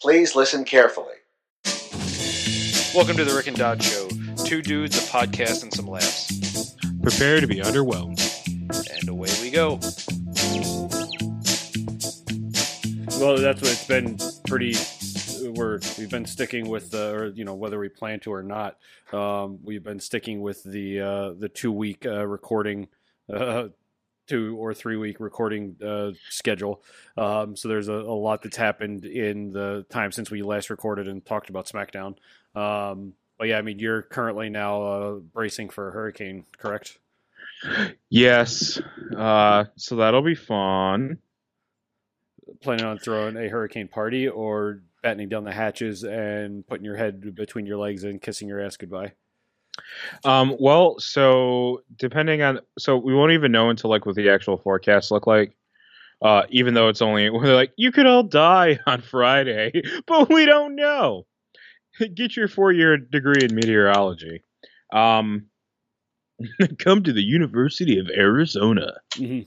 [0.00, 1.14] Please listen carefully.
[2.94, 4.08] Welcome to the Rick and Don Show.
[4.44, 6.76] Two dudes, a podcast, and some laughs.
[7.02, 8.20] Prepare to be underwhelmed.
[8.96, 9.80] And away we go.
[13.18, 14.76] Well, that's what it's been pretty.
[15.50, 18.76] We're we've been sticking with the, or you know, whether we plan to or not.
[19.12, 22.86] Um, we've been sticking with the uh, the two week uh, recording,
[23.32, 23.68] uh,
[24.28, 26.82] two or three week recording uh, schedule.
[27.16, 31.08] Um, so there's a, a lot that's happened in the time since we last recorded
[31.08, 32.16] and talked about SmackDown.
[32.54, 36.98] Um, but yeah, I mean, you're currently now uh, bracing for a hurricane, correct?
[38.08, 38.80] Yes.
[39.16, 41.18] Uh, so that'll be fun.
[42.60, 47.34] Planning on throwing a hurricane party or battening down the hatches and putting your head
[47.34, 49.12] between your legs and kissing your ass goodbye?
[50.24, 54.58] Um, well, so depending on, so we won't even know until like what the actual
[54.58, 55.54] forecasts look like.
[56.20, 59.70] Uh, even though it's only we're like you could all die on Friday,
[60.06, 61.26] but we don't know.
[62.14, 64.42] Get your four-year degree in meteorology.
[64.92, 65.46] Um,
[66.78, 68.92] come to the University of Arizona.
[69.16, 69.46] Mhm.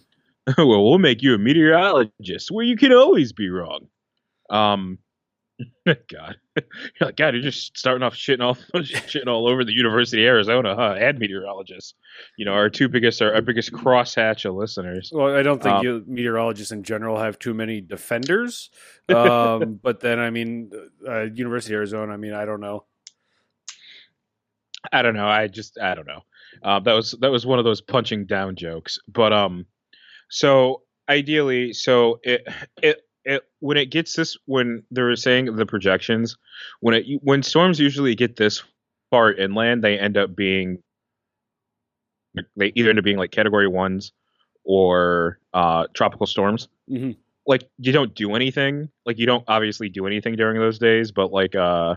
[0.58, 3.88] well, we'll make you a meteorologist where you can always be wrong.
[4.50, 4.98] Um,
[5.86, 6.66] God, you're
[7.02, 10.76] like, God, you're just starting off shitting all shitting all over the University of Arizona,
[10.76, 10.96] huh?
[11.00, 11.94] And meteorologists,
[12.38, 15.12] you know, our two biggest, our, our biggest crosshatch of listeners.
[15.14, 18.70] Well, I don't think Um, you, meteorologists in general have too many defenders.
[19.10, 20.72] Um, but then, I mean,
[21.08, 22.14] uh, University of Arizona.
[22.14, 22.86] I mean, I don't know.
[24.92, 25.28] I don't know.
[25.28, 26.22] I just, I don't know.
[26.64, 29.00] Uh, that was that was one of those punching down jokes.
[29.08, 29.66] But um,
[30.30, 32.48] so ideally, so it
[32.82, 36.38] it it when it gets this when they were saying the projections
[36.80, 38.64] when it when storms usually get this
[39.10, 40.82] far inland, they end up being
[42.56, 44.14] they either end up being like category ones
[44.64, 46.68] or uh tropical storms.
[46.90, 47.18] Mhm.
[47.46, 48.90] Like you don't do anything.
[49.06, 51.96] Like you don't obviously do anything during those days, but like uh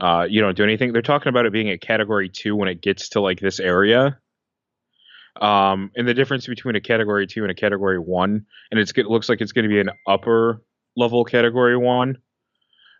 [0.00, 0.92] uh, you don't do anything.
[0.92, 4.18] They're talking about it being a category two when it gets to like this area.
[5.38, 9.28] Um, and the difference between a category two and a category one, and it looks
[9.28, 10.62] like it's going to be an upper
[10.96, 12.18] level category one,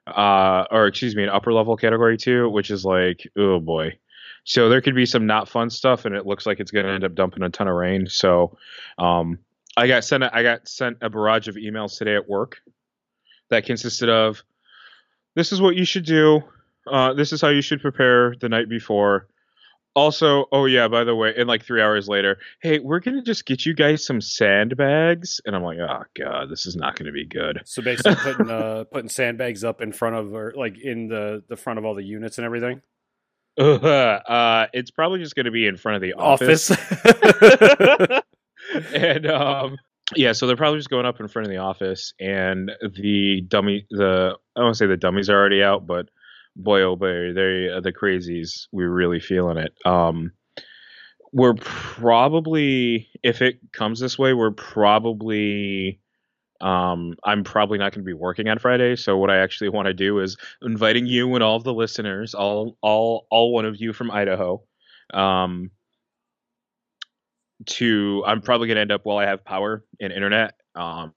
[0.07, 3.99] uh, or excuse me, an upper level category two, which is like, oh boy.
[4.45, 6.93] So there could be some not fun stuff, and it looks like it's going to
[6.93, 8.07] end up dumping a ton of rain.
[8.07, 8.57] So,
[8.97, 9.41] um,
[9.77, 12.57] I got sent, a, I got sent a barrage of emails today at work
[13.51, 14.43] that consisted of,
[15.35, 16.43] this is what you should do.
[16.87, 19.29] Uh, this is how you should prepare the night before.
[19.99, 23.45] Also, oh yeah, by the way, and like three hours later, hey, we're gonna just
[23.45, 27.27] get you guys some sandbags, and I'm like, oh god, this is not gonna be
[27.27, 27.63] good.
[27.65, 31.57] So basically, putting uh, putting sandbags up in front of, or like in the the
[31.57, 32.81] front of all the units and everything.
[33.59, 38.23] Uh, uh it's probably just gonna be in front of the office, Office.
[38.95, 39.79] and um,
[40.15, 43.85] yeah, so they're probably just going up in front of the office, and the dummy,
[43.91, 46.09] the I don't want to say the dummies are already out, but
[46.59, 49.73] boy oh boy, they are the crazies, we're really feeling it.
[49.87, 50.33] Um,
[51.33, 56.01] we're probably if it comes this way, we're probably
[56.61, 59.87] um I'm probably not going to be working on Friday, so what I actually want
[59.87, 63.81] to do is inviting you and all of the listeners, all all all one of
[63.81, 64.63] you from Idaho,
[65.15, 65.71] um
[67.67, 71.13] to I'm probably going to end up while I have power and internet um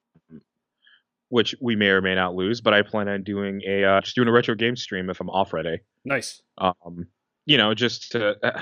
[1.31, 4.15] which we may or may not lose, but I plan on doing a uh, just
[4.15, 6.41] doing a retro game stream if I'm off Friday nice.
[6.57, 7.07] um,
[7.45, 8.35] you know, just to,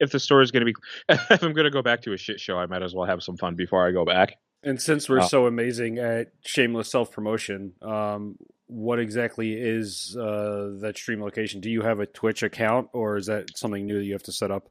[0.00, 0.74] if the store is going to be,
[1.08, 3.22] if I'm going to go back to a shit show, I might as well have
[3.22, 4.34] some fun before I go back.
[4.64, 10.72] And since we're Uh, so amazing at shameless self promotion, um, what exactly is uh,
[10.80, 11.60] that stream location?
[11.60, 14.32] Do you have a Twitch account, or is that something new that you have to
[14.32, 14.68] set up?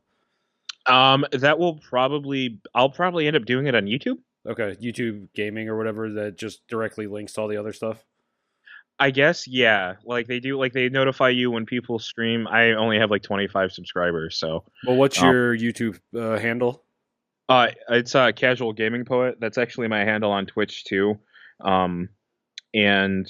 [0.85, 4.17] Um, that will probably, I'll probably end up doing it on YouTube.
[4.47, 8.03] Okay, YouTube Gaming or whatever that just directly links to all the other stuff.
[8.99, 9.95] I guess, yeah.
[10.05, 12.47] Like they do, like they notify you when people stream.
[12.47, 16.83] I only have like 25 subscribers, so Well, what's Um, your YouTube uh, handle?
[17.49, 19.37] uh, it's uh, casual gaming poet.
[19.39, 21.19] That's actually my handle on Twitch too.
[21.61, 22.09] Um,
[22.73, 23.27] and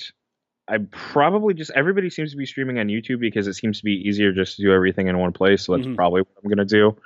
[0.70, 3.94] I probably just everybody seems to be streaming on YouTube because it seems to be
[4.08, 5.64] easier just to do everything in one place.
[5.66, 5.96] So that's Mhm.
[5.96, 6.98] probably what I'm gonna do.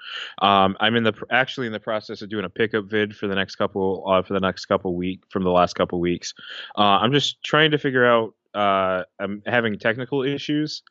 [0.41, 3.35] Um, I'm in the actually in the process of doing a pickup vid for the
[3.35, 6.33] next couple uh, for the next couple week from the last couple weeks.
[6.77, 8.33] Uh, I'm just trying to figure out.
[8.53, 10.81] Uh, I'm having technical issues.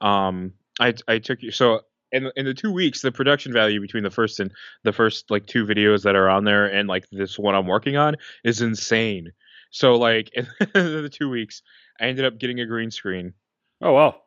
[0.00, 1.80] Um, I I took you so.
[2.12, 4.50] In, in the two weeks, the production value between the first and
[4.82, 7.96] the first like two videos that are on there and like this one I'm working
[7.96, 9.30] on is insane.
[9.70, 11.62] So like in the two weeks,
[12.00, 13.34] I ended up getting a green screen
[13.82, 14.22] Oh wow,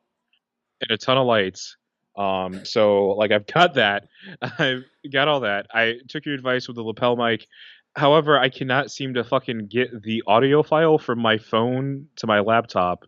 [0.81, 1.77] and a ton of lights.
[2.17, 4.07] Um, so like I've got that,
[4.41, 5.67] I've got all that.
[5.73, 7.47] I took your advice with the lapel mic.
[7.95, 12.39] However, I cannot seem to fucking get the audio file from my phone to my
[12.39, 13.05] laptop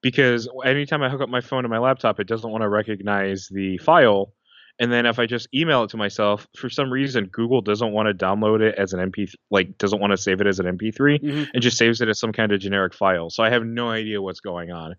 [0.00, 3.48] because anytime I hook up my phone to my laptop, it doesn't want to recognize
[3.48, 4.32] the file.
[4.80, 8.06] And then if I just email it to myself, for some reason Google doesn't want
[8.08, 11.18] to download it as an MP, like doesn't want to save it as an MP3,
[11.18, 11.48] Mhm.
[11.52, 13.28] and just saves it as some kind of generic file.
[13.30, 14.94] So I have no idea what's going on.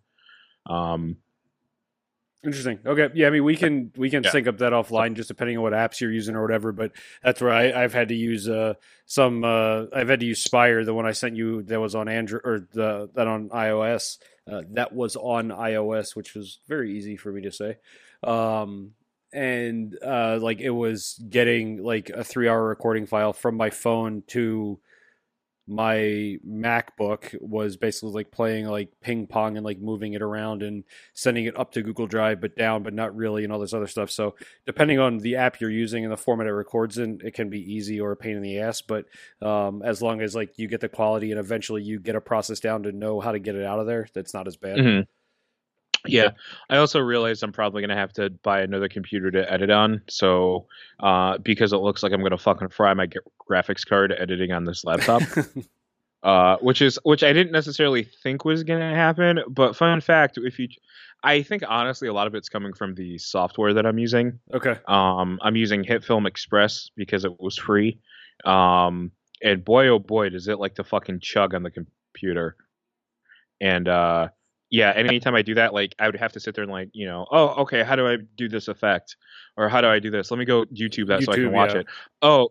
[0.66, 1.18] Um,
[2.42, 2.80] Interesting.
[2.86, 3.10] Okay.
[3.16, 3.28] Yeah.
[3.28, 4.30] I mean, we can we can Yeah.
[4.30, 6.72] sync up that offline, just depending on what apps you're using or whatever.
[6.72, 8.76] But that's where I, I've had to use uh,
[9.06, 9.44] some.
[9.44, 12.42] Uh, I've had to use Spire, the one I sent you that was on Android
[12.46, 14.20] or the that on iOS.
[14.50, 17.76] Uh, that was on iOS, which was very easy for me to say.
[18.24, 18.94] Um,
[19.34, 24.24] and uh, like it was getting like a three hour recording file from my phone
[24.28, 24.80] to
[25.70, 30.84] my MacBook was basically like playing like ping pong and like moving it around and
[31.14, 33.86] sending it up to Google Drive, but down, but not really, and all this other
[33.86, 34.10] stuff.
[34.10, 34.34] So,
[34.66, 37.60] depending on the app you're using and the format it records in, it can be
[37.72, 38.82] easy or a pain in the ass.
[38.82, 39.06] But
[39.44, 42.60] um, as long as like you get the quality and eventually you get a process
[42.60, 44.80] down to know how to get it out of there, that's not as bad.
[44.80, 45.08] mhm.
[46.06, 46.32] Yeah,
[46.70, 50.02] I also realized I'm probably gonna have to buy another computer to edit on.
[50.10, 50.68] So,
[51.00, 53.20] uh, because it looks like I'm gonna fucking fry my g-
[53.50, 55.22] graphics card editing on this laptop.
[56.24, 59.40] uh, which is which I didn't necessarily think was gonna happen.
[59.50, 60.68] But fun fact, if you,
[61.24, 64.40] I think honestly a lot of it's coming from the software that I'm using.
[64.54, 64.78] okay.
[64.88, 68.00] Um, I'm using HitFilm Express because it was free.
[68.46, 69.12] Um,
[69.42, 72.56] and boy oh boy does it like to fucking chug on the computer.
[73.62, 74.30] And uh,
[74.70, 76.90] yeah, and anytime I do that, like I would have to sit there and like
[76.94, 79.16] you know, oh okay, how do I do this effect,
[79.58, 80.32] or how do I do this?
[80.32, 81.82] Let me go YouTube that so I can watch yeah.
[81.82, 81.88] it.
[82.22, 82.50] Oh.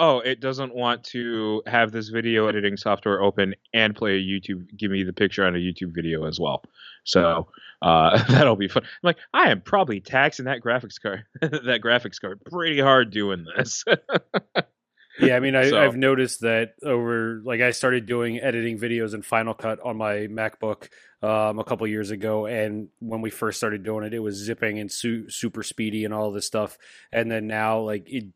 [0.00, 4.64] Oh, it doesn't want to have this video editing software open and play a YouTube,
[4.76, 6.62] give me the picture on a YouTube video as well.
[7.02, 7.48] So
[7.82, 8.84] uh, that'll be fun.
[8.84, 13.44] I'm like, I am probably taxing that graphics card, that graphics card, pretty hard doing
[13.56, 13.84] this.
[15.20, 19.14] Yeah, I mean, I, So- I've noticed that over like I started doing editing videos
[19.14, 20.88] in Final Cut on my MacBook
[21.22, 24.78] um, a couple years ago, and when we first started doing it, it was zipping
[24.78, 26.78] and su- super speedy and all this stuff,
[27.12, 28.26] and then now like it,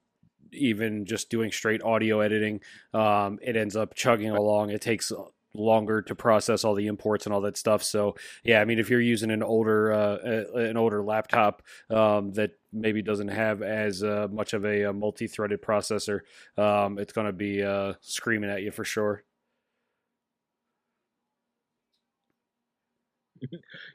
[0.52, 2.60] even just doing straight audio editing,
[2.92, 4.70] um, it ends up chugging along.
[4.70, 5.10] It takes
[5.54, 7.82] longer to process all the imports and all that stuff.
[7.82, 10.18] So yeah, I mean, if you're using an older uh,
[10.54, 14.92] uh, an older laptop um, that maybe doesn't have as uh, much of a, uh
[14.92, 16.20] multi-threaded processor,
[16.56, 19.24] um, it's going to be uh, screaming at you for sure.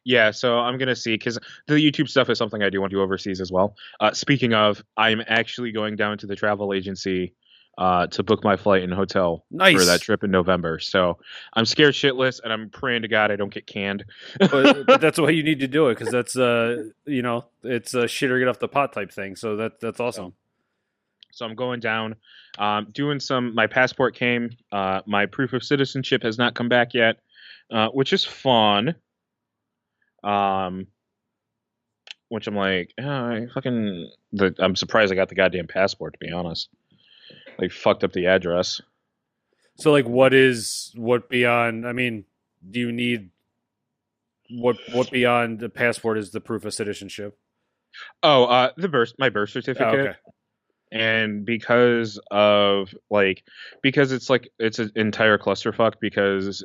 [0.04, 2.98] yeah, so I'm gonna see because the YouTube stuff is something I do want to
[2.98, 3.76] do overseas as well.
[4.00, 7.34] Uh, speaking of, I'm actually going down to the travel agency
[7.78, 9.78] uh, to book my flight and hotel Nice.
[9.78, 10.80] for that trip in November.
[10.80, 11.20] So
[11.54, 14.06] I'm scared shitless, and I'm praying to God I don't get canned.
[14.40, 17.94] but, but that's why you need to do it because that's uh you know it's
[17.94, 19.36] a shit or get off the pot type thing.
[19.36, 20.34] So that that's awesome.
[21.32, 22.16] So I'm going down,
[22.58, 23.54] um, doing some.
[23.54, 24.50] My passport came.
[24.72, 27.20] Uh, my proof of citizenship has not come back yet,
[27.72, 28.96] uh, which is fun.
[30.24, 30.88] Um,
[32.30, 34.10] which I'm like, oh, I fucking.
[34.34, 36.14] The, I'm surprised I got the goddamn passport.
[36.14, 36.70] To be honest,
[37.60, 38.82] like fucked up the address.
[39.76, 41.88] So like, what is what beyond?
[41.88, 42.26] I mean,
[42.70, 43.30] do you need
[44.50, 47.38] what what beyond the passport is the proof of citizenship?
[48.24, 49.94] Oh, uh, the birth, my birth Oh, certificate.
[50.08, 50.14] okay.
[50.92, 53.44] and because of like
[53.82, 56.64] because it's like it's an entire clusterfuck because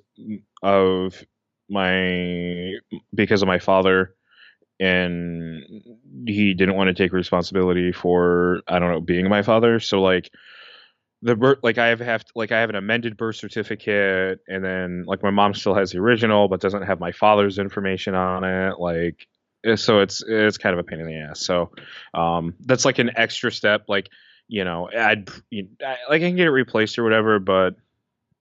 [0.62, 1.22] of
[1.68, 2.74] my
[3.14, 4.14] because of my father
[4.78, 5.62] and
[6.26, 10.30] he didn't want to take responsibility for I don't know being my father so like
[11.22, 15.04] the birth like I have have like I have an amended birth certificate and then
[15.06, 18.78] like my mom still has the original but doesn't have my father's information on it
[18.80, 19.26] like
[19.64, 21.70] eh, so it's it's kind of a pain in the ass so
[22.14, 24.08] um that's like an extra step like
[24.48, 27.76] you know i'd you, I, like i can get it replaced or whatever but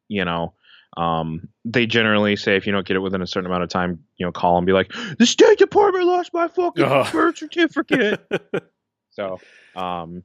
[0.07, 0.53] you know
[0.97, 4.03] um they generally say if you don't get it within a certain amount of time
[4.17, 7.07] you know call and be like the state department lost my fucking Oh.
[7.11, 8.19] birth certificate
[9.11, 9.39] so
[9.75, 10.23] um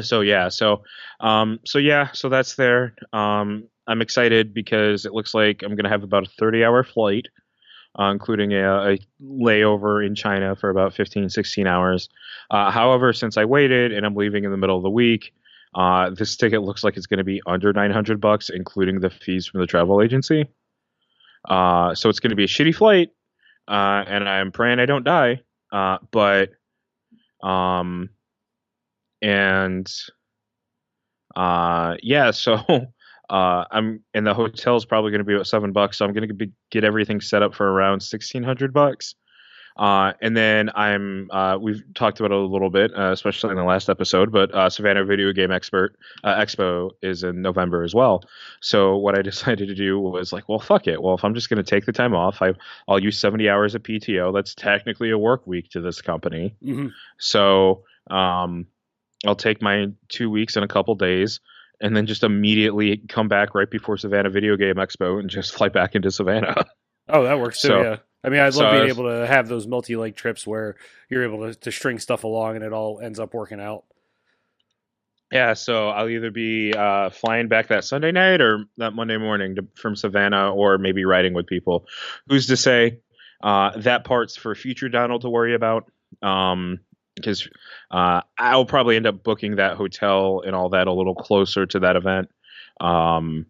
[0.00, 0.82] so yeah so
[1.20, 2.94] um so yeah so that's there.
[3.12, 7.26] Um i'm excited because it looks like i'm gonna have about a 30 hour flight
[7.98, 12.08] uh, including a, a layover in china for about 15 16 hours.
[12.50, 15.32] Uh, however since i waited and i'm leaving in the middle of the week
[15.74, 19.60] uh, this ticket looks like it's to be under 900 bucks including the fees from
[19.60, 20.46] the travel agency.
[21.46, 23.10] Uh, so it's to be a shitty flight
[23.68, 25.40] uh, and i'm praying i don't die
[25.72, 26.50] uh, but
[27.42, 28.10] um
[29.22, 29.90] and
[31.36, 32.54] uh yeah so
[33.30, 36.26] uh i'm and the hotel's probably going to be about seven bucks so i'm going
[36.28, 39.14] to be, get everything set up for around 1600 bucks
[39.78, 43.56] Uh, and then I'm uh, we've talked about it a little bit, uh, especially in
[43.56, 44.32] the last episode.
[44.32, 45.94] But uh, Savannah Video Game Expert
[46.24, 48.24] uh, Expo is in November as well.
[48.60, 51.00] So what I decided to do was like, well, fuck it.
[51.00, 52.54] Well, if I'm just going to take the time off, I,
[52.88, 54.34] I'll use 70 hours of PTO.
[54.34, 56.56] That's technically a work week to this company.
[56.60, 58.66] hmm So um,
[59.26, 61.40] I'll take my two weeks and a couple days.
[61.80, 65.68] And then just immediately come back right before Savannah Video Game Expo and just fly
[65.68, 66.64] back into Savannah.
[67.08, 67.68] Oh, that works too.
[67.68, 67.96] So- yeah.
[68.24, 70.74] I mean, I'd so love being I able to have those multi-leg trips where
[71.08, 73.84] you're able to, to string stuff along and it all ends up working out.
[75.30, 79.56] Yeah, so I'll either be uh, flying back that Sunday night or that Monday morning
[79.56, 81.86] to, from Savannah, or maybe riding with people.
[82.28, 83.00] Who's to say?
[83.42, 85.90] Uh, that part's for future Donald to worry about.
[86.22, 86.80] Um,
[87.18, 87.48] because
[87.90, 91.80] uh, I'll probably end up booking that hotel and all that a little closer to
[91.80, 92.28] that event.
[92.80, 93.46] Um,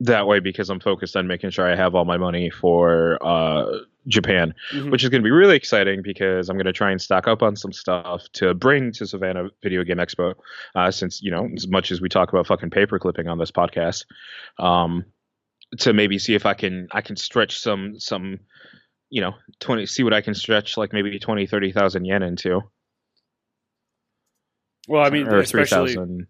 [0.00, 3.78] that way, because I'm focused on making sure I have all my money for uh,
[4.08, 4.90] Japan Mhm.
[4.90, 7.42] which is going to be really exciting because I'm going to try and stock up
[7.42, 10.34] on some stuff to bring to Savannah Video Game Expo.
[10.74, 13.50] Uh, since you know, as much as we talk about fucking paper clipping on this
[13.50, 14.04] podcast,
[14.58, 15.06] um,
[15.78, 18.40] to maybe see if I can I can stretch some some
[19.08, 22.60] you know 20 see what I can stretch like maybe 20 30,000 yen into
[24.86, 26.26] Well, I mean, or especially 3,000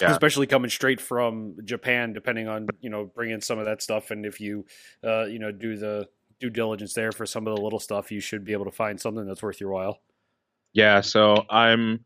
[0.00, 0.12] yeah.
[0.12, 4.24] especially coming straight from Japan, depending on you know bringing some of that stuff, and
[4.24, 4.64] if you
[5.04, 6.08] uh, you know do the
[6.40, 9.00] due diligence there for some of the little stuff, you should be able to find
[9.00, 10.00] something that's worth your while.
[10.72, 12.04] yeah so I'm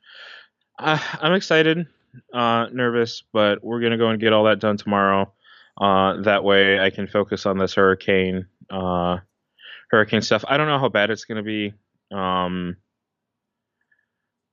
[0.78, 1.87] uh, I'm excited
[2.32, 5.32] uh nervous but we're going to go and get all that done tomorrow.
[5.80, 9.18] Uh that way I can focus on this hurricane uh
[9.90, 10.44] hurricane stuff.
[10.49, 11.75] I don't know how bad it's going to be.
[12.14, 12.76] Um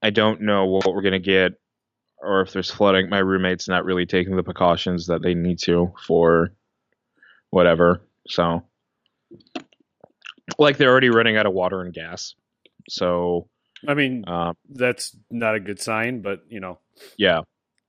[0.02, 1.54] I don't know what we're going to get
[2.22, 5.94] or if there's flooding my roommate's not really taking the precautions that they need to
[6.06, 6.52] for
[7.50, 8.62] whatever so
[10.58, 12.36] like they're already running out of water and gas
[12.90, 13.48] so
[13.88, 16.80] I mean, um that's not a good sign, but you know,
[17.18, 17.42] Yeah.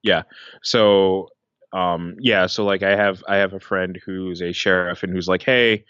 [0.03, 0.23] Yeah.
[0.63, 1.29] So
[1.73, 5.29] um yeah, so like I have I have a friend who's a sheriff and who's
[5.29, 5.85] like, "Hey,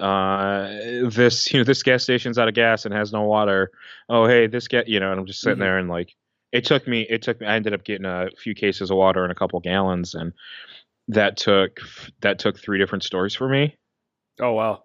[0.00, 0.68] uh
[1.10, 3.70] this you know this gas station's out of gas and has no water.
[4.08, 5.60] Oh, hey, this get, you know, and I'm just sitting Mhm.
[5.60, 6.14] there and like
[6.52, 9.22] it took me it took me I ended up getting a few cases of water
[9.22, 10.32] and a couple gallons and
[11.08, 11.80] that took
[12.20, 13.76] that took three different stories for me.
[14.40, 14.84] oh wow,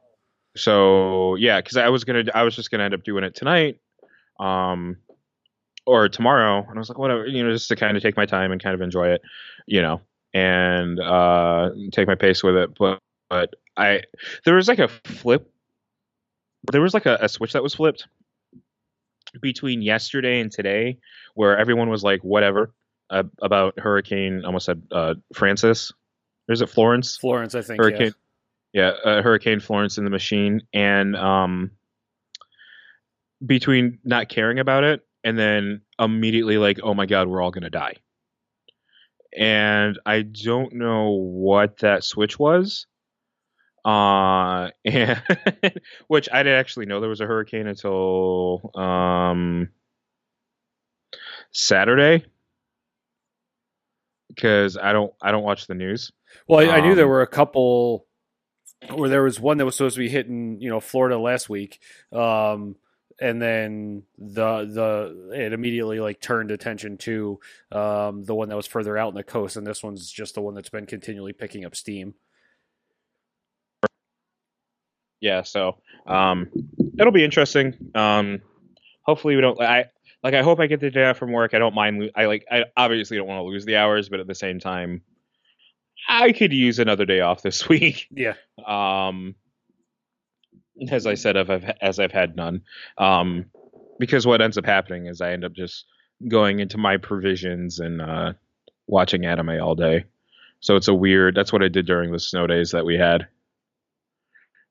[0.57, 3.79] So yeah, because I was gonna, I was just gonna end up doing it tonight,
[4.39, 4.97] um,
[5.85, 8.25] or tomorrow, and I was like, whatever, you know, just to kind of take my
[8.25, 9.21] time and kind of enjoy it,
[9.67, 10.01] you know,
[10.33, 12.71] and uh, take my pace with it.
[12.77, 12.99] But
[13.29, 14.01] but I,
[14.45, 15.51] there was like a flip,
[16.71, 18.07] there was like a, a switch that was flipped
[19.41, 20.97] between yesterday and today,
[21.35, 22.73] where everyone was like, whatever,
[23.09, 25.91] uh, about Hurricane, I almost said uh, Francis,
[26.47, 27.17] or is it Florence?
[27.17, 27.81] Florence, I think.
[27.81, 28.13] Hurricane,
[28.73, 31.71] yeah, uh, Hurricane Florence in the machine, and um,
[33.45, 37.69] between not caring about it and then immediately like, oh my god, we're all gonna
[37.69, 37.95] die.
[39.37, 42.87] And I don't know what that switch was.
[43.89, 45.21] Uh, and
[46.07, 49.69] which I didn't actually know there was a hurricane until um
[51.51, 52.25] Saturday
[54.29, 56.11] because I don't I don't watch the news.
[56.47, 58.05] Well, I, I knew there Um, were a couple,
[58.91, 61.79] or there was one that was supposed to be hitting, you know, Florida last week,
[62.11, 62.75] um,
[63.19, 67.39] and then the the it immediately like turned attention to
[67.71, 70.41] um, the one that was further out in the coast, and this one's just the
[70.41, 72.13] one that's been continually picking up steam.
[75.21, 76.49] Yeah so um
[76.97, 77.75] it'll be interesting.
[77.95, 78.41] Um
[79.03, 79.85] hopefully we don't i
[80.23, 81.53] like i hope i get the day off from work.
[81.53, 84.19] I don't mind lo- i like i obviously don't want to lose the hours but
[84.19, 85.01] at the same time
[86.07, 88.07] i could use another day off this week.
[88.11, 88.33] Yeah,
[88.65, 89.35] um
[90.89, 92.61] as i said I've, I've as i've had none.
[92.97, 93.45] Um
[93.99, 95.85] because what ends up happening is i end up just
[96.27, 98.33] going into my provisions and uh
[98.87, 100.05] watching anime all day.
[100.61, 103.27] So it's a weird that's what i did during the snow days that we had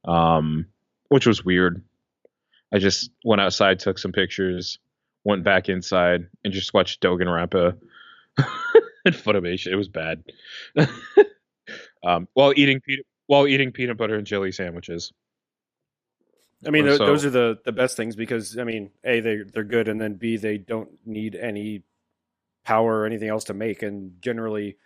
[0.05, 0.67] um
[1.09, 1.83] which was weird
[2.73, 4.79] i just went outside took some pictures
[5.25, 7.77] went back inside and just watched Danganronpa
[9.05, 9.73] and Funimation.
[9.73, 10.25] It was bad.
[12.05, 15.13] um, while eating peanut while eating peanut butter and jelly sandwiches.
[16.67, 17.07] I mean, th- so.
[17.07, 20.15] those are the the best things because I mean, a they they're good, and then
[20.15, 21.83] b they don't need any
[22.65, 24.77] power or anything else to make, and generally,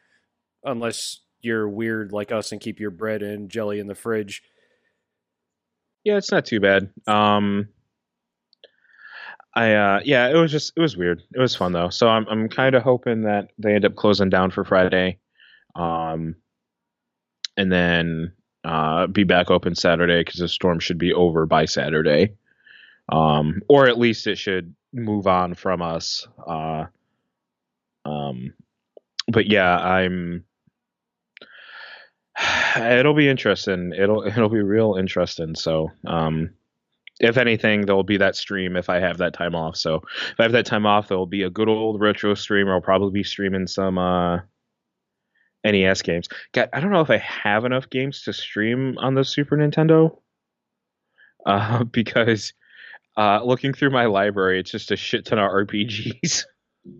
[0.65, 4.43] unless you're weird like us and keep your bread and jelly in the fridge,
[6.05, 6.91] Yeah, it's not too bad.
[7.07, 7.69] Um,
[9.55, 11.23] I uh, yeah, it was just it was weird.
[11.35, 11.91] It was fun though.
[11.91, 15.19] So I'm I'm kind of hoping that they end up closing down for Friday,
[15.75, 16.37] um,
[17.57, 18.33] and then
[18.65, 22.35] uh, be back open Saturday because the storm should be over by Saturday.
[23.11, 26.27] um, or at least it should move on from us.
[26.47, 26.87] Uh,
[28.05, 28.55] um,
[29.29, 30.45] but yeah, I'm.
[32.77, 33.93] It'll be interesting.
[33.97, 35.55] It'll it'll be real interesting.
[35.55, 36.51] So, um,
[37.21, 39.77] if anything, there'll be that stream if I have that time off.
[39.77, 39.97] So
[40.31, 42.69] if I have that time off, there'll be a good old retro stream.
[42.69, 44.39] I'll probably be streaming some uh,
[45.65, 46.29] NES games.
[46.53, 50.17] God, I don't know if I have enough games to stream on the Super Nintendo.
[51.45, 52.53] Uh, because
[53.17, 56.45] uh, looking through my library, it's just a shit ton of RPGs.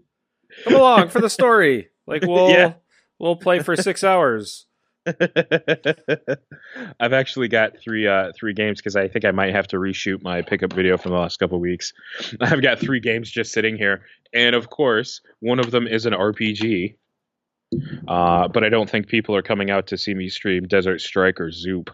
[0.65, 1.91] Come along for the story.
[2.09, 2.73] Like we'll Yeah.
[3.21, 4.67] we'll play for six hours.
[7.01, 10.23] I've actually got three uh three games because I think I might have to reshoot
[10.23, 11.93] my pickup video from the last couple weeks.
[12.41, 16.13] I've got three games just sitting here, and of course, one of them is an
[16.13, 16.97] RPG.
[18.07, 21.41] Uh, but I don't think people are coming out to see me stream Desert Strike
[21.41, 21.91] or Zoop.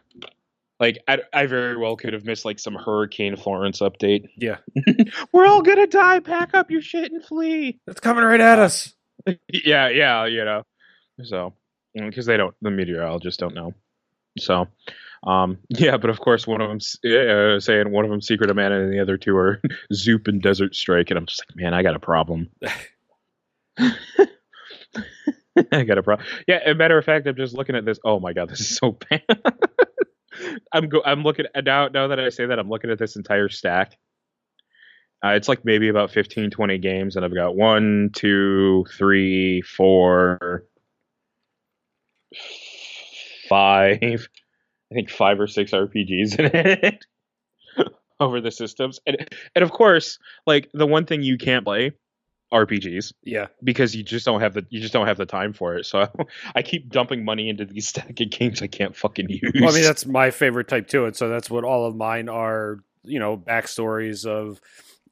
[0.80, 4.28] Like I, I very well could have missed like some Hurricane Florence update.
[4.36, 4.58] Yeah,
[5.32, 6.20] We're all gonna die.
[6.20, 7.80] Pack up your shit and flee.
[7.86, 8.92] it's coming right at us.
[9.48, 10.62] yeah, yeah, you know.
[11.24, 11.54] So,
[12.06, 13.74] because they don't, the meteorologists don't know.
[14.38, 14.68] So,
[15.22, 18.56] um, yeah, but of course, one of them uh, saying one of them Secret of
[18.56, 19.60] Mana and the other two are
[19.92, 22.50] Zoop and Desert Strike, and I'm just like, man, I got a problem.
[25.72, 26.26] I got a problem.
[26.46, 27.98] Yeah, a matter of fact, I'm just looking at this.
[28.04, 29.24] Oh my god, this is so bad.
[30.72, 31.02] I'm go.
[31.04, 31.88] I'm looking at now.
[31.88, 33.98] Now that I say that, I'm looking at this entire stack.
[35.24, 40.62] Uh, it's like maybe about 15, 20 games, and I've got one, two, three, four,
[43.48, 44.28] five.
[44.90, 47.04] I think five or six RPGs in it
[48.20, 51.92] over the systems, and and of course, like the one thing you can't play
[52.52, 55.76] RPGs Yeah, because you just don't have the you just don't have the time for
[55.76, 55.84] it.
[55.84, 56.08] So
[56.54, 59.52] I keep dumping money into these stack of games I can't fucking use.
[59.54, 62.28] well, I mean that's my favorite type too, and so that's what all of mine
[62.28, 62.78] are.
[63.04, 64.60] You know, backstories of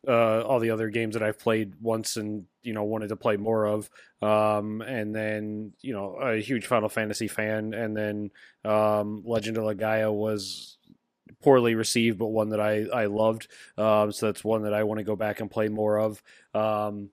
[0.07, 3.37] uh, all the other games that I've played once and you know wanted to play
[3.37, 3.91] more of.
[4.23, 8.31] Um, and then you know a huge Final Fantasy fan, and then
[8.65, 10.79] um, Legend of Legaia was
[11.43, 13.49] poorly received, but one that I I loved.
[13.77, 16.23] Um, so that's one that I want to go back and play more of.
[16.55, 17.11] Um,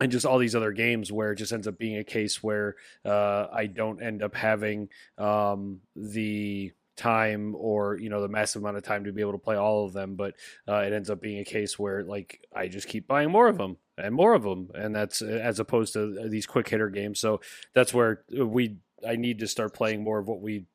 [0.00, 2.76] and just all these other games where it just ends up being a case where
[3.04, 4.88] uh, I don't end up having
[5.18, 9.38] um, the time or you know the massive amount of time to be able to
[9.38, 10.34] play all of them but
[10.68, 13.56] uh, it ends up being a case where like i just keep buying more of
[13.56, 16.90] them and more of them and that's uh, as opposed to uh, these quick hitter
[16.90, 17.40] games so
[17.72, 18.76] that's where uh, we
[19.08, 20.66] i need to start playing more of what we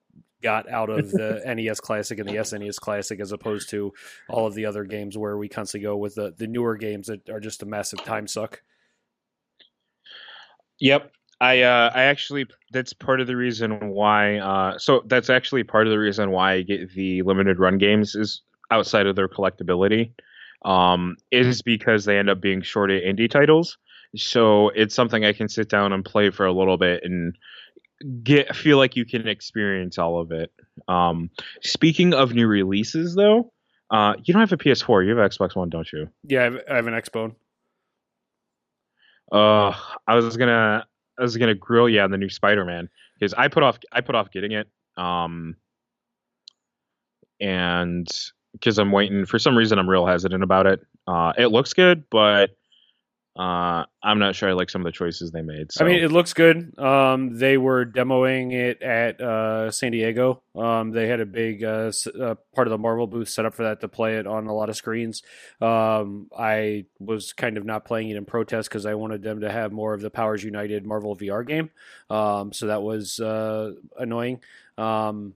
[0.41, 3.93] got out of the nes classic and the snes classic as opposed to
[4.27, 7.29] all of the other games where we constantly go with the, the newer games that
[7.29, 8.63] are just a massive time suck
[10.79, 11.11] Yep.
[11.41, 15.85] I uh I actually that's part of the reason why uh so that's actually part
[15.87, 20.11] of the reason why I get the limited run games is outside of their collectability
[20.63, 23.77] um is because they end up being shorter indie titles.
[24.15, 27.35] So it's something I can sit down and play for a little bit and
[28.23, 30.51] get feel like you can experience all of it.
[30.87, 31.29] Um
[31.61, 33.51] speaking of new releases though,
[33.91, 36.07] uh you don't have a PS4, you have Xbox One, don't you?
[36.23, 37.35] yeah i have, I have an xbone
[39.31, 39.73] Uh,
[40.07, 40.85] I was gonna,
[41.19, 44.15] I was gonna grill you on the new Spider-Man because I put off, I put
[44.15, 44.67] off getting it.
[44.97, 45.55] Um,
[47.39, 48.07] and
[48.53, 50.81] because I'm waiting for some reason, I'm real hesitant about it.
[51.07, 52.51] Uh, it looks good, but
[53.35, 55.71] uh, I'm not sure I like some of the choices they made.
[55.71, 55.83] So.
[55.83, 56.77] I mean, it looks good.
[56.79, 60.41] Um, they were demoing it at uh, San Diego.
[60.55, 63.53] Um, they had a big uh, s- uh, part of the Marvel booth set up
[63.53, 65.21] for that to play it on a lot of screens.
[65.61, 69.51] Um, I was kind of not playing it in protest because I wanted them to
[69.51, 71.71] have more of the Powers United Marvel VR game.
[72.09, 74.39] Um, so that was uh, annoying.
[74.77, 75.33] Um,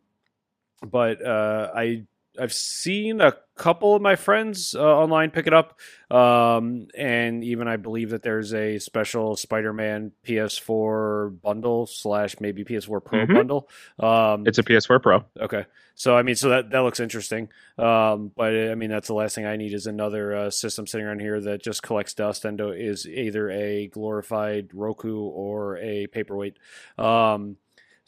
[0.81, 2.03] but uh, I
[2.39, 5.78] I've seen a couple of my friends uh, online pick it up,
[6.10, 13.04] um, and even I believe that there's a special Spider-Man PS4 bundle slash maybe PS4
[13.04, 13.34] Pro Mhm.
[13.34, 13.69] bundle.
[13.99, 15.25] Um, it's a PS4 Pro.
[15.39, 17.49] Okay, so I mean, so that that looks interesting.
[17.78, 21.06] Um, but I mean, that's the last thing I need is another uh, system sitting
[21.06, 26.58] around here that just collects dust and is either a glorified Roku or a paperweight.
[26.97, 27.58] Um,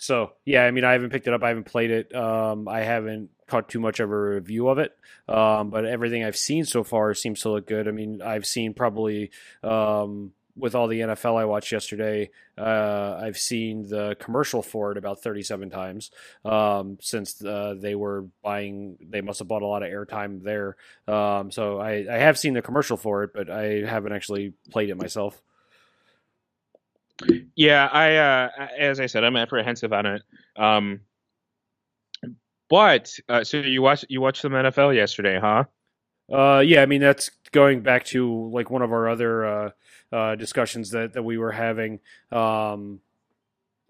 [0.01, 1.43] so yeah, I mean, I haven't picked it up.
[1.43, 2.15] I haven't played it.
[2.15, 4.97] Um, I haven't caught too much of a review of it.
[5.29, 7.87] Um, but everything I've seen so far seems to look good.
[7.87, 9.29] I mean, I've seen probably
[9.61, 14.97] um, with all the NFL I watched yesterday, uh, I've seen the commercial for it
[14.97, 16.09] about 37 times
[16.43, 18.97] um, since uh, they were buying.
[19.07, 20.77] They must have bought a lot of airtime there.
[21.07, 24.89] Um, so I, I have seen the commercial for it, but I haven't actually played
[24.89, 25.39] it myself.
[27.55, 30.21] Yeah, I uh, as I said, I'm apprehensive on it.
[30.55, 31.01] Um,
[32.69, 35.65] but uh, so you watched you watched some NFL yesterday, huh?
[36.31, 39.69] Uh, yeah, I mean that's going back to like one of our other uh,
[40.12, 41.99] uh, discussions that that we were having
[42.31, 43.01] um,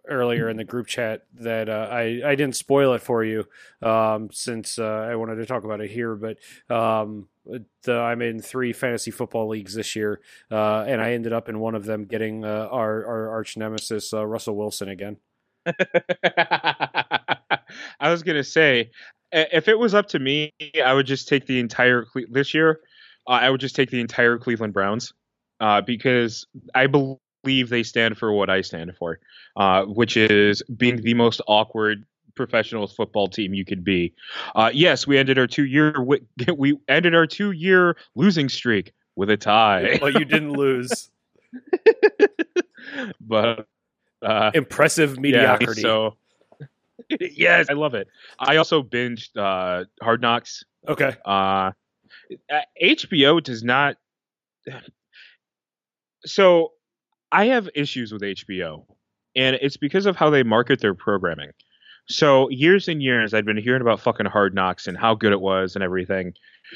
[0.07, 1.23] earlier in the group chat.
[1.33, 3.45] That uh, I I didn't spoil it for you
[3.81, 6.37] um, since uh, I wanted to talk about it here, but
[6.73, 7.27] um,
[7.83, 11.59] the, I'm in three fantasy football leagues this year, uh, and I ended up in
[11.59, 15.17] one of them getting uh, our our arch nemesis uh, Russell Wilson again.
[15.65, 17.49] I
[18.09, 18.91] was gonna say,
[19.31, 22.79] if it was up to me, I would just take the entire this year.
[23.27, 25.13] Uh, I would just take the entire Cleveland Browns
[25.85, 29.19] because I believe they stand for what I stand for,
[29.55, 34.13] uh, which is being the most awkward professional football team you could be.
[34.55, 35.95] Uh, yes, we ended our two year
[36.57, 39.97] we ended our two year losing streak with a tie.
[39.99, 41.09] But you didn't lose.
[43.21, 43.67] but
[44.21, 45.81] uh, impressive mediocrity.
[45.81, 46.17] Yeah, so
[47.19, 48.07] yes, I love it.
[48.39, 50.63] I also binged uh, Hard Knocks.
[50.87, 51.15] Okay.
[51.25, 51.71] Uh,
[52.81, 53.97] HBO does not.
[56.23, 56.73] So
[57.31, 58.85] I have issues with HBO,
[59.35, 61.51] and it's because of how they market their programming.
[62.07, 65.41] So years and years, I'd been hearing about fucking Hard Knocks and how good it
[65.41, 66.33] was and everything.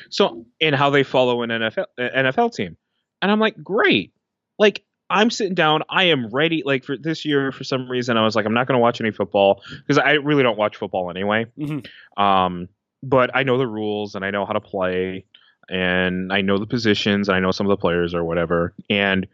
[0.10, 2.78] So and how they follow an NFL NFL team,
[3.22, 4.14] and I'm like, great.
[4.58, 5.84] Like I'm sitting down.
[5.90, 6.64] I am ready.
[6.66, 9.00] Like for this year, for some reason, I was like, I'm not going to watch
[9.00, 11.46] any football because I really don't watch football anyway.
[11.58, 12.22] Mm-hmm.
[12.22, 12.70] Um,
[13.04, 15.26] but I know the rules and I know how to play
[15.70, 18.74] and I know the positions and I know some of the players or whatever.
[18.90, 19.28] And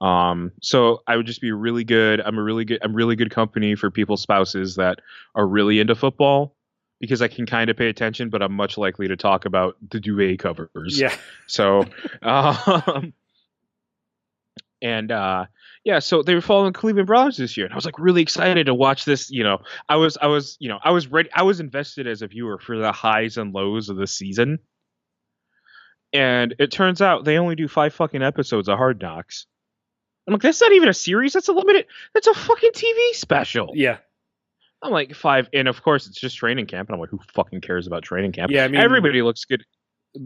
[0.00, 2.20] um, so I would just be really good.
[2.20, 2.78] I'm a really good.
[2.82, 5.00] I'm really good company for people's spouses that
[5.34, 6.54] are really into football
[7.00, 10.00] because I can kind of pay attention, but I'm much likely to talk about the
[10.00, 10.98] duvet covers.
[10.98, 11.14] Yeah.
[11.46, 11.84] So,
[12.22, 13.12] um,
[14.80, 15.46] and uh,
[15.84, 18.66] yeah, so they were following Cleveland Browns this year, and I was like really excited
[18.66, 19.30] to watch this.
[19.30, 19.58] You know,
[19.88, 21.30] I was, I was, you know, I was ready.
[21.32, 24.60] I was invested as a viewer for the highs and lows of the season.
[26.12, 29.46] And it turns out they only do five fucking episodes of Hard Knocks.
[30.28, 31.32] I'm like, that's not even a series.
[31.32, 31.86] That's a limited.
[32.12, 33.72] That's a fucking TV special.
[33.74, 33.96] Yeah.
[34.82, 36.90] I'm like five, and of course it's just training camp.
[36.90, 38.52] And I'm like, who fucking cares about training camp?
[38.52, 39.64] Yeah, I mean, everybody looks good.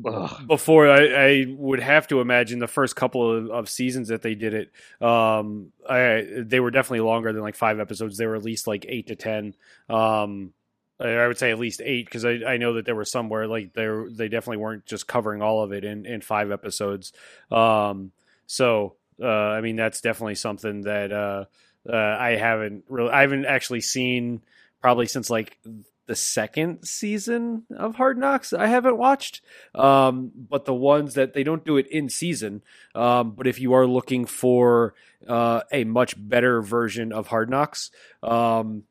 [0.05, 0.47] Ugh.
[0.49, 4.35] Before I, I, would have to imagine the first couple of, of seasons that they
[4.35, 4.73] did it,
[5.05, 8.17] um, I, they were definitely longer than like five episodes.
[8.17, 9.55] They were at least like eight to ten.
[9.89, 10.53] Um,
[11.01, 13.73] I would say at least eight because I, I know that there were somewhere like
[13.73, 17.13] they they definitely weren't just covering all of it in, in five episodes.
[17.51, 18.13] Um,
[18.47, 21.45] so uh, I mean that's definitely something that uh,
[21.89, 24.43] uh, I haven't really I haven't actually seen
[24.81, 25.59] probably since like
[26.07, 29.41] the second season of Hard Knocks I haven't watched.
[29.75, 32.63] Um, but the ones that they don't do it in season.
[32.95, 34.95] Um, but if you are looking for
[35.29, 37.91] uh, a much better version of Hard Knocks,
[38.23, 38.83] um,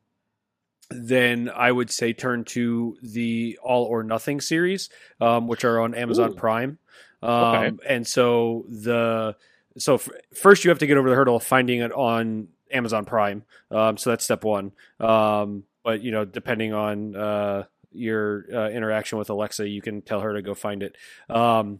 [0.89, 4.89] then I would say turn to the All or Nothing series,
[5.20, 6.36] um, which are on Amazon Ooh.
[6.36, 6.80] Prime.
[7.22, 7.72] Um, Okay.
[7.88, 9.36] And so the
[9.78, 13.06] so f- first you have to get over the hurdle of finding it on Amazon
[13.06, 13.44] Prime.
[13.70, 14.72] Um, so that's step one.
[15.00, 20.22] Um, but you know, depending on uh, your uh, interaction with Alexa, you can tell
[20.22, 20.96] her to go find it.
[21.30, 21.80] Um,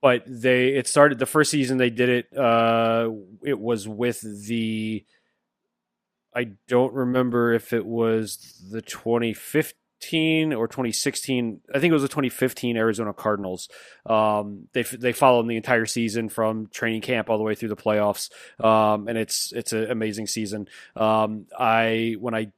[0.00, 2.36] but they it started the first season they did it.
[2.36, 3.10] Uh,
[3.42, 5.04] it was with the
[6.34, 9.72] I don't remember if it was the 2015
[10.52, 11.60] or 2016.
[11.74, 13.68] I think it was the 2015 Arizona Cardinals.
[14.06, 17.70] Um, they they follow them the entire season from training camp all the way through
[17.70, 18.30] the playoffs,
[18.62, 20.68] um, and it's it's an amazing season.
[20.96, 22.52] Um, I when I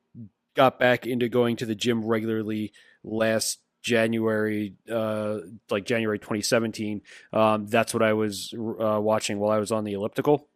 [0.55, 2.73] got back into going to the gym regularly
[3.05, 5.39] last January, uh,
[5.71, 7.03] like January 2017.
[7.33, 10.49] Um, that's what I was uh, watching while I was on the elliptical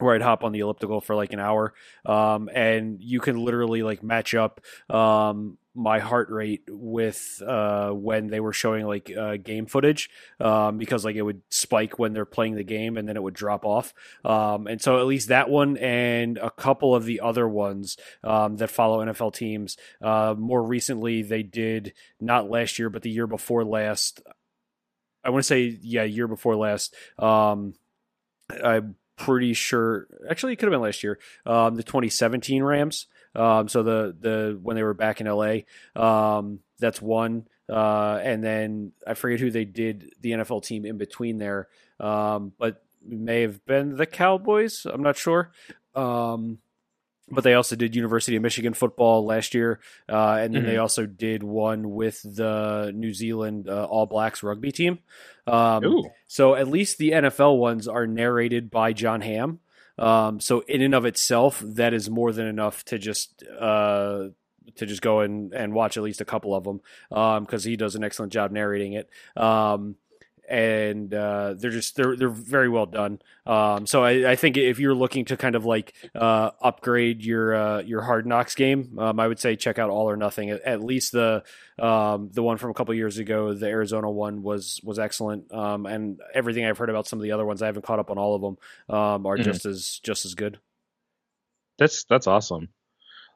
[0.00, 1.74] where I'd hop on the elliptical for like an hour.
[2.04, 8.28] Um, and you can literally like match up, um, my heart rate with, uh, when
[8.28, 12.24] they were showing like, uh, game footage, um, because like it would spike when they're
[12.24, 13.94] playing the game and then it would drop off.
[14.24, 18.56] Um, and so at least that one and a couple of the other ones, um,
[18.56, 23.26] that follow NFL teams, uh, more recently they did not last year, but the year
[23.26, 24.20] before last,
[25.22, 27.74] I want to say, yeah, year before last, um,
[28.50, 28.82] I
[29.20, 33.82] pretty sure actually it could have been last year um, the 2017 rams um, so
[33.82, 35.56] the the when they were back in la
[35.96, 37.46] um, that's one.
[37.68, 41.68] Uh, and then i forget who they did the nfl team in between there.
[42.00, 44.86] Um, but may have been the cowboys.
[44.86, 45.52] I'm not sure.
[45.94, 46.58] Um,
[47.30, 51.06] but they also did University of Michigan football last year, uh, and then they also
[51.06, 54.98] did one with the New Zealand uh, All Blacks rugby team.
[55.46, 59.60] Um, so at least the NFL ones are narrated by Jon Hamm.
[60.00, 64.28] Um, so in and of itself, that is more than enough to just uh,
[64.76, 66.80] to just go and, and watch at least a couple of them
[67.40, 69.08] because he does an excellent job narrating it.
[69.36, 69.96] Um,
[70.50, 73.20] and uh, they're just they're they're very well done.
[73.46, 77.54] Um, so I, I, think if you're looking to kind of like uh, upgrade your
[77.54, 80.50] uh, your Hard Knocks game, um, I would say check out All or Nothing.
[80.50, 81.44] At, at least the
[81.78, 85.86] um, the one from a couple years ago, the Arizona one was was excellent, um,
[85.86, 88.18] and everything I've heard about some of the other ones, I haven't caught up on
[88.18, 88.56] all of them,
[88.88, 89.44] um, are mm-hmm.
[89.44, 90.58] just as just as good.
[91.78, 92.70] That's that's awesome.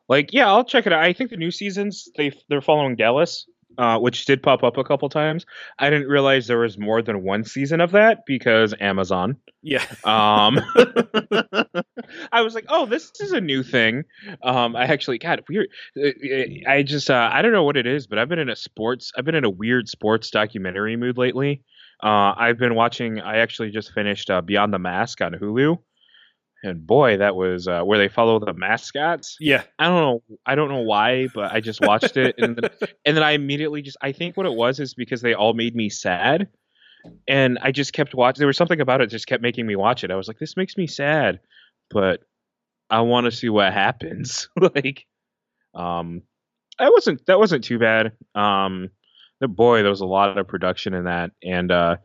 [0.08, 1.02] Like, yeah, I'll check it out.
[1.02, 3.46] I think the new seasons they they're following Dallas,
[3.78, 5.46] uh, which did pop up a couple times.
[5.78, 9.36] I didn't realize there was more than one season of that because Amazon.
[9.62, 9.84] Yeah.
[10.04, 10.60] Um,
[12.32, 14.04] I was like, oh, this is a new thing.
[14.42, 15.68] Um, I actually, God, weird.
[15.96, 16.10] Uh,
[16.68, 19.12] I just, uh, I don't know what it is, but I've been in a sports,
[19.16, 21.62] I've been in a weird sports documentary mood lately.
[22.02, 23.20] Uh, I've been watching.
[23.20, 25.78] I actually just finished uh, Beyond the Mask on Hulu
[26.64, 29.36] and boy, that was uh, where they follow the mascots.
[29.38, 32.70] Yeah, I don't know, I don't know why, but I just watched it, and then,
[33.04, 35.76] and then I immediately just, I think what it was is because they all made
[35.76, 36.48] me sad,
[37.28, 38.40] and I just kept watching.
[38.40, 40.10] There was something about it just kept making me watch it.
[40.10, 41.40] I was like, this makes me sad,
[41.90, 42.20] but
[42.88, 44.48] I want to see what happens.
[44.60, 45.06] like,
[45.74, 46.22] um,
[46.78, 48.12] that wasn't that wasn't too bad.
[48.34, 48.88] Um,
[49.40, 51.96] the boy, there was a lot of production in that, and uh,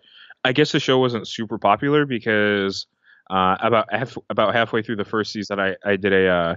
[0.43, 2.87] I guess the show wasn't super popular because
[3.29, 6.55] uh, about half, about halfway through the first season, I I did a uh,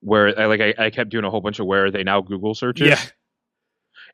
[0.00, 2.20] where I like I, I kept doing a whole bunch of where are they now
[2.20, 2.88] Google searches.
[2.88, 3.00] Yeah.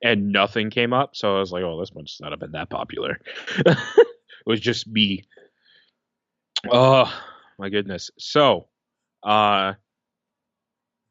[0.03, 2.69] And nothing came up, so I was like, "Oh, this one's not have been that
[2.69, 3.21] popular."
[3.57, 3.79] it
[4.45, 5.25] was just me.
[6.71, 7.13] Oh
[7.59, 8.11] my goodness!
[8.19, 8.67] So,
[9.23, 9.75] uh,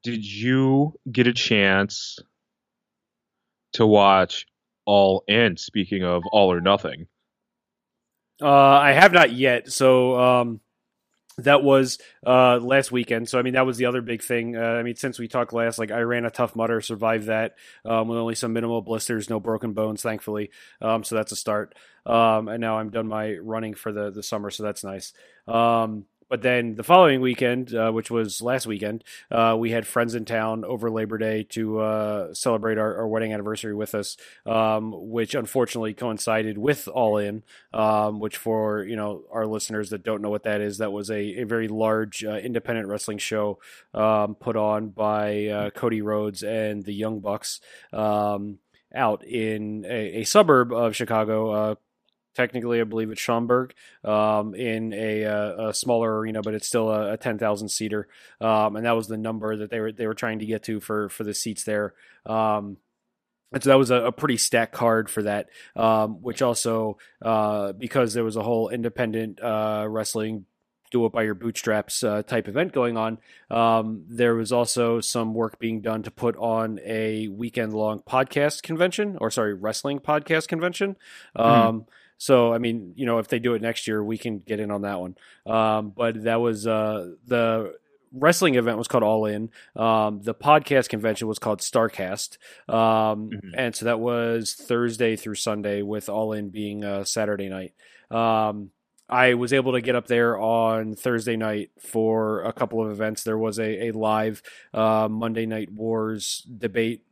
[0.03, 2.19] did you get a chance
[3.73, 4.45] to watch
[4.85, 5.55] All In?
[5.57, 7.07] Speaking of All or Nothing.
[8.41, 9.71] Uh, I have not yet.
[9.71, 10.59] So um,
[11.37, 13.27] that was uh, last weekend.
[13.29, 14.55] So I mean, that was the other big thing.
[14.55, 17.55] Uh, I mean, since we talked last, like I ran a Tough Mudder, survived that
[17.85, 20.51] um, with only some minimal blisters, no broken bones, thankfully.
[20.81, 21.75] Um, so that's a start.
[22.05, 25.13] Um, and now I'm done my running for the the summer, so that's nice.
[25.47, 30.15] Um, but then the following weekend, uh, which was last weekend, uh, we had friends
[30.15, 34.17] in town over Labor Day to uh, celebrate our, our, wedding anniversary with us,
[34.47, 37.43] um, which unfortunately coincided with All In.
[37.71, 41.11] Um, which, for you know our listeners that don't know what that is, that was
[41.11, 43.59] a, a very large uh, independent wrestling show
[43.93, 48.57] um, put on by uh, Cody Rhodes and the Young Bucks um,
[48.95, 51.75] out in a, a, suburb of Chicago uh,
[52.33, 56.89] technically, I believe it's Schaumburg um, in a, uh, a, smaller arena, but it's still
[56.89, 58.07] a, a ten thousand seater,
[58.41, 60.79] um, and that was the number that they were they were trying to get to
[60.79, 61.93] for for the seats there.
[62.25, 62.77] Um,
[63.51, 67.71] and so that was a, a, pretty stacked card for that, um, which also uh,
[67.73, 70.45] because there was a whole independent uh, wrestling
[70.93, 73.17] do it by your bootstraps uh, type event going on.
[73.49, 78.61] Um, there was also some work being done to put on a weekend long podcast
[78.61, 80.95] convention, or sorry, wrestling podcast convention.
[81.35, 81.85] mm-hmm um,
[82.23, 84.71] so I mean, you know, if they do it next year, we can get in
[84.71, 85.17] on that one.
[85.45, 87.73] Um, but that was uh, the
[88.13, 89.49] wrestling event was called All In.
[89.75, 92.37] Um, the podcast convention was called Starrcast,
[92.69, 93.49] um, mm-hmm.
[93.57, 97.73] and so that was Thursday through Sunday, with All In being uh, Saturday night.
[98.09, 98.71] Um,
[99.09, 103.23] I was able to get up there on Thursday night for a couple of events.
[103.23, 104.41] There was a, a live
[104.73, 107.03] uh, Monday Night Wars debate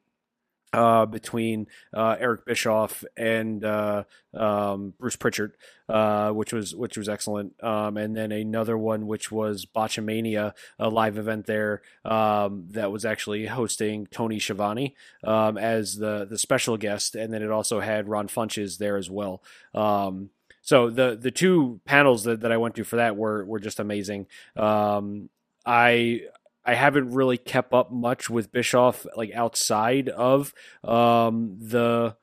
[0.73, 4.03] uh, between uh, Eric Bischoff and uh,
[4.33, 5.55] um, Bruce Prichard,
[5.89, 7.61] uh, which was which was excellent.
[7.63, 13.05] Um, and then another one which was Botchamania, a live event there um, that was
[13.05, 18.07] actually hosting Tony Schiavone um, as the the special guest, and then it also had
[18.07, 19.43] Ron Funches there as well.
[19.73, 20.29] Um,
[20.61, 23.79] so the the two panels that, that I went to for that were were just
[23.79, 24.27] amazing.
[24.55, 25.29] Um,
[25.65, 26.21] I
[26.63, 32.15] I haven't really kept up much with Bischoff like outside of um, the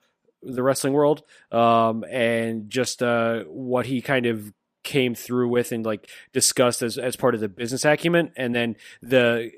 [0.43, 4.53] the wrestling world um, and just uh, what he kind of
[4.85, 8.31] came through with and like discussed as as part of the business acumen.
[8.37, 9.51] And then the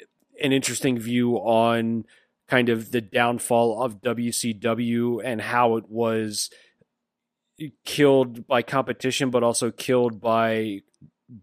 [0.42, 2.04] an interesting view on
[2.48, 6.50] kind of the downfall of WCW and how it was
[7.84, 10.80] killed by competition but also killed by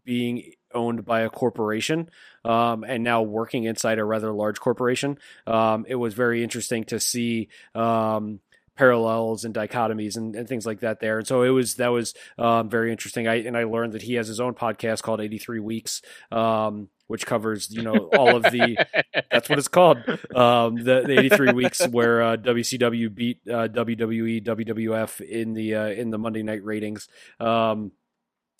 [0.03, 2.09] being owned by a corporation
[2.47, 5.17] um, and now working inside a rather large corporation.
[5.45, 8.39] Um, it was very interesting to see um,
[8.75, 11.17] parallels and dichotomies and, and, things like that there.
[11.17, 13.27] And so it was that was um, very interesting.
[13.27, 16.01] I and I learned that he has his own podcast called 83 Weeks.
[16.31, 18.85] Um, which covers, you know, all of the.
[19.31, 19.97] that's what it's called.
[20.35, 25.87] Um, the, the 83 weeks where uh, WCW beat uh, WWE, WWF in the uh,
[25.87, 27.07] in the Monday night ratings.
[27.39, 27.93] Um,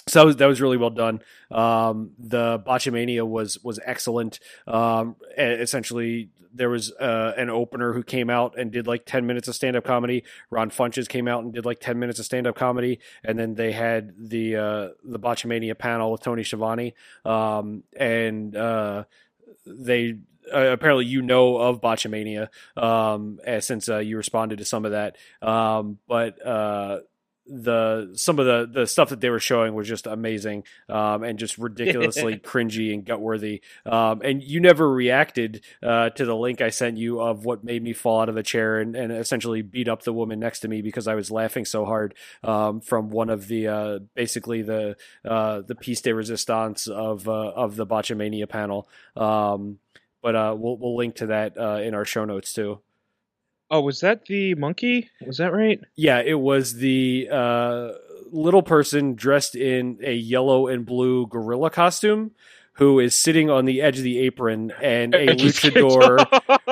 [0.08, 1.22] so that was, that was really well done.
[1.52, 4.40] Um, the Botchamania was was excellent.
[4.66, 9.48] Um, essentially, there was uh, an opener who came out and did like ten minutes
[9.48, 10.24] of stand up comedy.
[10.50, 13.56] Ron Funches came out and did like ten minutes of stand up comedy, and then
[13.56, 16.94] they had the uh, the Botchamania panel with Tony Schiavone,
[17.26, 19.04] um, and uh,
[19.66, 20.16] they
[20.54, 25.18] uh, apparently you know of Botchamania um, since uh, you responded to some of that.
[25.42, 27.00] Um, but uh,
[27.50, 31.40] the some of the the stuff that they were showing was just amazing um, and
[31.40, 33.62] just ridiculously cringy and gut worthy.
[33.86, 37.84] Um, and you never reacted uh, to the link I sent you of what made
[37.84, 40.68] me fall out of the chair and, and essentially beat up the woman next to
[40.68, 44.98] me because I was laughing so hard um, from one of the uh, basically the
[45.26, 48.90] uh, the piece de resistance of uh, of the Botchamania panel.
[49.16, 49.80] Um,
[50.22, 52.82] but uh, we'll we'll link to that uh, in our show notes too.
[53.70, 55.10] Oh, was that the monkey?
[55.26, 55.82] Was that right?
[55.96, 57.92] Yeah, it was the uh,
[58.32, 62.32] little person dressed in a yellow and blue gorilla costume
[62.78, 66.24] who is sitting on the edge of the apron and a luchador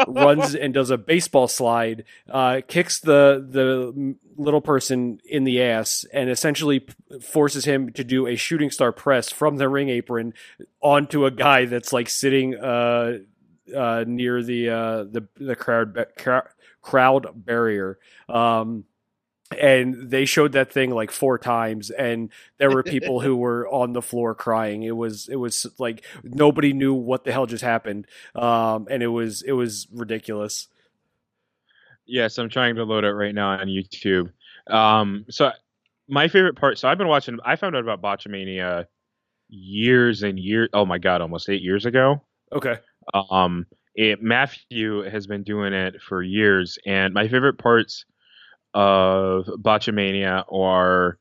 [0.07, 6.05] runs and does a baseball slide, uh, kicks the the little person in the ass,
[6.13, 6.85] and essentially
[7.21, 10.33] forces him to do a shooting star press from the ring apron
[10.79, 13.17] onto a guy that's like sitting uh,
[13.75, 16.47] uh, near the uh, the the crowd crowd
[17.35, 17.99] barrier.
[18.29, 18.85] Um,
[19.51, 23.93] and they showed that thing like four times and there were people who were on
[23.93, 24.83] the floor crying.
[24.83, 29.07] It was it was like nobody knew what the hell just happened um, and it
[29.07, 30.67] was it was ridiculous.
[32.07, 34.31] Yes i'm trying to load it right now on youtube.
[34.67, 35.51] Um, so
[36.07, 38.85] my favorite part so i've been watching i found out about botchamania
[39.49, 42.21] years and years oh my god almost eight years ago.
[42.51, 42.77] Okay.
[43.13, 48.05] Um it, Matthew has been doing it for years, and my favorite parts
[48.73, 51.17] of Botchamania are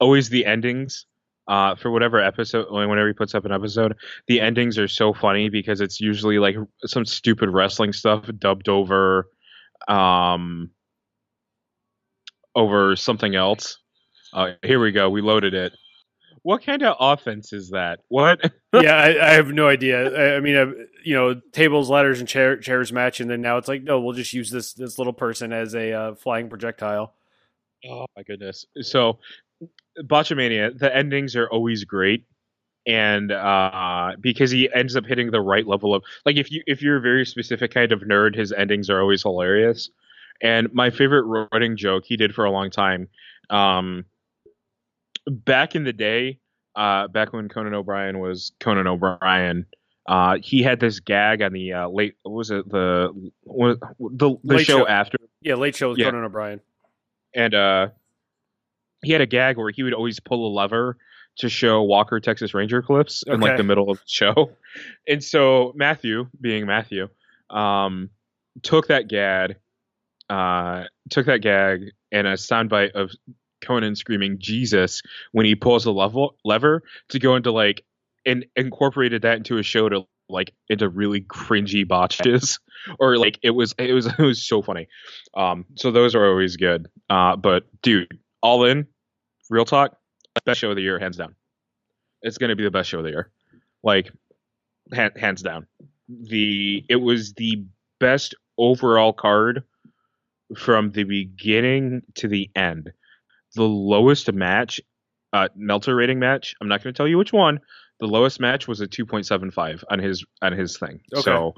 [0.00, 1.06] always the endings.
[1.48, 5.48] Uh, for whatever episode, whenever he puts up an episode, the endings are so funny
[5.48, 9.28] because it's usually like some stupid wrestling stuff dubbed over,
[9.86, 10.70] um,
[12.56, 13.78] over something else.
[14.32, 15.08] Uh, here we go.
[15.08, 15.72] We loaded it
[16.46, 17.98] what kind of offense is that?
[18.06, 18.38] What?
[18.72, 20.34] yeah, I, I, have no idea.
[20.34, 23.66] I, I mean, you know, tables, ladders, and chair, chairs match, and then now it's
[23.66, 27.14] like, no, we'll just use this this little person as a uh, flying projectile.
[27.90, 28.64] Oh my goodness!
[28.80, 29.18] So,
[30.04, 32.24] Botchamania, the endings are always great,
[32.86, 36.80] and uh, because he ends up hitting the right level of like if you if
[36.80, 39.90] you're a very specific kind of nerd, his endings are always hilarious.
[40.40, 43.08] And my favorite running joke he did for a long time.
[43.50, 44.04] Um,
[45.26, 46.38] back in the day,
[46.74, 49.66] uh, back when Conan O'Brien was Conan O'Brien,
[50.08, 52.14] uh, he had this gag on the uh, late.
[52.22, 53.12] What was it the
[53.98, 55.18] the the show, show, after?
[55.42, 56.06] Yeah, late show with yeah.
[56.06, 56.60] Conan O'Brien.
[57.34, 57.88] And uh,
[59.02, 60.96] he had a gag where he would always pull a lever
[61.38, 63.34] to show Walker Texas Ranger clips okay.
[63.34, 64.52] in like the middle of the show.
[65.08, 67.08] And so Matthew, being Matthew,
[67.48, 68.10] um,
[68.62, 69.56] took that gag,
[70.28, 73.10] uh, took that gag and a soundbite of
[73.60, 77.84] Conan screaming Jesus when he pulls a level lever to go into like
[78.24, 82.58] and incorporated that into a show to like into really cringy botches
[82.98, 84.88] or like it was it was it was so funny.
[85.34, 86.88] Um so those are always good.
[87.08, 88.86] Uh but dude, all in,
[89.50, 89.96] real talk,
[90.44, 91.34] best show of the year hands down.
[92.22, 93.30] It's to be the best show of the year.
[93.82, 94.10] Like
[94.92, 95.66] hands down.
[96.08, 97.64] The it was the
[97.98, 99.64] best overall card
[100.56, 102.92] from the beginning to the end
[103.56, 104.80] the lowest match,
[105.32, 106.54] uh, Meltzer rating match.
[106.60, 107.60] I'm not going to tell you which one.
[107.98, 111.00] The lowest match was a 2.75 on his on his thing.
[111.12, 111.22] Okay.
[111.22, 111.54] So,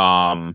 [0.00, 0.54] um,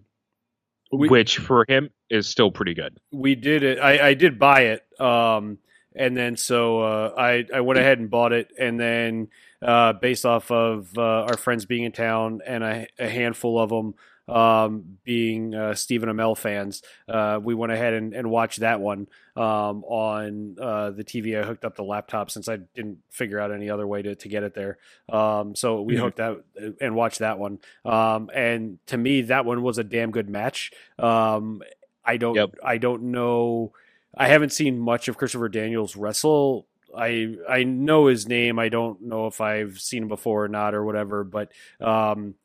[0.91, 2.97] we, which for him is still pretty good.
[3.11, 3.79] We did it.
[3.79, 5.01] I, I did buy it.
[5.01, 5.57] Um,
[5.95, 9.29] and then so uh, I I went ahead and bought it, and then
[9.61, 13.69] uh, based off of uh, our friends being in town and a, a handful of
[13.69, 13.95] them
[14.27, 19.07] um, being uh, Stephen Amell fans, uh, we went ahead and, and watched that one
[19.35, 21.39] um, on uh, the TV.
[21.39, 24.27] I hooked up the laptop since I didn't figure out any other way to, to
[24.27, 24.77] get it there.
[25.09, 26.03] Um, so we mm-hmm.
[26.03, 26.43] hooked that
[26.81, 27.59] and watched that one.
[27.83, 30.71] Um, and to me, that one was a damn good match.
[30.97, 31.61] Um,
[32.03, 32.55] I don't, yep.
[32.63, 33.73] I don't know.
[34.17, 38.59] I haven't seen much of Christopher Daniels wrestle I I know his name.
[38.59, 42.35] I don't know if I've seen him before or not or whatever, but um,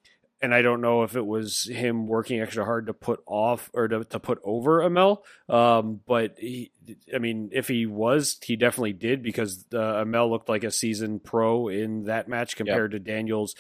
[0.42, 3.88] and I don't know if it was him working extra hard to put off or
[3.88, 5.19] to, to put over Amell.
[5.48, 6.73] Um, but he,
[7.15, 11.25] I mean, if he was, he definitely did because uh, Amell looked like a seasoned
[11.25, 13.04] pro in that match compared yep.
[13.04, 13.54] to Daniels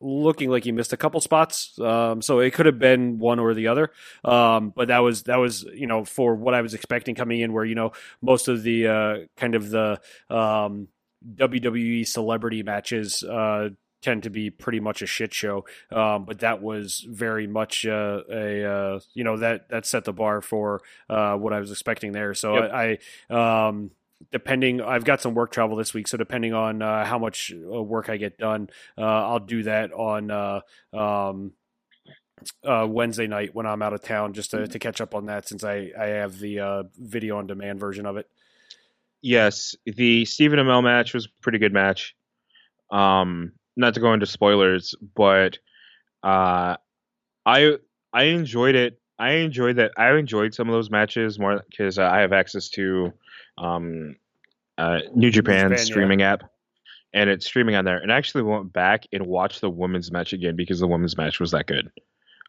[0.00, 1.78] looking like he missed a couple spots.
[1.80, 3.90] Um, so it could have been one or the other.
[4.24, 7.52] Um, but that was, that was, you know, for what I was expecting coming in
[7.52, 10.00] where, you know, most of the, uh, kind of the,
[10.30, 10.88] um,
[11.34, 13.70] WWE celebrity matches uh,
[14.02, 15.64] tend to be pretty much a shit show.
[15.90, 20.12] Um, but that was very much uh, a uh, you know that that set the
[20.12, 22.34] bar for uh, what I was expecting there.
[22.34, 22.70] So Yep.
[22.72, 22.98] I,
[23.30, 23.90] I um,
[24.32, 27.82] depending, I've got some work travel this week, so depending on uh, how much uh,
[27.82, 30.30] work I get done, uh, I'll do that on.
[30.30, 30.60] Uh,
[30.92, 31.52] um,
[32.64, 35.48] uh, Wednesday night when I'm out of town, just to, to catch up on that,
[35.48, 38.28] since I I have the uh, video on demand version of it.
[39.20, 42.14] Yes, the Stephen Amell match was a pretty good match.
[42.92, 45.58] Um, not to go into spoilers, but
[46.22, 46.76] uh,
[47.46, 47.76] I
[48.12, 49.00] I enjoyed it.
[49.18, 49.92] I enjoyed that.
[49.96, 53.12] I enjoyed some of those matches more because I have access to
[53.56, 54.16] um,
[54.76, 55.76] uh, New Japan, Japan, yeah.
[55.84, 56.42] streaming app,
[57.14, 57.98] and it's streaming on there.
[57.98, 61.40] And I actually went back and watched the women's match again because the women's match
[61.40, 61.90] was that good.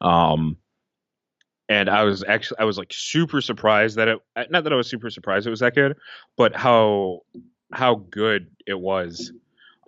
[0.01, 0.57] Um,
[1.69, 4.19] and I was actually I was like super surprised that it
[4.49, 5.95] not that I was super surprised it was that good,
[6.35, 7.21] but how
[7.71, 9.31] how good it was.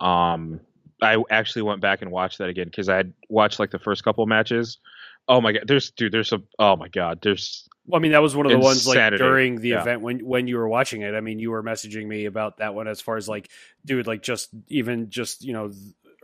[0.00, 0.60] Um,
[1.02, 4.04] I actually went back and watched that again because I had watched like the first
[4.04, 4.78] couple matches.
[5.28, 8.22] Oh my god, there's dude, there's a Oh my god, there's Well, I mean, that
[8.22, 9.22] was one of the ones like Insanity.
[9.22, 9.82] during the Yeah.
[9.82, 11.14] event when when you were watching it.
[11.14, 13.48] I mean, you were messaging me about that one as far as like,
[13.84, 15.70] dude, like just even just you know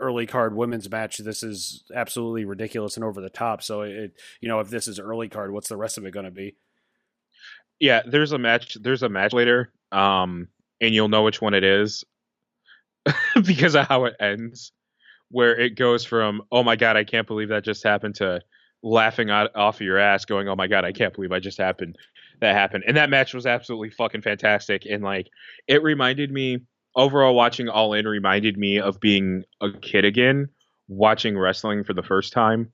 [0.01, 1.18] early card women's match.
[1.18, 3.62] This is absolutely ridiculous and over the top.
[3.64, 6.24] So it, you know, if this is early card, what's the rest of it going
[6.26, 6.57] to be?
[7.81, 8.03] yeah.
[8.07, 8.74] There's a match.
[8.81, 9.72] There's a match later.
[9.93, 10.49] Um,
[10.81, 12.05] and you'll know which one it is
[13.46, 14.72] because of how it ends,
[15.30, 18.40] where it goes from "Oh my god, I can't believe that just happened" to
[18.82, 21.59] laughing out, off of your ass, going "Oh my god, I can't believe I just
[21.59, 21.96] happened
[22.40, 25.28] that happened." And that match was absolutely fucking fantastic, and like
[25.66, 26.59] it reminded me
[26.96, 30.48] overall watching All In reminded me of being a kid again,
[30.88, 32.72] watching wrestling for the first time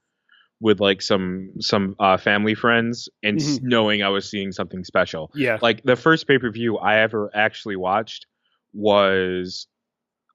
[0.60, 3.62] with like some some uh, family friends and s Mhm.
[3.64, 7.30] knowing I was seeing something special Yeah, like the first pay per view I ever
[7.34, 8.26] actually watched
[8.72, 9.66] was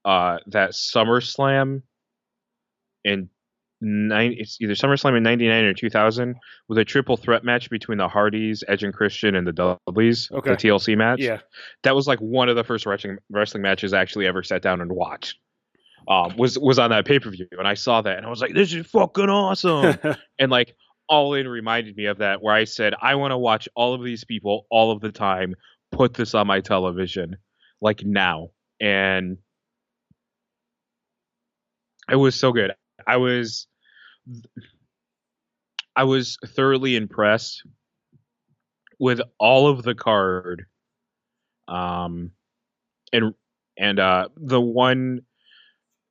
[0.04, 1.82] uh that SummerSlam
[3.04, 3.28] in
[3.80, 6.36] nine it's either SummerSlam in ninety nine or two thousand
[6.68, 10.50] with a triple threat match between the Hardys, Edge and Christian and the Dudleys, Okay.
[10.50, 11.20] the TLC match.
[11.20, 11.38] yeah,
[11.82, 14.80] That was like one of the first wrestling wrestling matches I actually ever sat down
[14.80, 15.38] and watched.
[16.08, 18.40] Um, was was on that pay per view and I saw that and I was
[18.40, 19.98] like, this is fucking awesome
[20.38, 20.74] and like
[21.08, 24.04] all in reminded me of that where i said i want to watch all of
[24.04, 25.56] these people all of the time
[25.90, 27.36] put this on my television
[27.80, 28.48] like now
[28.80, 29.36] and
[32.10, 32.72] it was so good
[33.06, 33.66] i was
[35.96, 37.62] i was thoroughly impressed
[38.98, 40.66] with all of the card
[41.68, 42.32] um
[43.12, 43.34] and
[43.78, 45.20] and uh the one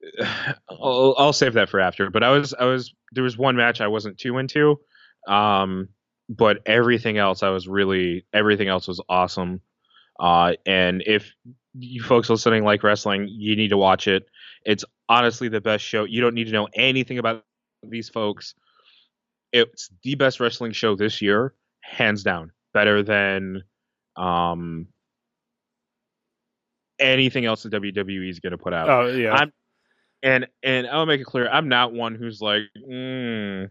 [0.70, 2.10] I'll, I'll save that for after.
[2.10, 4.80] But I was I was there was one match I wasn't too into,
[5.28, 5.89] um,
[6.30, 9.62] but everything else I was really everything else was awesome.
[10.20, 11.32] Uh, and if
[11.74, 14.26] you folks listening like wrestling, you need to watch it.
[14.66, 16.05] It's honestly the best show.
[16.05, 17.43] You don't need to know anything about
[17.84, 18.55] these folks.
[19.51, 22.51] It's the best wrestling show this year, hands down.
[22.74, 23.64] Better than
[24.16, 24.88] um
[26.99, 29.53] anything else that WWE is going to put out oh yeah, I'm-
[30.22, 33.70] and and I'll make it clear, I'm not one who's like mm,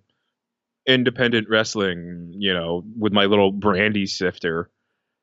[0.87, 4.71] independent wrestling, you know, with my little brandy sifter.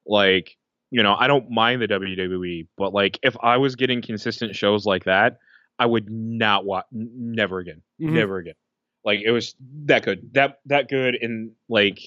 [0.06, 0.56] Like,
[0.92, 4.86] you know, I don't mind the WWE, but like if I was getting consistent shows
[4.86, 5.40] like that,
[5.78, 8.12] I would not watch never again, Mhm.
[8.12, 8.56] never again.
[9.04, 9.56] Like it was
[9.86, 12.00] that good, that that good, and like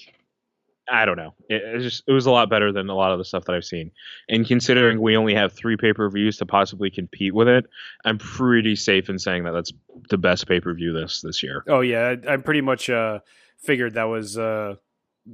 [0.90, 3.18] I don't know, it, it just it was a lot better than a lot of
[3.18, 3.90] the stuff that I've seen.
[4.28, 7.66] And considering we only have three pay per views to possibly compete with it,
[8.06, 9.72] I'm pretty safe in saying that that's
[10.08, 11.62] the best pay per view this this year.
[11.68, 13.18] Oh yeah, I, I pretty much uh,
[13.58, 14.76] figured that was uh,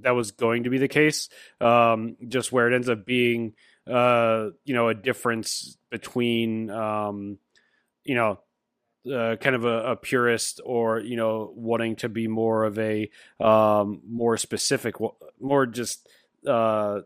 [0.00, 1.28] that was going to be the case.
[1.60, 3.54] Um, just where it ends up being,
[3.86, 7.38] uh, you know, a difference between, um,
[8.04, 8.38] you know,
[9.12, 13.10] uh, kind of a, a purist or you know wanting to be more of a
[13.40, 14.96] um, more specific,
[15.40, 16.08] more just
[16.46, 17.00] uh,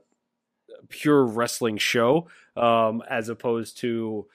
[0.88, 4.26] pure wrestling show, um, as opposed to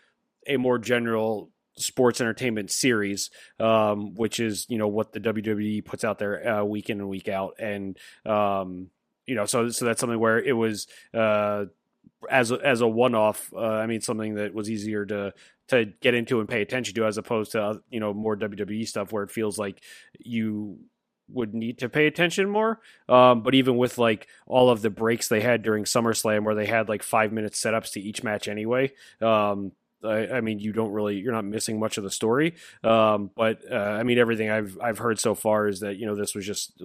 [0.48, 6.04] a more general sports entertainment series um, which is you know what the WWE puts
[6.04, 8.88] out there uh, week in and week out, and um,
[9.26, 11.66] you know so so that's something where it was uh,
[12.30, 13.52] as a, as a one off.
[13.56, 15.34] Uh, I mean, something that was easier to
[15.70, 18.88] to get into and pay attention to, as opposed to uh, you know more WWE
[18.88, 19.82] stuff where it feels like
[20.20, 20.80] you
[21.30, 22.80] would need to pay attention more.
[23.08, 26.66] Um, but even with like all of the breaks they had during SummerSlam, where they
[26.66, 28.92] had like five minute setups to each match anyway.
[29.22, 29.72] Um,
[30.04, 32.56] I, I mean, you don't really, you're not missing much of the story.
[32.84, 36.16] Um, but uh, I mean, everything I've I've heard so far is that you know
[36.16, 36.82] this was just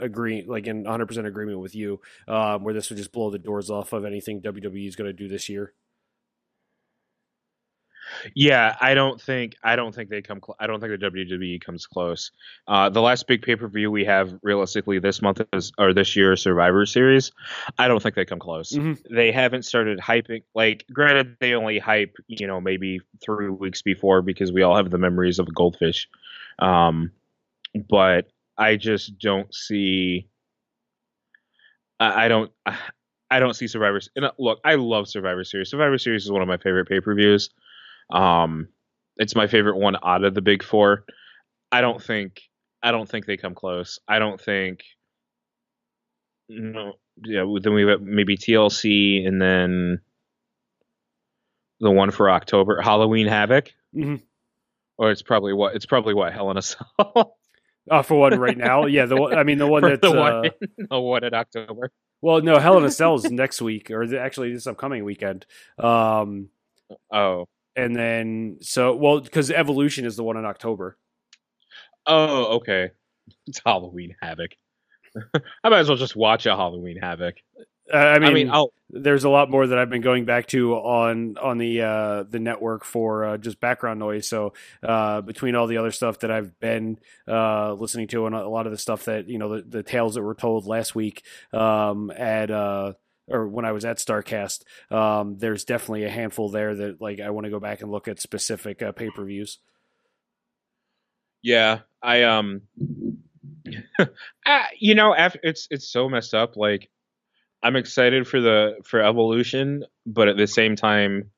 [0.00, 3.38] agreeing, like in 100 percent agreement with you, um, where this would just blow the
[3.38, 5.72] doors off of anything WWE is going to do this year.
[8.34, 10.40] Yeah, I don't think I don't think they come.
[10.44, 12.30] Cl- I don't think the WWE comes close.
[12.66, 16.16] Uh, the last big pay per view we have realistically this month is or this
[16.16, 17.32] year Survivor Series.
[17.78, 18.72] I don't think they come close.
[18.72, 19.14] Mm-hmm.
[19.14, 20.42] They haven't started hyping.
[20.54, 24.90] Like, granted, they only hype you know maybe three weeks before because we all have
[24.90, 26.08] the memories of Goldfish.
[26.58, 27.12] Um,
[27.88, 30.28] but I just don't see.
[31.98, 32.50] I, I don't.
[33.32, 33.98] I don't see Survivor.
[34.14, 35.70] And uh, look, I love Survivor Series.
[35.70, 37.48] Survivor Series is one of my favorite pay per views.
[38.12, 38.68] Um,
[39.16, 41.04] it's my favorite one out of the big four.
[41.72, 42.42] I don't think
[42.82, 43.98] I don't think they come close.
[44.06, 44.80] I don't think
[46.48, 46.92] no
[47.24, 50.00] yeah, then we have maybe TLC and then
[51.80, 53.72] the one for October, Halloween Havoc.
[53.94, 54.16] Mm-hmm.
[54.98, 56.86] Or it's probably what it's probably what Hell in a Cell.
[57.90, 59.06] uh, for one right now, yeah.
[59.06, 60.50] The one, I mean the one that's the uh, one,
[60.90, 61.90] the one in October.
[62.20, 65.46] well, no, Hell in a Cell is next week, or the, actually this upcoming weekend.
[65.78, 66.50] Um,
[67.12, 70.96] Oh, and then so well because Evolution is the one in October.
[72.06, 72.90] oh, okay.
[73.46, 74.50] It's Halloween Havoc.
[75.62, 77.36] I might as well just watch a Halloween Havoc.
[77.92, 80.46] Uh, I mean, I mean, I'll there's a lot more that I've been going back
[80.48, 84.28] to on on the uh, the network for uh, just background noise.
[84.28, 84.52] So
[84.82, 88.66] uh, between all the other stuff that I've been uh, listening to, and a lot
[88.66, 92.10] of the stuff that you know the, the tales that were told last week um,
[92.10, 92.92] at uh,
[93.32, 97.30] or when I was at Starrcast, um, there's definitely a handful there that like I
[97.30, 99.58] want to go back and look at specific uh, pay per views.
[101.42, 102.62] Yeah, I um,
[104.46, 106.56] ah, you know, after it's it's so messed up.
[106.56, 106.88] Like,
[107.62, 111.30] I'm excited for the for Evolution, but at the same time,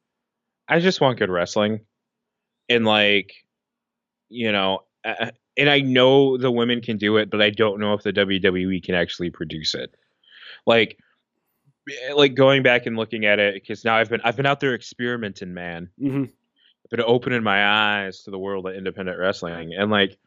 [0.69, 1.81] I just want good wrestling,
[2.69, 3.33] and like,
[4.29, 4.81] you know,
[5.57, 8.83] and I know the women can do it, but I don't know if the WWE
[8.83, 9.95] can actually produce it.
[10.67, 10.99] Like,
[12.15, 14.75] like going back and looking at it because now I've been I've been out there
[14.75, 15.91] experimenting, man.
[16.01, 16.25] Mm-hmm.
[16.25, 20.19] I've been opening my eyes to the world of independent wrestling, and like,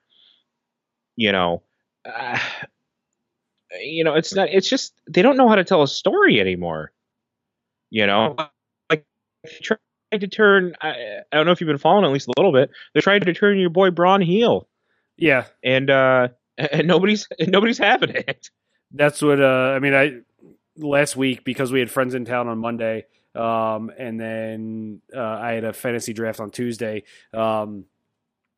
[1.15, 1.63] you know,
[2.05, 2.39] uh,
[3.79, 4.49] you know, it's not.
[4.51, 6.91] It's just they don't know how to tell a story anymore.
[7.89, 8.35] You know,
[8.89, 9.05] like
[9.61, 9.79] trying
[10.11, 10.75] to turn.
[10.81, 10.89] I,
[11.31, 12.69] I don't know if you've been following at least a little bit.
[12.93, 14.67] They're trying to turn your boy Braun heel,
[15.17, 18.49] Yeah, and uh, and nobody's and nobody's having it.
[18.91, 19.93] that's what uh, I mean.
[19.93, 20.19] I
[20.77, 23.05] last week because we had friends in town on Monday,
[23.35, 27.03] um, and then uh, I had a fantasy draft on Tuesday.
[27.33, 27.85] Um,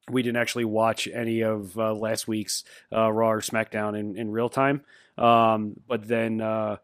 [0.09, 4.31] we didn't actually watch any of uh, last week's uh, Raw or SmackDown in, in
[4.31, 4.81] real time,
[5.17, 6.77] um, but then uh,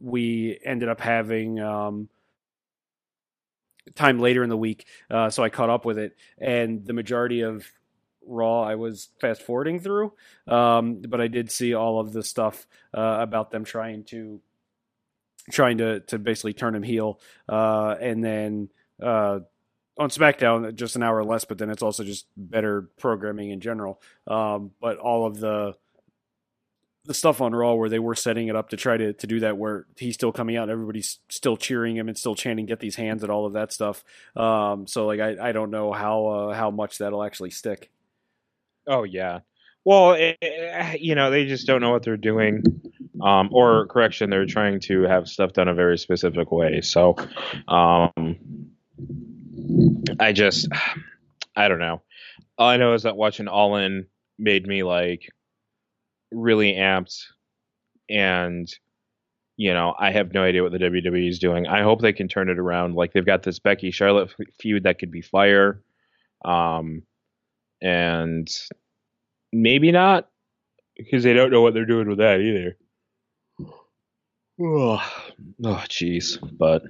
[0.00, 2.08] we ended up having um,
[3.94, 7.42] time later in the week, uh, so I caught up with it, and the majority
[7.42, 7.66] of
[8.24, 10.12] Raw I was fast forwarding through,
[10.46, 14.40] um, but I did see all of the stuff uh, about them trying to
[15.50, 18.68] trying to to basically turn him heel, uh, and then
[19.02, 19.40] uh,
[19.98, 24.00] on SmackDown just an hour less, but then it's also just better programming in general.
[24.26, 25.74] Um, but all of the
[27.04, 29.40] the stuff on Raw where they were setting it up to try to, to do
[29.40, 32.80] that, where he's still coming out and everybody's still cheering him and still chanting "Get
[32.80, 34.04] these hands" and all of that stuff.
[34.36, 37.90] Um, so like I, I don't know how uh, how much that'll actually stick.
[38.86, 39.40] Oh yeah.
[39.84, 42.62] Well, it, it, you know, they just don't know what they're doing.
[43.22, 46.80] Um, or correction, they're trying to have stuff done a very specific way.
[46.80, 47.16] So,
[47.68, 48.36] um,
[50.18, 50.68] I just,
[51.54, 52.02] I don't know.
[52.58, 54.06] All I know is that watching All In
[54.38, 55.28] made me like
[56.32, 57.22] really amped,
[58.10, 58.68] and
[59.56, 61.66] you know, I have no idea what the WWE is doing.
[61.66, 62.94] I hope they can turn it around.
[62.94, 65.82] Like they've got this Becky Charlotte feud that could be fire.
[66.44, 67.02] Um,
[67.80, 68.48] and
[69.52, 70.28] maybe not
[70.96, 72.76] because they don't know what they're doing with that either.
[74.62, 75.02] Oh,
[75.64, 76.38] jeez.
[76.56, 76.84] But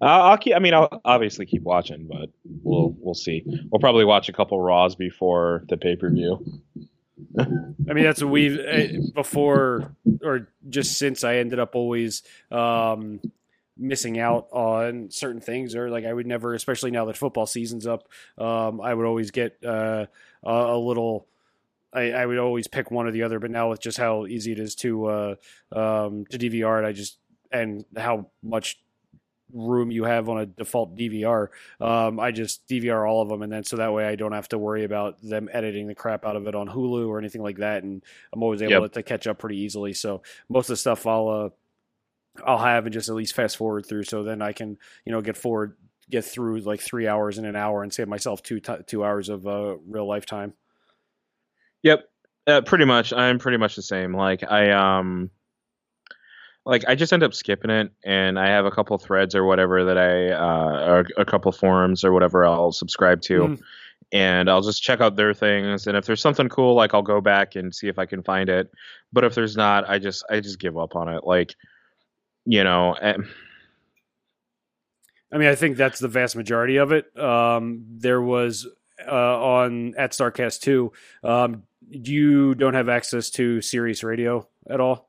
[0.00, 0.54] I'll keep.
[0.54, 2.30] I mean, I'll obviously keep watching, but
[2.62, 3.42] we'll we'll see.
[3.70, 6.62] We'll probably watch a couple Raws before the pay per view.
[7.38, 13.20] I mean, that's what we've uh, before or just since I ended up always um,
[13.76, 17.86] missing out on certain things, or like I would never, especially now that football season's
[17.86, 18.08] up,
[18.38, 20.06] um, I would always get uh,
[20.44, 21.26] a little.
[21.92, 24.52] I, I, would always pick one or the other, but now with just how easy
[24.52, 25.34] it is to uh,
[25.72, 27.18] um, to DVR it, I just
[27.50, 28.78] and how much
[29.52, 31.48] room you have on a default DVR.
[31.80, 34.48] Um, I just DVR all of them, and then so that way I don't have
[34.48, 37.58] to worry about them editing the crap out of it on Hulu or anything like
[37.58, 38.82] that, and I'm always able yep.
[38.82, 39.92] to, to, catch up pretty easily.
[39.94, 41.48] So most of the stuff I'll uh,
[42.44, 45.20] I'll have and just at least fast forward through, so then I can you know
[45.20, 45.76] get forward
[46.10, 49.28] get through like three hours in an hour and save myself two t- two hours
[49.28, 50.54] of uh, real life time.
[51.88, 52.08] Yep,
[52.46, 53.12] uh, pretty much.
[53.14, 54.14] I'm pretty much the same.
[54.14, 55.30] Like I um
[56.66, 59.84] like I just end up skipping it, and I have a couple threads or whatever
[59.84, 63.60] that I uh, or a couple forums or whatever I'll subscribe to, Mhm.
[64.12, 65.86] and I'll just check out their things.
[65.86, 68.50] And if there's something cool, like I'll go back and see if I can find
[68.50, 68.70] it.
[69.14, 71.24] But if there's not, I just I just give up on it.
[71.24, 71.54] Like,
[72.44, 73.24] you know, and,
[75.32, 77.16] I mean, I think that's the vast majority of it.
[77.18, 78.66] Um, there was
[79.06, 80.92] uh, on at Starrcast two.
[81.24, 85.08] Um, you don't have access to Sirius Radio at all.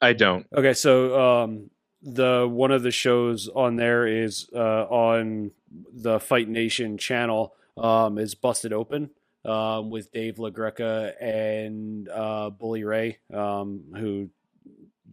[0.00, 0.46] I don't.
[0.54, 1.70] Okay, so um,
[2.02, 5.50] the one of the shows on there is uh, on
[5.92, 9.10] the Fight Nation channel um, is Busted Open
[9.44, 14.28] um, with Dave LaGreca and uh, Bully Ray, um, who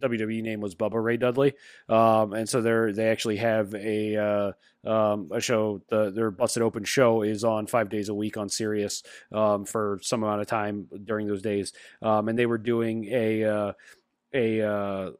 [0.02, 1.54] WWE name was Bubba Ray Dudley,
[1.88, 4.52] um, and so they're they actually have a uh,
[4.90, 5.80] um, a show.
[5.88, 9.98] The their Busted Open show is on five days a week on Sirius um, for
[10.02, 11.72] some amount of time during those days,
[12.02, 13.72] um, and they were doing a uh,
[14.34, 15.10] a uh,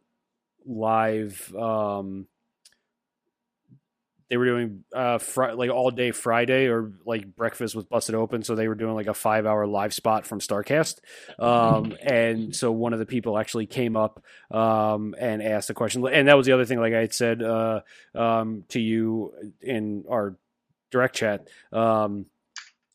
[0.66, 1.54] live.
[1.54, 2.26] Um,
[4.32, 8.42] they were doing uh fr- like all day Friday or like breakfast with busted open,
[8.42, 11.00] so they were doing like a five hour live spot from Starrcast.
[11.38, 16.06] Um, and so one of the people actually came up um, and asked a question,
[16.06, 16.80] and that was the other thing.
[16.80, 17.82] Like I had said uh,
[18.14, 20.38] um, to you in our
[20.90, 21.46] direct chat.
[21.70, 22.24] Um,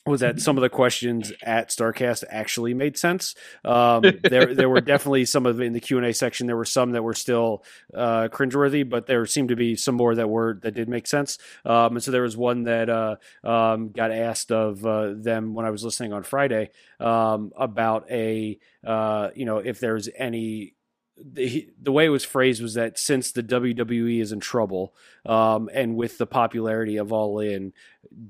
[0.07, 3.35] was that some of the questions at Starrcast actually made sense?
[3.63, 6.47] Um, there, there were definitely some of in the Q and A section.
[6.47, 10.15] There were some that were still uh, cringeworthy, but there seemed to be some more
[10.15, 11.37] that were that did make sense.
[11.65, 15.65] Um, and so there was one that uh, um, got asked of uh, them when
[15.65, 20.73] I was listening on Friday um, about a uh, you know if there's any
[21.19, 24.93] the, the way it was phrased was that since the WWE is in trouble,
[25.25, 27.73] um, and with the popularity of All In,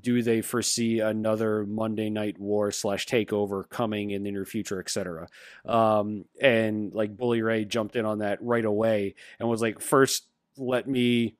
[0.00, 5.28] do they foresee another Monday Night War slash Takeover coming in the near future, etc.
[5.64, 10.26] Um, and like Bully Ray jumped in on that right away and was like, first,
[10.56, 11.36] let me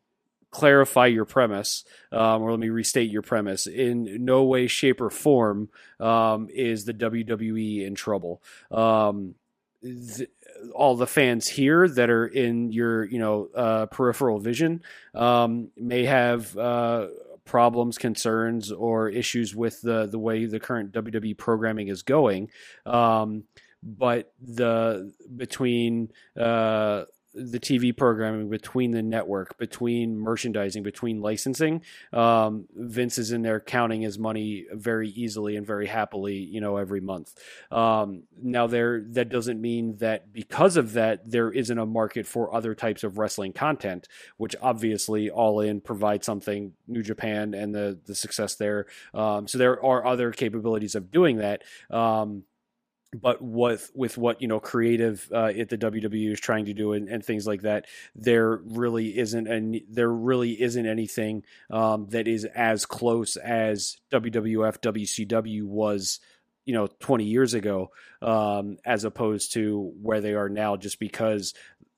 [0.50, 3.66] clarify your premise, um, or let me restate your premise.
[3.66, 5.68] In no way, shape, or form
[6.00, 8.42] um, is the WWE in trouble.
[8.70, 9.34] Um,
[9.82, 10.30] th-
[10.74, 14.82] all the fans here that are in your you know uh, peripheral vision
[15.14, 17.08] um, may have uh,
[17.44, 22.50] problems, concerns, or issues with the the way the current WWE programming is going.
[22.86, 23.44] Um,
[23.82, 27.04] but the between uh,
[27.38, 31.82] the TV programming, between the network, between merchandising, between licensing,
[32.12, 36.76] um, Vince is in there counting his money very easily and very happily, you know,
[36.76, 37.34] every month.
[37.70, 42.54] Um, now, there that doesn't mean that because of that there isn't a market for
[42.54, 46.72] other types of wrestling content, which obviously All In provides something.
[46.86, 48.86] New Japan and the the success there.
[49.14, 51.62] Um, so there are other capabilities of doing that.
[51.90, 52.44] Um,
[53.14, 56.92] but with with what you know creative uh, at the WWE is trying to do
[56.92, 62.28] and, and things like that, there really isn't and there really isn't anything um, that
[62.28, 66.20] is as close as WWF WCW was
[66.66, 67.90] you know 20 years ago
[68.20, 71.54] um, as opposed to where they are now just because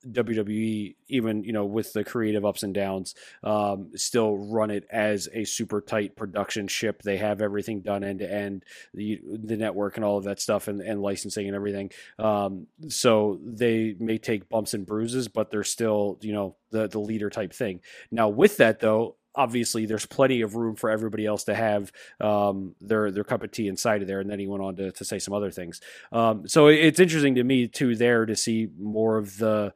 [0.09, 5.27] WWE even you know with the creative ups and downs um, still run it as
[5.33, 9.97] a super tight production ship they have everything done end to end the the network
[9.97, 14.49] and all of that stuff and, and licensing and everything um, so they may take
[14.49, 17.79] bumps and bruises but they're still you know the the leader type thing
[18.11, 22.75] now with that though obviously there's plenty of room for everybody else to have um,
[22.81, 24.19] their their cup of tea inside of there.
[24.19, 25.81] And then he went on to, to say some other things.
[26.11, 29.73] Um, so it's interesting to me too there to see more of the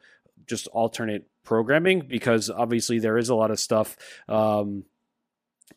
[0.47, 3.95] just alternate programming because obviously there is a lot of stuff
[4.27, 4.83] um,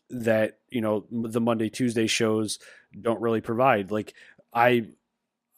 [0.09, 2.59] that you know the Monday Tuesday shows
[2.99, 3.91] don't really provide.
[3.91, 4.13] Like
[4.53, 4.87] I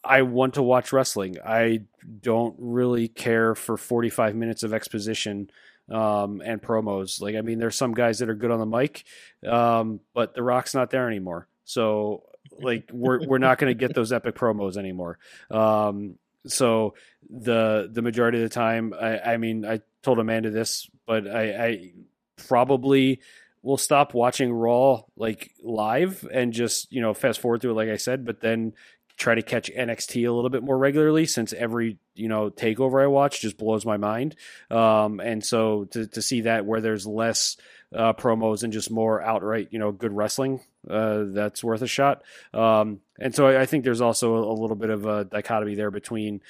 [0.04, 1.36] I want to watch wrestling.
[1.44, 1.82] I
[2.20, 5.50] don't really care for 45 minutes of exposition
[5.90, 7.20] um, and promos.
[7.20, 9.04] Like, I mean, there's some guys that are good on the mic,
[9.46, 11.46] um, but The Rock's not there anymore.
[11.64, 12.24] So,
[12.58, 15.18] like, we're we're not going to get those epic promos anymore.
[15.50, 16.16] Um,
[16.46, 16.94] so
[17.30, 21.66] the the majority of the time, I, I mean, I told Amanda this, but I,
[21.66, 21.92] I
[22.36, 23.20] probably
[23.62, 27.88] will stop watching Raw like live and just you know fast forward through it, like
[27.88, 28.74] I said, but then
[29.16, 33.06] try to catch NXT a little bit more regularly since every you know takeover I
[33.06, 34.36] watch just blows my mind.
[34.70, 37.56] Um, and so to to see that where there's less
[37.94, 42.22] uh, promos and just more outright you know good wrestling, uh, that's worth a shot.
[42.52, 45.74] Um, and so I, I think there's also a, a little bit of a dichotomy
[45.74, 46.42] there between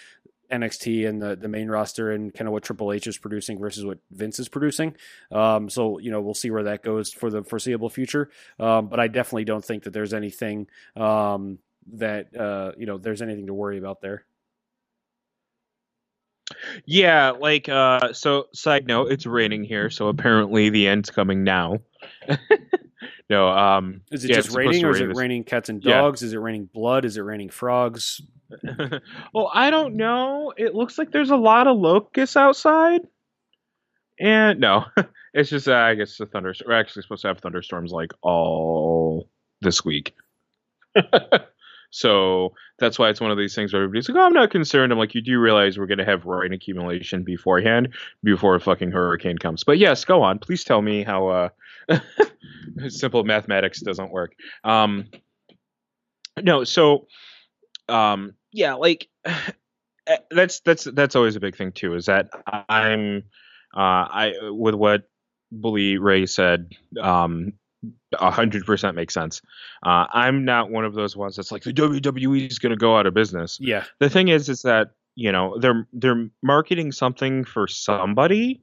[0.52, 3.84] NXT and the, the main roster and kind of what Triple H is producing versus
[3.84, 4.94] what Vince is producing.
[5.30, 8.30] Um, so, you know, we'll see where that goes for the foreseeable future.
[8.60, 11.58] Um, but I definitely don't think that there's anything um,
[11.94, 14.24] that, uh, you know, there's anything to worry about there.
[16.84, 21.78] Yeah, like uh so side note, it's raining here, so apparently the end's coming now.
[23.32, 25.82] no, um Is it yeah, just raining, or is rain it this- raining cats and
[25.84, 26.02] Yeah.
[26.02, 26.22] dogs?
[26.22, 27.04] Is it raining blood?
[27.04, 28.20] Is it raining frogs?
[29.34, 30.52] well, I don't know.
[30.56, 33.00] It looks like there's a lot of locusts outside.
[34.20, 34.84] And no,
[35.34, 36.52] it's just uh, I guess the thunder.
[36.66, 39.28] We're actually supposed to have thunderstorms like all
[39.62, 40.14] this week.
[41.90, 44.92] so that's why it's one of these things where everybody's like, "Oh, I'm not concerned."
[44.92, 48.90] I'm like, "You do realize we're going to have rain accumulation beforehand before a fucking
[48.92, 50.38] hurricane comes." But yes, go on.
[50.38, 51.48] Please tell me how uh,
[52.88, 54.32] simple mathematics doesn't work.
[54.64, 55.06] Um,
[56.40, 57.06] no, so
[57.88, 61.94] um, yeah, like eh, that's that's that's always a big thing too.
[61.94, 62.30] Is that
[62.68, 63.24] I'm
[63.74, 65.04] uh, I with what
[65.50, 67.52] Bully Ray said, um,
[68.18, 69.42] a hundred percent makes sense.
[69.82, 72.96] Uh, I'm not one of those ones that's like the WWE is going to go
[72.96, 73.58] out of business.
[73.60, 78.62] Yeah, The thing is, is that you know they're they're marketing something for somebody,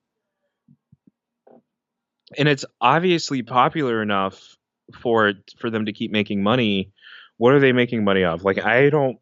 [2.38, 4.56] and it's obviously popular enough
[5.02, 6.92] for for them to keep making money.
[7.38, 8.44] What are they making money off?
[8.44, 9.18] Like I don't.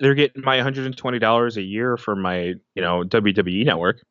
[0.00, 2.38] They're getting my $120 a year for my
[2.74, 4.04] you know WWE network,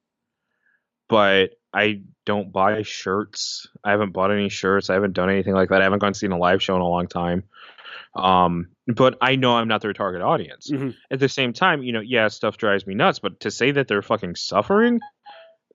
[1.10, 3.68] but I don't buy shirts.
[3.84, 4.90] I haven't bought any shirts.
[4.90, 5.82] I haven't done anything like that.
[5.82, 7.44] I haven't gone seen a live show in a long time.
[8.16, 10.72] Um, but I know I'm not their target audience.
[10.72, 10.96] Mhm.
[11.12, 13.20] At the same time, you know, yeah, stuff drives me nuts.
[13.20, 15.02] But to say that they're fucking suffering,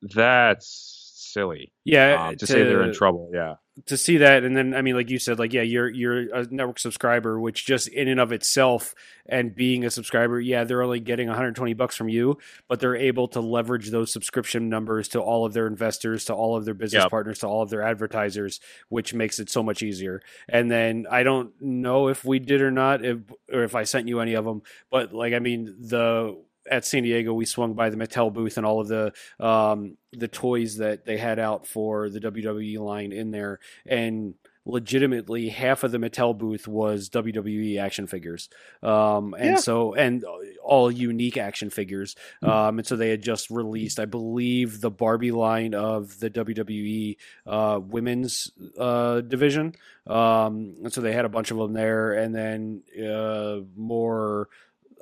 [0.01, 1.00] that's
[1.33, 1.73] silly.
[1.85, 2.29] yeah.
[2.29, 3.55] Um, to, say they're in trouble, yeah.
[3.87, 6.47] to see that and then i mean like you said like yeah you're you're a
[6.51, 8.95] network subscriber which just in and of itself
[9.27, 12.37] and being a subscriber yeah they're only getting 120 bucks from you
[12.69, 16.57] but they're able to leverage those subscription numbers to all of their investors to all
[16.57, 17.11] of their business Yep.
[17.11, 18.61] partners to all of their advertisers
[18.91, 22.71] which makes it so much easier and then i don't know if we did or
[22.73, 23.19] not if
[23.51, 24.61] or if i sent you any of them
[24.91, 26.37] but like i mean the
[26.69, 30.29] at San Diego, we swung by the Mattel booth and all of the um, the
[30.29, 34.35] toys that they had out for the WWE line in there, and
[34.67, 38.49] legitimately half of the Mattel booth was WWE action figures,
[38.83, 39.57] um, and Yeah.
[39.57, 40.25] so and
[40.63, 45.33] all unique action figures, um, and so they had just released, I believe, the Barbie
[45.33, 49.75] line of the WWE uh, women's uh, division,
[50.07, 54.49] um, and so they had a bunch of them there, and then uh, more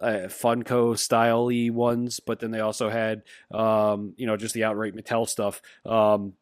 [0.00, 4.94] uh, Funko style ones, but then they also had um, you know just the outright
[4.94, 5.60] Mattel stuff.
[5.84, 6.34] Um,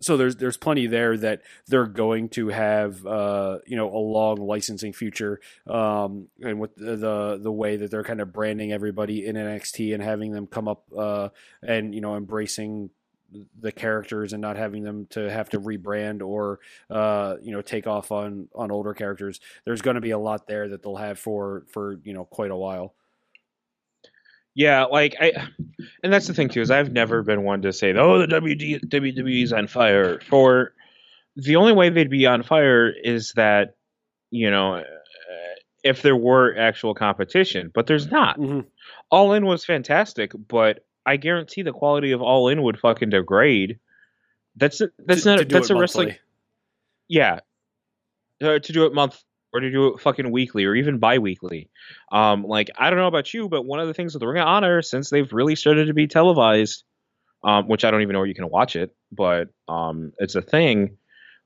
[0.00, 4.36] so there's there's plenty there that they're going to have uh, you know a long
[4.36, 9.26] licensing future, um, and with the, the the way that they're kind of branding everybody
[9.26, 11.30] in NXT and having them come up uh,
[11.62, 12.90] and you know embracing
[13.60, 16.60] the characters and not having them to have to rebrand or
[16.90, 19.40] uh, you know take off on on older characters.
[19.64, 22.50] There's going to be a lot there that they'll have for for you know quite
[22.50, 22.94] a while.
[24.54, 25.32] Yeah, like I,
[26.02, 28.86] and that's the thing too is I've never been one to say, oh, the WD,
[28.86, 30.20] WWE's on fire.
[30.20, 30.72] For
[31.36, 33.76] the only way they'd be on fire is that,
[34.30, 34.84] you know, uh,
[35.84, 38.36] if there were actual competition, but there's not.
[38.40, 38.66] Mhm.
[39.12, 43.78] All In was fantastic, but I guarantee the quality of All In would fucking degrade.
[44.56, 46.16] That's that's To- not to that's a wrestling.
[47.08, 47.40] Yeah,
[48.42, 49.22] uh, to do it month
[49.54, 51.70] or to do it fucking weekly or even bi-weekly.
[52.12, 54.42] Um, like I don't know about you, but one of the things with the Ring
[54.42, 56.84] of Honor since they've really started to be televised,
[57.42, 60.42] um, which I don't even know where you can watch it, but um, it's a
[60.42, 60.98] thing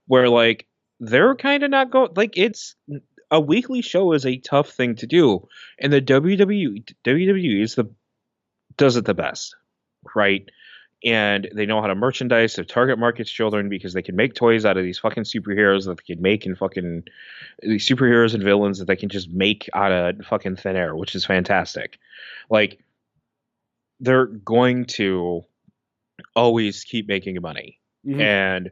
[0.08, 0.66] where like
[0.98, 2.74] they're kind of not going like it's
[3.30, 5.46] a weekly show is a tough thing to do,
[5.78, 7.88] and the WWE WWE is the
[8.76, 9.56] does it the best,
[10.14, 10.48] right?
[11.04, 14.64] And they know how to merchandise their target market's children because they can make toys
[14.64, 17.04] out of these fucking superheroes that they can make and fucking
[17.60, 21.16] these superheroes and villains that they can just make out of fucking thin air, which
[21.16, 21.98] is fantastic.
[22.48, 22.78] Like
[23.98, 25.42] they're going to
[26.36, 27.80] always keep making money.
[28.06, 28.20] Mhm.
[28.20, 28.70] And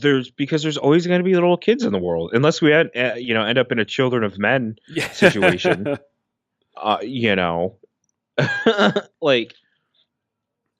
[0.00, 2.90] there's because there's always going to be little kids in the world unless we had,
[2.96, 4.76] uh, you know end up in a children of men
[5.12, 5.96] situation.
[6.76, 7.76] uh, you know,
[9.20, 9.54] like,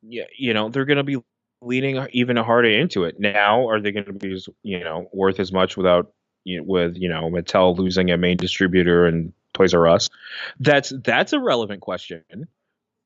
[0.03, 1.19] yeah, you know, they're going to be
[1.61, 3.19] leaning even harder into it.
[3.19, 6.13] Now, are they going to be, you know, worth as much without,
[6.45, 10.09] you know, with you know, Mattel losing a main distributor and Toys R Us?
[10.59, 12.25] That's that's a relevant question.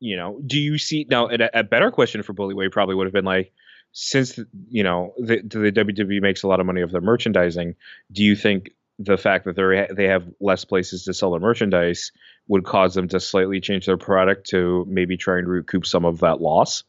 [0.01, 1.29] You know, do you see now?
[1.29, 3.53] A, a better question for Bully Ray probably would have been like,
[3.93, 4.39] since
[4.69, 7.77] you know the, the WWE makes a lot of money off their merchandising,
[8.13, 12.13] do you think the fact that they they have less places to sell their merchandise
[12.49, 16.21] would cause them to slightly change their product to maybe try and recoup some of
[16.21, 16.85] that loss?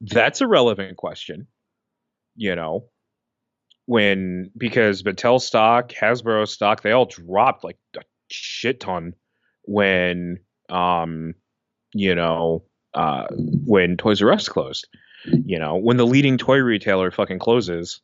[0.00, 1.46] That's a relevant question.
[2.36, 2.84] You know,
[3.86, 9.14] when because Mattel stock, Hasbro stock, they all dropped like a shit ton
[9.64, 10.38] when
[10.68, 11.34] um
[11.94, 14.88] you know, uh, when Toys R Us closed.
[15.24, 18.00] You know, when the leading toy retailer fucking closes,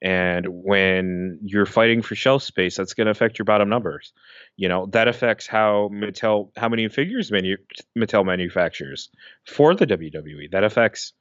[0.00, 4.12] and when you're fighting for shelf space, that's going to affect your bottom numbers.
[4.56, 7.56] You know, that affects how Mattel, how many figures manu-
[7.96, 9.10] Mattel manufactures
[9.46, 10.50] for the WWE.
[10.52, 11.12] That affects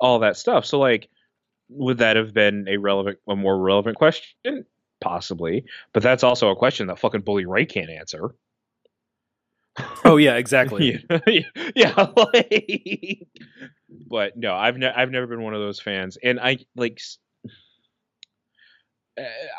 [0.00, 0.64] all that stuff.
[0.64, 1.08] So, like,
[1.68, 4.64] would that have been a relevant, a more relevant question?
[5.00, 8.34] Possibly, but that's also a question that fucking Bully Ray can't answer.
[10.06, 11.04] Oh yeah, exactly.
[11.26, 11.40] yeah,
[11.74, 13.26] yeah like,
[14.06, 17.00] but no, I've ne- I've never been one of those fans, and I like.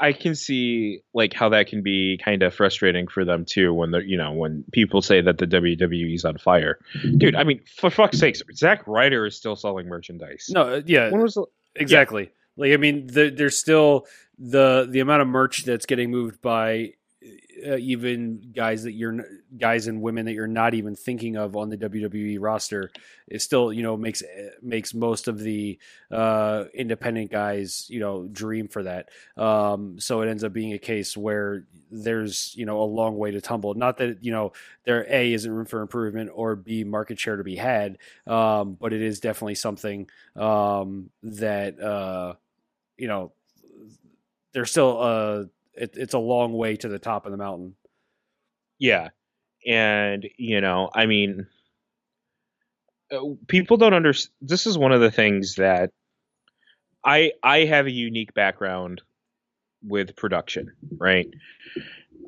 [0.01, 3.91] I can see like how that can be kind of frustrating for them too when
[3.91, 6.79] they're you know when people say that the WWE's on fire,
[7.17, 7.35] dude.
[7.35, 10.47] I mean, for fuck's sakes, Zack Ryder is still selling merchandise.
[10.49, 11.45] No, uh, yeah, when was the,
[11.75, 12.23] exactly.
[12.23, 12.29] Yeah.
[12.57, 14.05] Like I mean, the, there's still
[14.37, 16.91] the the amount of merch that's getting moved by
[17.65, 19.25] uh, even guys that you're
[19.57, 22.91] guys and women that you're not even thinking of on the WWE roster
[23.27, 24.23] it still you know makes
[24.61, 25.79] makes most of the
[26.11, 29.09] uh, independent guys you know dream for that.
[29.37, 33.31] Um, so it ends up being a case where there's you know a long way
[33.31, 33.73] to tumble.
[33.73, 34.53] Not that you know
[34.83, 37.97] there a isn't room for improvement or b market share to be had
[38.27, 42.33] um, but it is definitely something um, that uh,
[42.97, 43.31] you know
[44.53, 47.75] there's still a it, it's a long way to the top of the mountain.
[48.79, 49.09] Yeah,
[49.65, 51.47] and you know, I mean,
[53.11, 54.33] uh, people don't understand.
[54.41, 55.91] This is one of the things that
[57.03, 59.01] I I have a unique background
[59.83, 61.27] with production, right?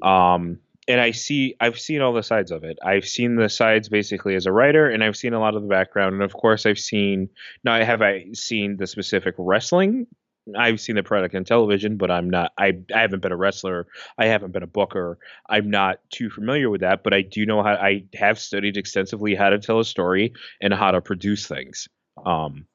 [0.02, 2.78] Um, and I see I've seen all the sides of it.
[2.84, 5.68] I've seen the sides basically as a writer, and I've seen a lot of the
[5.68, 7.30] background, and of course I've seen
[7.64, 10.08] now I have I seen the specific wrestling
[10.56, 12.52] I've seen the product on television, but I'm not.
[12.58, 13.88] I I haven't been a wrestler.
[14.18, 15.18] I haven't been a booker.
[15.50, 17.74] I'm not too familiar with that, but I do know how.
[17.74, 21.88] I have studied extensively how to tell a story and how to produce things.
[22.26, 22.68] Um,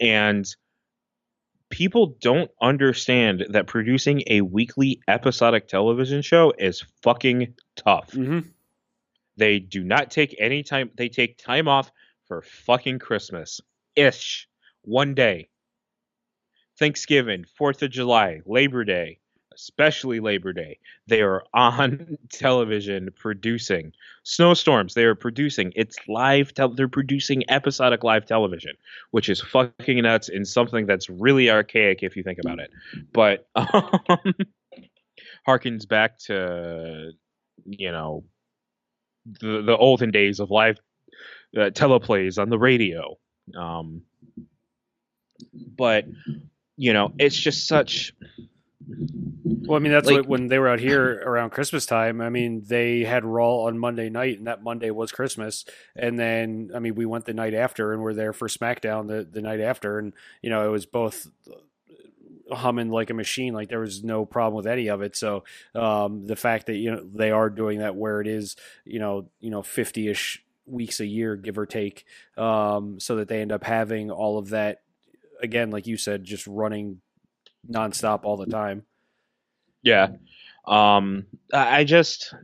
[0.00, 0.46] and
[1.68, 8.12] people don't understand that producing a weekly episodic television show is fucking tough.
[8.12, 8.48] Mm-hmm.
[9.36, 10.90] They do not take any time.
[10.96, 11.90] They take time off
[12.26, 13.60] for fucking Christmas
[13.96, 14.48] ish
[14.82, 15.49] one day
[16.80, 19.18] Thanksgiving, Fourth of July, Labor Day,
[19.54, 23.92] especially Labor Day, they are on television producing
[24.24, 24.94] snowstorms.
[24.94, 26.54] They are producing it's live.
[26.54, 28.72] Te- they're producing episodic live television,
[29.10, 32.70] which is fucking nuts and something that's really archaic if you think about it.
[33.12, 34.34] But um,
[35.46, 37.12] harkens back to
[37.66, 38.24] you know
[39.26, 40.78] the the olden days of live
[41.54, 43.18] uh, teleplays on the radio.
[43.54, 44.02] Um,
[45.52, 46.06] but
[46.80, 48.14] you know, it's just such.
[48.88, 52.22] Well, I mean, that's like, what when they were out here around Christmas time.
[52.22, 55.66] I mean, they had Raw on Monday night, and that Monday was Christmas.
[55.94, 59.28] And then, I mean, we went the night after, and we're there for SmackDown the
[59.30, 61.28] the night after, and you know, it was both
[62.50, 63.52] humming like a machine.
[63.52, 65.16] Like there was no problem with any of it.
[65.16, 68.56] So um, the fact that you know they are doing that where it is,
[68.86, 72.06] you know, you know, fifty ish weeks a year, give or take,
[72.38, 74.80] um, so that they end up having all of that
[75.42, 77.00] again, like you said, just running
[77.70, 78.84] nonstop all the time.
[79.82, 80.08] Yeah.
[80.66, 82.34] Um, I just,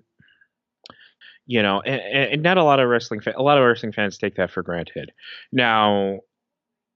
[1.47, 2.01] you know, and,
[2.33, 4.63] and not a lot of wrestling, fa- a lot of wrestling fans take that for
[4.63, 5.13] granted.
[5.53, 6.21] Now,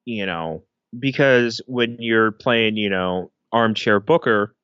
[0.04, 0.64] you know,
[0.98, 4.54] because when you're playing, you know, armchair booker,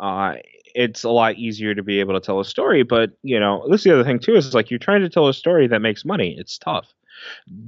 [0.00, 0.34] uh,
[0.74, 2.82] it's a lot easier to be able to tell a story.
[2.82, 5.28] But you know, this is the other thing too is like you're trying to tell
[5.28, 6.36] a story that makes money.
[6.38, 6.92] It's tough.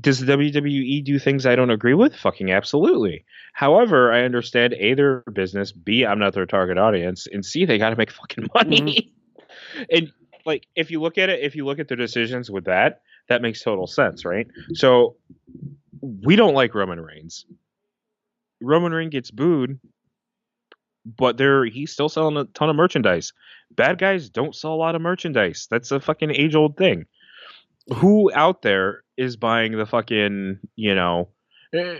[0.00, 2.14] Does the WWE do things I don't agree with?
[2.16, 3.24] Fucking absolutely.
[3.52, 7.78] However, I understand A, their business, B, I'm not their target audience, and C, they
[7.78, 9.12] got to make fucking money.
[9.76, 9.82] Mm-hmm.
[9.90, 10.12] and
[10.44, 13.42] like, if you look at it, if you look at their decisions with that, that
[13.42, 14.46] makes total sense, right?
[14.72, 15.16] So
[16.00, 17.46] we don't like Roman Reigns.
[18.60, 19.78] Roman Reigns gets booed,
[21.04, 23.32] but they're he's still selling a ton of merchandise.
[23.70, 25.68] Bad guys don't sell a lot of merchandise.
[25.70, 27.06] That's a fucking age old thing
[27.94, 31.28] who out there is buying the fucking you know
[31.74, 31.98] eh,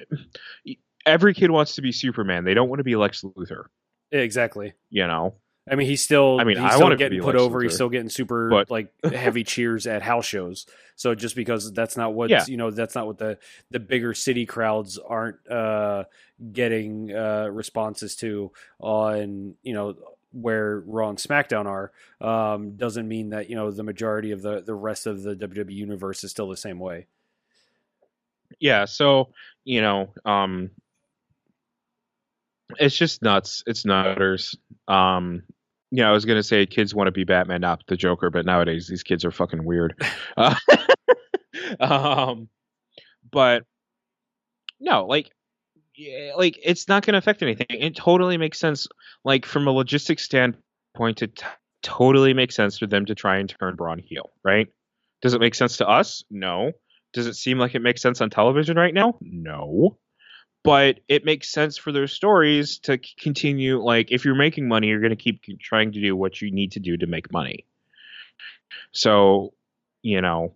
[1.04, 2.44] every kid wants to be superman.
[2.44, 3.64] They don't want to be lex luthor.
[4.12, 4.72] Exactly.
[4.88, 5.34] You know?
[5.70, 7.58] I mean he's still i mean he's i still want getting put lex over.
[7.58, 8.70] Luthor, he's still getting super but...
[8.70, 10.64] like heavy cheers at house shows.
[10.96, 12.44] So just because that's not what yeah.
[12.46, 13.38] you know that's not what the
[13.70, 16.04] the bigger city crowds aren't uh
[16.52, 18.50] getting uh responses to
[18.80, 19.96] on you know
[20.40, 24.60] where Raw and SmackDown are um, doesn't mean that you know the majority of the
[24.60, 27.06] the rest of the WWE universe is still the same way.
[28.60, 29.30] Yeah, so
[29.64, 30.70] you know, um,
[32.78, 33.62] it's just nuts.
[33.66, 34.56] It's nutters.
[34.86, 35.42] Um,
[35.90, 38.86] yeah, I was gonna say kids want to be Batman, not the Joker, but nowadays
[38.88, 40.02] these kids are fucking weird.
[40.36, 40.54] Uh,
[41.80, 42.48] um,
[43.30, 43.64] but
[44.80, 45.30] no, like,
[46.36, 47.66] like it's not going to affect anything.
[47.70, 48.86] It totally makes sense.
[49.24, 51.46] Like from a logistics standpoint, it t-
[51.82, 54.68] totally makes sense for them to try and turn Braun heel, right?
[55.22, 56.22] Does it make sense to us?
[56.30, 56.72] No.
[57.12, 59.16] Does it seem like it makes sense on television right now?
[59.20, 59.96] No.
[60.64, 63.82] But it makes sense for their stories to continue.
[63.82, 66.72] Like, if you're making money, you're going to keep trying to do what you need
[66.72, 67.64] to do to make money.
[68.92, 69.54] So,
[70.02, 70.54] you know,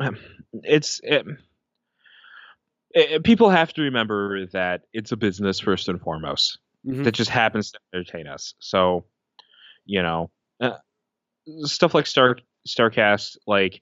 [0.00, 0.16] um,
[0.52, 1.26] it's it,
[2.98, 7.04] it, people have to remember that it's a business first and foremost Mhm.
[7.04, 8.54] that just happens to entertain us.
[8.60, 9.04] So,
[9.84, 10.30] you know,
[10.60, 10.78] uh,
[11.62, 13.80] stuff like Star Starrcast, like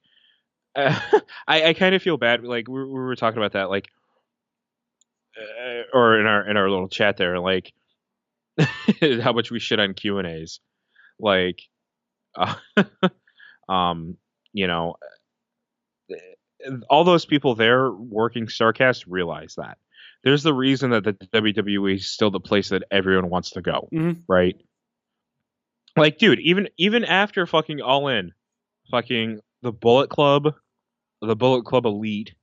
[0.75, 0.99] uh,
[1.47, 2.45] I, I kind of feel bad.
[2.45, 3.87] Like we, we were talking about that, like,
[5.39, 7.73] uh, or in our in our little chat there, like
[9.23, 10.61] how much we shit on Q and A's,
[11.19, 11.61] like,
[12.35, 12.55] uh,
[13.69, 14.17] um,
[14.53, 14.97] you know,
[16.91, 19.79] all those people there working Starrcast realize that.
[20.25, 23.89] There's the reason that the WWE is still the place that everyone wants to go,
[23.93, 24.23] Mhm.
[24.29, 24.57] right?
[25.97, 28.33] Like, dude, even even after fucking All In,
[28.91, 30.55] fucking the Bullet Club,
[31.23, 32.35] the Bullet Club Elite,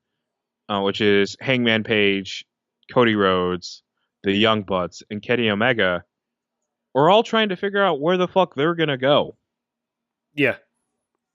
[0.69, 2.45] uh, which is Hangman Page,
[2.91, 3.83] Cody Rhodes,
[4.23, 6.03] the Young Bucks, and Kenny Omega,
[6.95, 9.37] are all trying to figure out where the fuck they're gonna go,
[10.33, 10.57] Yeah,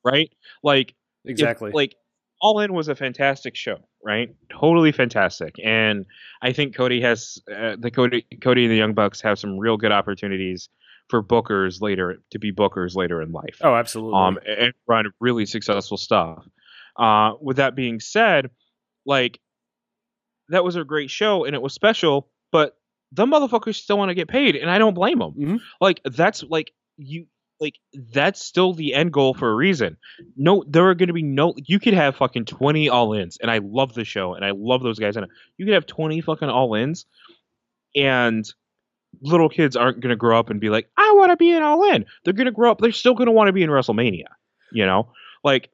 [0.04, 0.32] right?
[0.62, 0.90] Like,
[1.24, 1.70] if- exactly.
[1.72, 1.94] like
[2.40, 4.34] all in was a fantastic show right?
[4.50, 5.56] Totally fantastic.
[5.64, 6.06] And
[6.40, 9.76] i think cody has uh, the cody cody and the young bucks have some real
[9.76, 10.68] good opportunities
[11.10, 13.58] for bookers later to be bookers later in life.
[13.62, 14.18] Oh, absolutely.
[14.20, 16.46] um and run really successful stuff.
[16.96, 18.50] Uh with that being said
[19.04, 19.40] like
[20.48, 22.76] that was a great show and it was special but
[23.12, 25.58] the motherfuckers still want to get paid and i don't blame them Mhm.
[25.80, 27.26] like that's like you
[27.60, 27.74] like
[28.12, 29.96] that's still the end goal for a reason.
[30.36, 33.58] No there are going to be no you could have fucking 20 all-ins and i
[33.58, 37.06] love the show and i love those guys And you could have 20 fucking all-ins
[37.96, 38.44] and
[39.22, 41.62] little kids aren't going to grow up and be like i want to be an
[41.62, 42.04] all-in.
[42.24, 44.26] They're going to grow up they're still going to want to be in wrestlemania
[44.72, 45.08] you know?
[45.44, 45.70] Like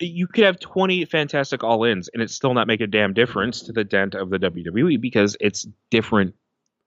[0.00, 3.72] you could have 20 fantastic all-ins and it still not make a damn difference to
[3.72, 6.34] the dent of the wwe because it's different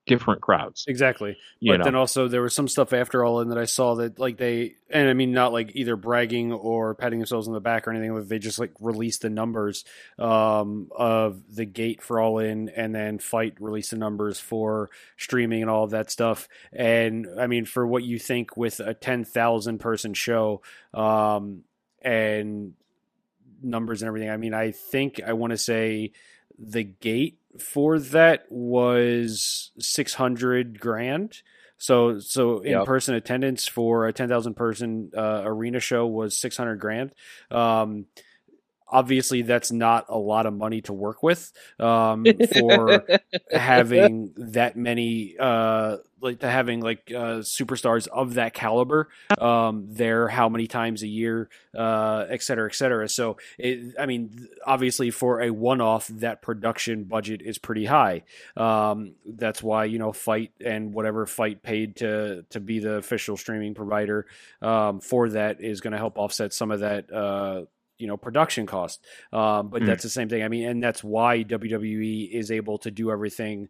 [0.06, 1.36] different crowds exactly.
[1.60, 3.94] you but know then also there was some stuff after all in that I saw
[3.96, 7.60] that like they and I mean not like either bragging or patting themselves on the
[7.60, 8.14] back or anything.
[8.14, 9.84] But they just like released the numbers
[10.18, 15.62] um, of the gate for all in, and then FITE released the numbers for streaming
[15.62, 16.48] and all of that stuff.
[16.72, 20.62] And I mean for what you think with a ten thousand person show
[20.94, 21.64] um,
[22.00, 22.74] and
[23.62, 24.30] numbers and everything.
[24.30, 26.12] I mean I think I want to say
[26.56, 31.42] the gate for that was 600 grand
[31.76, 32.86] so so in Yep.
[32.86, 37.12] person attendance for a 10,000 person uh, arena show was 600 grand
[37.50, 38.06] um
[38.94, 43.04] obviously that's not a lot of money to work with um for
[43.50, 50.28] having that many uh like to having like uh superstars of that caliber um there
[50.28, 53.08] how many times a year uh et cetera et cetera.
[53.08, 58.22] So it, i mean obviously for a one-off that production budget is pretty high.
[58.56, 63.36] Um that's why you know FITE and whatever FITE paid to to be the official
[63.36, 64.26] streaming provider
[64.62, 67.64] um for that is going to help offset some of that uh
[67.98, 69.86] you know production cost um, but Mm.
[69.86, 73.68] that's the same thing i mean and that's why wwe is able to do everything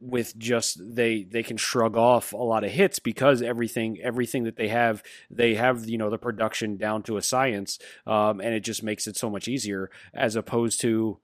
[0.00, 4.56] with just they they can shrug off a lot of hits because everything everything that
[4.56, 8.60] they have they have you know the production down to a science um, and it
[8.60, 11.20] just makes it so much easier as opposed to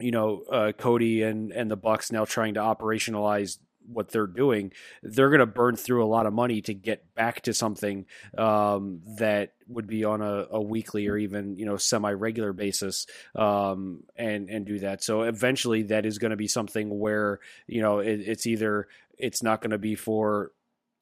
[0.00, 4.72] you know uh, Cody and and the Bucks now trying to operationalize what they're doing
[5.02, 8.06] they're going to burn through a lot of money to get back to something
[8.38, 13.06] um, that would be on a, a weekly or even you know semi regular basis
[13.34, 15.02] um, and and do that.
[15.02, 19.42] So eventually that is going to be something where you know it, it's either it's
[19.42, 20.52] not going to be for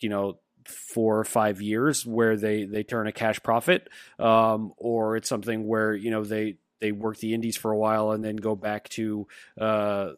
[0.00, 5.16] you know four or five years where they they turn a cash profit um, or
[5.16, 8.36] it's something where you know they they work the indies for a while and then
[8.36, 9.26] go back to
[9.60, 10.12] uh,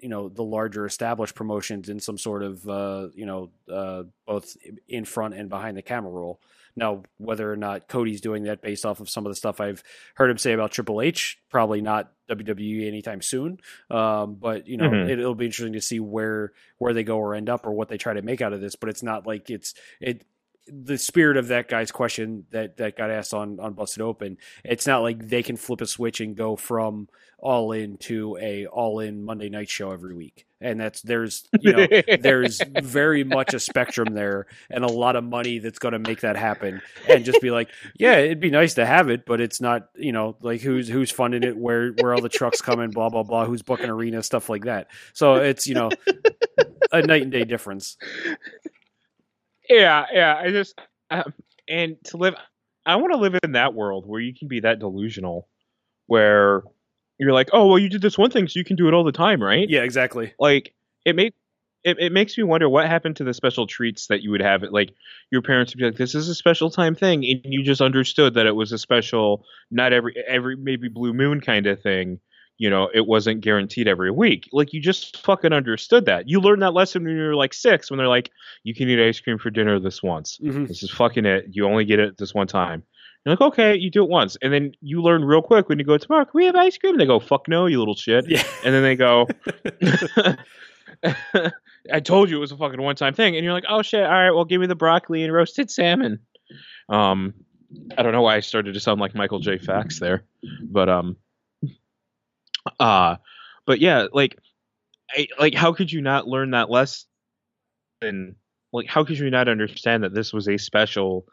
[0.00, 4.56] you know the larger established promotions in some sort of uh, you know uh, both
[4.88, 6.40] in front and behind the camera role.
[6.76, 9.82] Now, whether or not Cody's doing that based off of some of the stuff I've
[10.14, 13.58] heard him say about Triple H, probably not WWE anytime soon.
[13.90, 15.08] Um, but you know, Mhm.
[15.08, 17.88] it, it'll be interesting to see where where they go or end up or what
[17.88, 18.76] they try to make out of this.
[18.76, 20.24] But it's not like it's it
[20.70, 24.86] the spirit of that guy's question that that got asked on on busted open it's
[24.86, 27.08] not like they can flip a switch and go from
[27.38, 30.44] all in to a all in monday night show every week.
[30.60, 31.86] And that's there's you know
[32.20, 36.22] there's very much a spectrum there and a lot of money that's going to make
[36.22, 39.60] that happen and just be like yeah it'd be nice to have it but it's
[39.60, 43.08] not you know like who's who's funding it where where all the trucks coming blah
[43.08, 44.88] blah blah who's booking arena stuff like that.
[45.12, 45.90] So it's you know
[46.90, 47.96] a night and day difference
[49.68, 51.32] yeah yeah i just um,
[51.68, 52.34] and to live
[52.86, 55.48] i want to live in that world where you can be that delusional
[56.06, 56.62] where
[57.18, 59.04] you're like oh well you did this one thing so you can do it all
[59.04, 59.68] the time right?
[59.68, 60.32] Yeah exactly.
[60.38, 61.34] Like it make
[61.84, 64.62] it, it makes me wonder what happened to the special treats that you would have
[64.62, 64.92] it like
[65.30, 68.34] your parents would be like this is a special time thing and you just understood
[68.34, 72.20] that it was a special not every every maybe blue moon kind of thing
[72.58, 74.48] you know it wasn't guaranteed every week.
[74.52, 76.28] Like you just fucking understood that.
[76.28, 78.30] You learned that lesson when you were like six when they're like
[78.64, 80.38] you can eat ice cream for dinner this once.
[80.42, 80.66] Mhm.
[80.68, 81.46] this is fucking it.
[81.50, 82.82] You only get it this one time.
[83.24, 84.36] You're like okay you do it once.
[84.42, 86.94] And then you learn real quick when you go tomorrow can we have ice cream.
[86.94, 88.24] And they go fuck no you little shit.
[88.28, 88.42] Yeah.
[88.64, 89.26] And then they go
[91.92, 93.36] I told you it was a fucking one time thing.
[93.36, 94.02] And you're like oh shit.
[94.02, 96.20] All right well give me the broccoli and roasted salmon.
[96.88, 97.34] Um
[97.96, 99.58] I don't know why I started to sound like Michael J.
[99.58, 100.24] Fox there
[100.62, 101.16] but um
[102.80, 103.16] uh
[103.66, 104.38] but yeah like
[105.10, 107.06] I, like how could you not learn that lesson
[108.72, 111.26] like how could you not understand that this was a special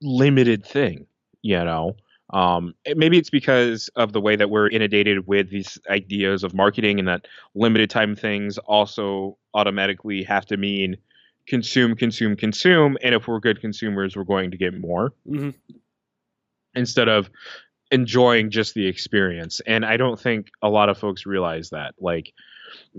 [0.00, 1.06] limited thing
[1.42, 1.96] you know
[2.32, 6.98] um, maybe it's because of the way that we're inundated with these ideas of marketing
[6.98, 10.96] and that limited time things also automatically have to mean
[11.46, 12.96] consume, consume, consume.
[13.02, 15.50] And if we're good consumers, we're going to get more hmm
[16.74, 17.28] instead of
[17.92, 19.60] enjoying just the experience.
[19.66, 21.94] And I don't think a lot of folks realize that.
[22.00, 22.32] Like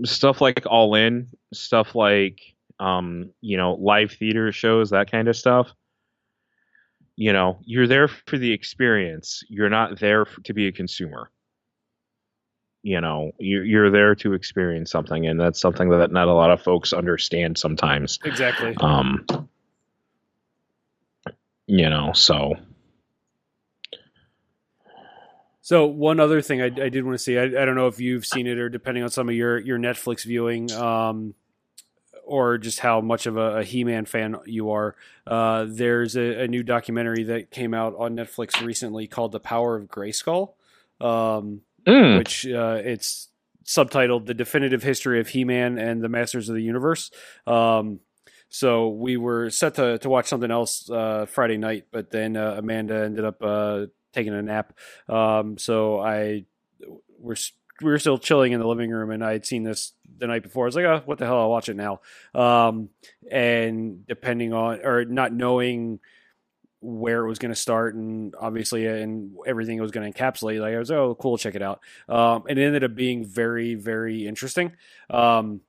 [0.04, 2.40] stuff like All In, stuff like
[2.78, 5.72] um, you know, live theater shows, that kind of stuff.
[7.16, 9.44] You know, you're there for the experience.
[9.48, 11.30] You're not there f- to be a consumer.
[12.82, 16.50] You know, you're, you're there to experience something, and that's something that not a lot
[16.50, 18.18] of folks understand sometimes.
[18.24, 19.24] exactly Um,
[21.66, 22.54] you know, so
[25.64, 27.98] So one other thing I, I did want to see, I, I don't know if
[27.98, 31.32] you've seen it or depending on some of your, your Netflix viewing, um,
[32.22, 34.94] or just how much of a, a He-Man fan you are.
[35.26, 39.74] Uh, there's a, a new documentary that came out on Netflix recently called "The Power
[39.76, 40.52] of Grayskull,"
[41.00, 42.18] um, Mm.
[42.18, 43.28] which uh, it's
[43.64, 47.10] subtitled "The Definitive History of He-Man and the Masters of the Universe."
[47.46, 48.00] Um,
[48.50, 52.56] so we were set to, to watch something else uh, Friday night, but then uh,
[52.58, 54.72] Amanda ended up uh, taking a nap.
[55.08, 56.44] Um, so I
[57.18, 57.36] we're
[57.82, 60.42] we were still chilling in the living room, and I had seen this the night
[60.42, 60.64] before.
[60.64, 61.40] I was like, oh, what the hell?
[61.40, 62.00] I'll watch it now.
[62.34, 62.90] Um,
[63.30, 66.00] and depending on or not knowing
[66.80, 70.60] where it was going to start and obviously and everything it was going to encapsulate
[70.60, 74.26] like i was oh cool check it out um, it ended up being very very
[74.26, 74.70] interesting
[75.08, 75.62] um,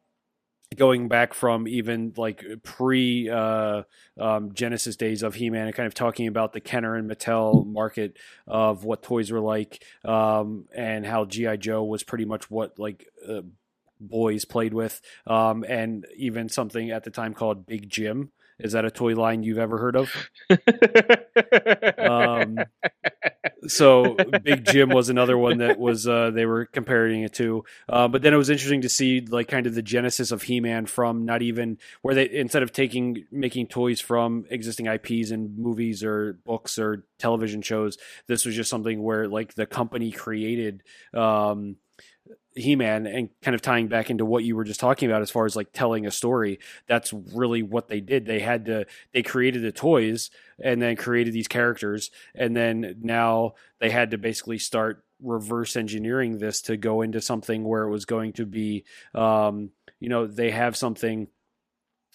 [0.75, 3.83] going back from even like pre uh,
[4.19, 8.17] um, Genesis days of He-Man and kind of talking about the Kenner and Mattel market
[8.47, 13.07] of what toys were like um, and how GI Joe was pretty much what like
[13.27, 13.41] uh,
[13.99, 18.31] boys played with um, and even something at the time called Big Jim.
[18.59, 20.29] Is that a toy line you've ever heard of?
[22.05, 22.57] Um,
[23.67, 27.63] so Big Jim was another one that was uh, they were comparing it to.
[27.89, 30.85] Uh, but then it was interesting to see like kind of the genesis of He-Man
[30.85, 36.03] from not even where they instead of taking making toys from existing IPs and movies
[36.03, 37.97] or books or television shows,
[38.27, 40.83] this was just something where like the company created.
[41.13, 41.77] Um,
[42.55, 45.45] he-Man and kind of tying back into what you were just talking about as far
[45.45, 48.25] as like telling a story that's really what they did.
[48.25, 50.31] They had to they created the toys
[50.63, 56.37] and then created these characters and then now they had to basically start reverse engineering
[56.37, 59.69] this to go into something where it was going to be um,
[59.99, 61.27] you know they have something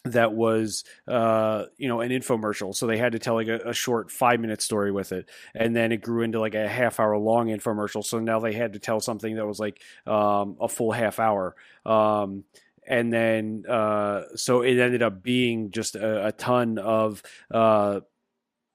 [0.05, 2.75] that was uh you know an infomercial.
[2.75, 5.77] So they had to tell like a, a short five minute story with it and
[5.77, 8.05] then it grew into like a half hour long infomercial.
[8.05, 11.55] So now they had to tell something that was like um a full half hour.
[11.85, 12.45] Um
[12.87, 18.01] and then uh so it ended up being just a, a ton of uh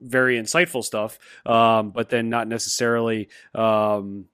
[0.02, 4.26] very insightful stuff um but then not necessarily um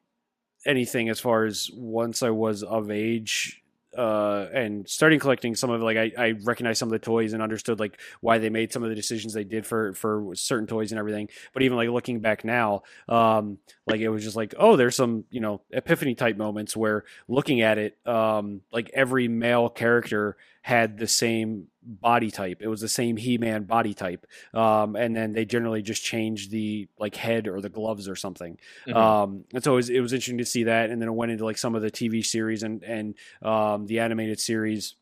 [0.66, 3.61] anything as far as once i was of age
[3.98, 7.42] uh and starting collecting some of like I, I recognized some of the toys and
[7.42, 10.92] understood like why they made some of the decisions they did for for certain toys
[10.92, 11.30] and everything.
[11.54, 13.58] But even like looking back now um
[13.88, 17.62] like it was just like oh there's some you know epiphany type moments where looking
[17.62, 22.62] at it um like every male character had the same body type.
[22.62, 26.88] It was the same He-Man body type, um, and then they generally just changed the
[27.00, 28.58] like head or the gloves or something.
[28.88, 28.96] Mhm.
[28.96, 31.32] Um, and so it was, it was interesting to see that, and then it went
[31.32, 34.96] into like some of the TV series and and um, the animated series.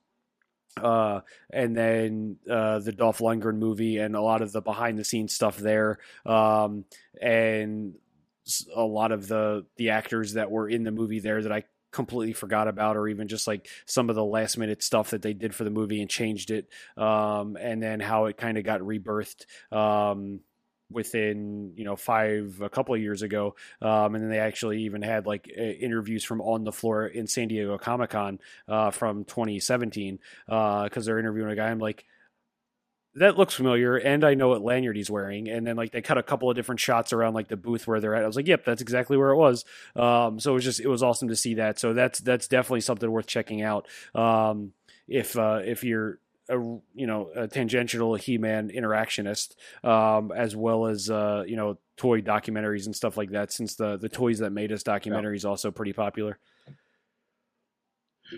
[0.81, 5.03] Uh, and then uh, the Dolph Lundgren movie and a lot of the behind the
[5.03, 6.85] scenes stuff there, um,
[7.21, 7.95] and
[8.75, 12.33] a lot of the the actors that were in the movie there that I completely
[12.33, 15.55] forgot about, or even just like some of the last minute stuff that they did
[15.55, 16.67] for the movie and changed it,
[16.97, 20.39] um, and then how it kind of got rebirthed um,
[20.91, 25.01] within you know five a couple of years ago, um, and then they actually even
[25.01, 29.23] had like uh, interviews from on the floor in San Diego Comic Con uh, from
[29.25, 31.69] 2017 because they're interviewing a guy.
[31.69, 32.05] I'm like.
[33.19, 35.49] That looks familiar, and I know what lanyard he's wearing.
[35.49, 37.99] And then, like, they cut a couple of different shots around like the booth where
[37.99, 38.23] they're at.
[38.23, 39.65] I was like, "Yep, that's exactly where it was."
[39.95, 41.79] Um, so it was just it was awesome to see that.
[41.79, 43.89] So that's that's definitely something worth checking out.
[44.15, 44.71] Um,
[45.09, 51.09] if uh, if you're a you know a tangential He-Man interactionist, um, as well as
[51.09, 53.51] uh, you know toy documentaries and stuff like that.
[53.51, 56.39] Since the the toys that made us documentary is also pretty popular.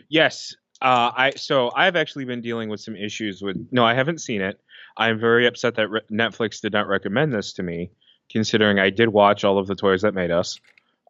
[0.10, 0.56] Yes.
[0.82, 3.68] Uh, I so I've actually been dealing with some issues with.
[3.72, 4.60] No, I haven't seen it.
[4.98, 7.92] I'm very upset that re- Netflix did not recommend this to me,
[8.32, 10.60] considering I did watch all of the toys that made us.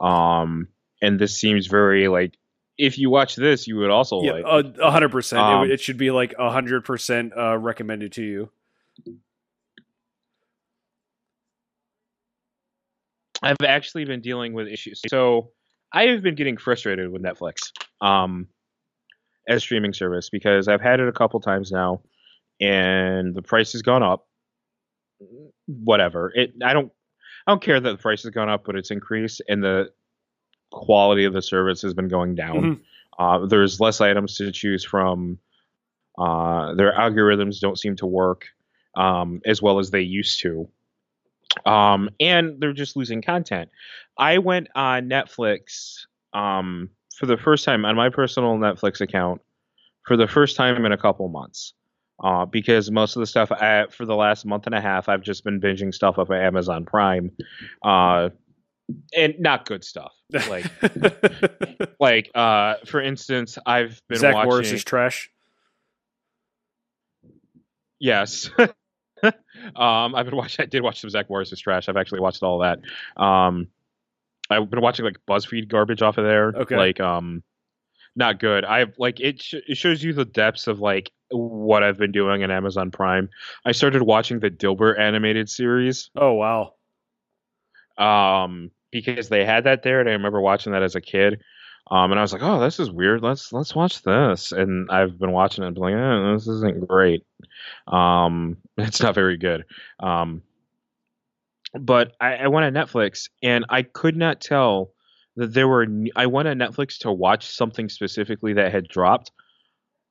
[0.02, 0.68] Um,
[1.02, 2.34] and this seems very like
[2.77, 4.76] if you watch this, you would also Yeah, like.
[4.81, 5.41] a hundred percent.
[5.41, 8.49] Um, It- It should be like a hundred percent uh, recommended to you.
[13.43, 15.02] I've actually been dealing with issues.
[15.07, 15.52] So
[15.91, 18.48] I have been getting frustrated with Netflix um,
[19.47, 22.01] as streaming service because I've had it a couple times now,
[22.59, 24.27] and the price has gone up.
[25.68, 26.31] Whatever.
[26.34, 26.53] It.
[26.63, 26.91] I don't.
[27.47, 29.91] I don't care that the price has gone up, but it's increased, and the
[30.72, 32.61] quality of the service has been going down.
[32.61, 32.80] Mhm.
[33.18, 35.39] Uh, there's less items to choose from.
[36.18, 38.45] Uh, their algorithms don't seem to work
[38.95, 40.69] um, as well as they used to.
[41.65, 43.69] Um, and they're just losing content.
[44.18, 46.89] I went on Netflix um,
[47.22, 49.41] for the first time on my personal Netflix account
[50.07, 51.73] for the first time in a couple months.
[52.22, 55.22] Uh, because most of the stuff I, for the last month and a half, I've
[55.22, 57.31] just been binging stuff off of Amazon Prime,
[57.84, 58.30] uh,
[59.15, 60.11] and not good stuff.
[60.31, 60.65] Like,
[61.99, 64.49] like uh, for instance, I've been Zach watching.
[64.49, 65.30] Morris is trash.
[67.99, 68.49] Yes.
[68.60, 70.64] um, I've been watching.
[70.64, 71.88] I did watch some Zach Morris's trash.
[71.88, 72.80] I've actually watched all that.
[73.18, 73.68] Um,
[74.52, 76.49] I've been watching like BuzzFeed garbage off of there.
[76.49, 76.76] Okay.
[76.76, 77.44] Like, um,
[78.15, 78.65] not good.
[78.65, 79.41] I've like it.
[79.41, 83.30] Sh- it shows you the depths of like what I've been doing on Amazon Prime.
[83.65, 86.10] I started watching the Dilbert animated series.
[86.15, 86.73] Oh wow.
[87.98, 91.41] Um, because they had that there, and I remember watching that as a kid.
[91.90, 93.22] Um, and I was like, "Oh, this is weird.
[93.22, 96.88] Let's let's watch this." And I've been watching it, and been like, eh, "This isn't
[96.88, 97.26] great.
[97.88, 99.65] Um, it's not very good."
[99.99, 100.41] Um,
[101.80, 104.93] but I, I went on Netflix, and I could not tell
[105.35, 105.88] that there were.
[106.15, 109.31] I went on Netflix to watch something specifically that had dropped.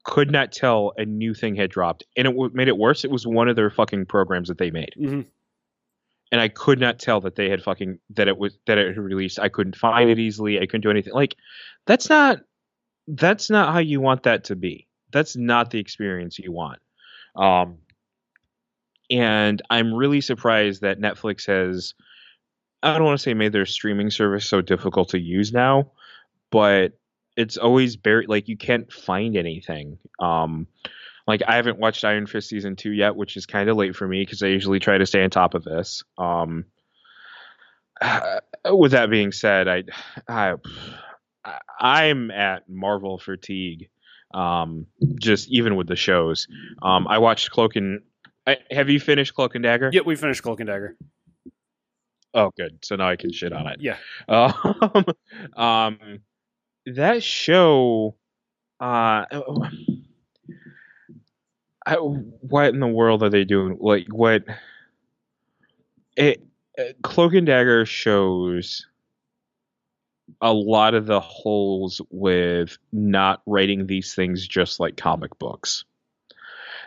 [0.04, 3.04] Could not tell a new thing had dropped, and it w- made it worse.
[3.04, 5.20] It was one of their fucking programs that they made hmm
[6.32, 8.98] and I could not tell that they had fucking that it was that it had
[8.98, 9.38] released.
[9.38, 10.58] I couldn't find it easily.
[10.58, 11.12] I couldn't do anything.
[11.12, 11.36] Like
[11.86, 12.38] that's not
[13.08, 14.86] that's not how you want that to be.
[15.12, 16.78] That's not the experience you want.
[17.34, 17.78] Um
[19.10, 21.94] and I'm really surprised that Netflix has
[22.82, 25.92] I don't want to say made their streaming service so difficult to use now,
[26.50, 26.98] but
[27.36, 29.98] it's always buried like you can't find anything.
[30.18, 30.66] Um
[31.30, 34.06] like I haven't watched Iron Fist season two yet, which is kind of late for
[34.06, 36.02] me because I usually try to stay on top of this.
[36.18, 36.64] Um,
[38.64, 39.84] with that being said, I,
[40.28, 40.54] I,
[41.78, 43.90] I'm at Marvel fatigue.
[44.32, 44.86] Um,
[45.20, 46.48] just even with the shows,
[46.82, 48.02] um, I watched Cloak and.
[48.50, 49.90] I, have you finished Cloak and Dagger?
[49.92, 50.96] Yeah, we finished Cloak and Dagger.
[52.32, 52.78] Oh, good.
[52.84, 53.80] So now I can shit on it.
[53.80, 53.96] Yeah.
[54.28, 55.04] Um,
[55.56, 55.98] um,
[56.86, 58.16] that show,
[58.80, 59.24] uh,
[61.86, 63.78] I, what in the world are they doing?
[63.80, 64.44] Like, what?
[66.16, 66.42] It
[66.78, 68.86] uh, Cloak and Dagger shows
[70.40, 75.84] a lot of the holes with not writing these things just like comic books.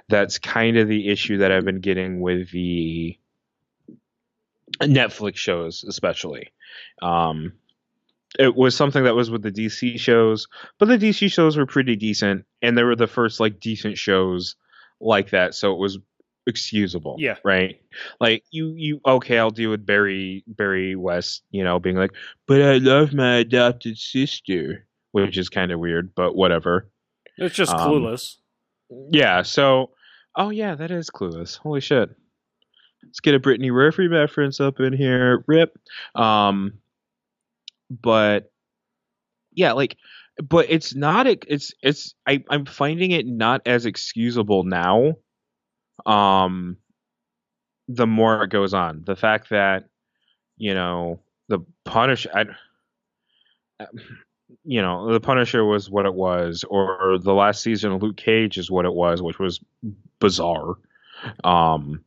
[0.10, 3.18] That's kind of the issue that I've been getting with the
[4.82, 6.52] Netflix shows, especially.
[7.02, 7.54] Um,
[8.40, 10.48] it was something that was with the DC shows,
[10.80, 14.56] but the DC shows were pretty decent, and they were the first like decent shows
[15.00, 16.00] like that, so it was
[16.48, 17.16] excusable.
[17.20, 17.36] Yeah.
[17.44, 17.80] Right.
[18.20, 19.38] Like you, you okay?
[19.38, 22.12] I'll deal with Barry, Barry West, you know, being like,
[22.48, 26.90] "But I love my adopted sister," which is kind of weird, but whatever.
[27.38, 28.38] It's just Um, clueless.
[28.90, 29.42] Yeah.
[29.42, 29.92] So,
[30.36, 31.58] oh yeah, that is Clueless.
[31.58, 32.10] Holy shit.
[33.04, 35.44] Let's get a Brittany Murphy reference up in here.
[35.48, 35.78] Rip.
[36.16, 36.80] Um,
[37.90, 38.52] but
[39.52, 39.98] yeah, like,
[40.42, 41.28] but it's not.
[41.28, 42.16] It's it's.
[42.28, 45.16] I I'm finding it not as excusable now.
[46.06, 46.78] Um,
[47.88, 49.86] the more it goes on, the fact that
[50.58, 51.20] you know
[51.50, 52.26] the punish.
[52.34, 52.46] I,
[54.64, 58.58] you know, the Punisher was what it was, or the last season of Luke Cage
[58.58, 59.60] is what it was, which was
[60.20, 60.76] bizarre.
[61.44, 62.04] Um,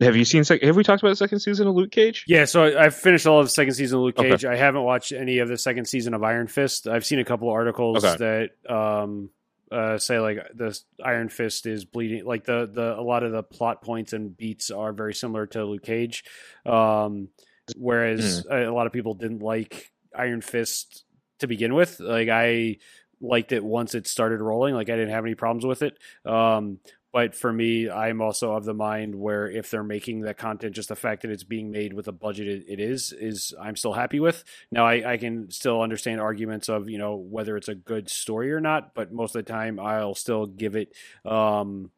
[0.00, 0.44] have you seen?
[0.44, 2.24] Have we talked about the second season of Luke Cage?
[2.26, 4.44] Yeah, so I, have finished all of the second season of Luke Cage.
[4.44, 4.54] Okay.
[4.54, 6.86] I haven't watched any of the second season of Iron Fist.
[6.88, 8.50] I've seen a couple articles okay.
[8.64, 9.30] that um,
[9.70, 12.24] uh, say like the Iron Fist is bleeding.
[12.24, 15.64] Like the the a lot of the plot points and beats are very similar to
[15.64, 16.24] Luke Cage.
[16.64, 17.28] Um,
[17.76, 18.68] whereas mm.
[18.68, 21.04] a lot of people didn't like Iron Fist
[21.40, 22.00] to begin with.
[22.00, 22.78] Like I
[23.20, 24.74] liked it once it started rolling.
[24.74, 25.98] Like I didn't have any problems with it.
[26.24, 26.78] Um,
[27.12, 30.90] but for me, I'm also of the mind where if they're making that content, just
[30.90, 33.92] the fact that it's being made with a budget it, it is, is I'm still
[33.92, 34.44] happy with.
[34.70, 38.52] Now I, I can still understand arguments of, you know, whether it's a good story
[38.52, 40.92] or not, but most of the time I'll still give it,
[41.24, 41.90] um,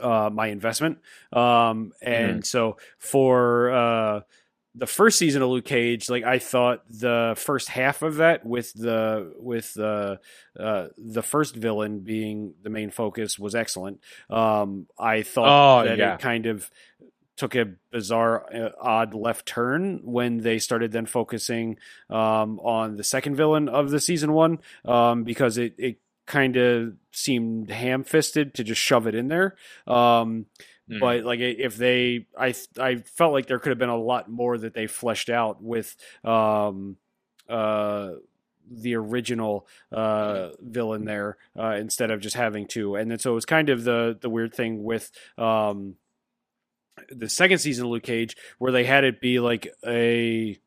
[0.00, 0.98] uh, my investment.
[1.32, 2.42] Um, and mm-hmm.
[2.42, 4.20] so for, uh,
[4.80, 8.72] the first season of Luke Cage, like I thought the first half of that with
[8.72, 10.20] the with the
[10.58, 14.00] uh, the first villain being the main focus was excellent.
[14.30, 16.14] Um, I thought oh, that yeah.
[16.14, 16.70] it kind of
[17.36, 21.76] took a bizarre, uh, odd left turn when they started then focusing
[22.08, 26.94] um, on the second villain of the season one um, because it, it kind of
[27.12, 29.56] seemed ham fisted to just shove it in there.
[29.86, 30.46] Um,
[30.90, 31.00] Mm.
[31.00, 34.58] But like if they, I I felt like there could have been a lot more
[34.58, 36.96] that they fleshed out with um
[37.48, 38.10] uh
[38.70, 42.94] the original uh, villain there uh, instead of just having two.
[42.94, 45.96] And then so it was kind of the the weird thing with um,
[47.10, 50.58] the second season of Luke Cage where they had it be like a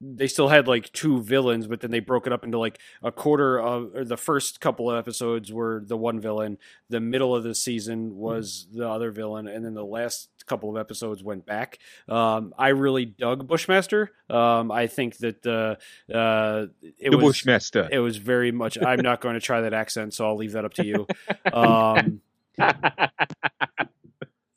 [0.00, 3.10] they still had like two villains, but then they broke it up into like a
[3.10, 6.58] quarter of the first couple of episodes were the one villain,
[6.88, 10.76] the middle of the season was the other villain, and then the last couple of
[10.76, 11.78] episodes went back.
[12.08, 14.12] Um, I really dug Bushmaster.
[14.30, 15.78] Um, I think that the
[16.12, 17.88] uh, it the was Bushmaster.
[17.90, 18.78] It was very much.
[18.80, 21.06] I'm not going to try that accent, so I'll leave that up to you.
[21.52, 22.20] Um,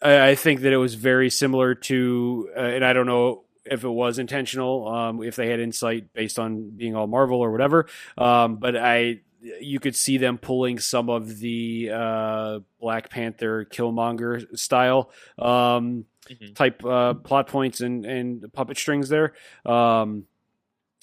[0.01, 3.89] I, think that it was very similar to, uh, and I don't know if it
[3.89, 7.87] was intentional, um, if they had insight based on being all Marvel or whatever.
[8.17, 9.19] Um, but I,
[9.59, 16.53] you could see them pulling some of the uh, Black Panther Killmonger style um, mm-hmm.
[16.53, 19.33] type uh, plot points and, and puppet strings there.
[19.65, 20.25] Um,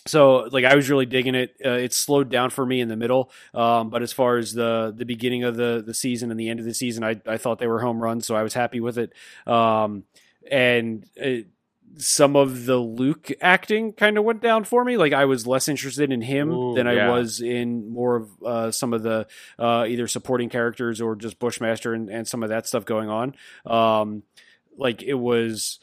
[0.06, 1.54] so like I was really digging it.
[1.64, 4.92] Uh, it slowed down for me in the middle, um, but as far as the
[4.96, 7.58] the beginning of the the season and the end of the season, I I thought
[7.58, 9.12] they were home runs, so I was happy with it.
[9.46, 10.04] Um,
[10.50, 11.48] and it,
[11.96, 14.96] some of the Luke acting kind of went down for me.
[14.96, 18.70] Like I was less interested in him Ooh, than I was in more of uh,
[18.70, 19.26] some of the
[19.58, 23.34] uh, either supporting characters or just Bushmaster and, and some of that stuff going on.
[23.66, 24.22] Um,
[24.76, 25.80] like it was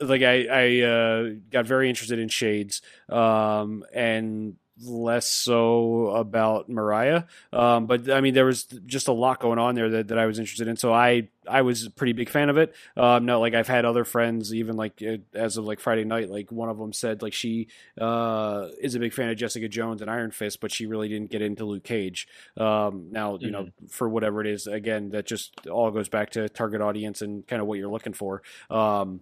[0.00, 7.24] like I, I uh, got very interested in Shades um, and less so about Mariah.
[7.52, 10.26] Um, but I mean, there was just a lot going on there that, that I
[10.26, 10.76] was interested in.
[10.76, 12.74] So I, I was a pretty big fan of it.
[12.96, 16.30] Um, no, like I've had other friends, even like uh, as of like Friday night,
[16.30, 17.68] like one of them said like she
[18.00, 21.30] uh, is a big fan of Jessica Jones and Iron Fist, but she really didn't
[21.30, 22.28] get into Luke Cage.
[22.56, 23.52] Um, now, you mm-hmm.
[23.52, 27.46] know, for whatever it is, again, that just all goes back to target audience and
[27.46, 28.42] kind of what you're looking for.
[28.70, 29.20] Um,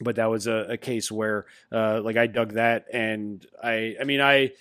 [0.00, 4.04] but that was a, a case where uh, like I dug that, and I I
[4.04, 4.52] mean I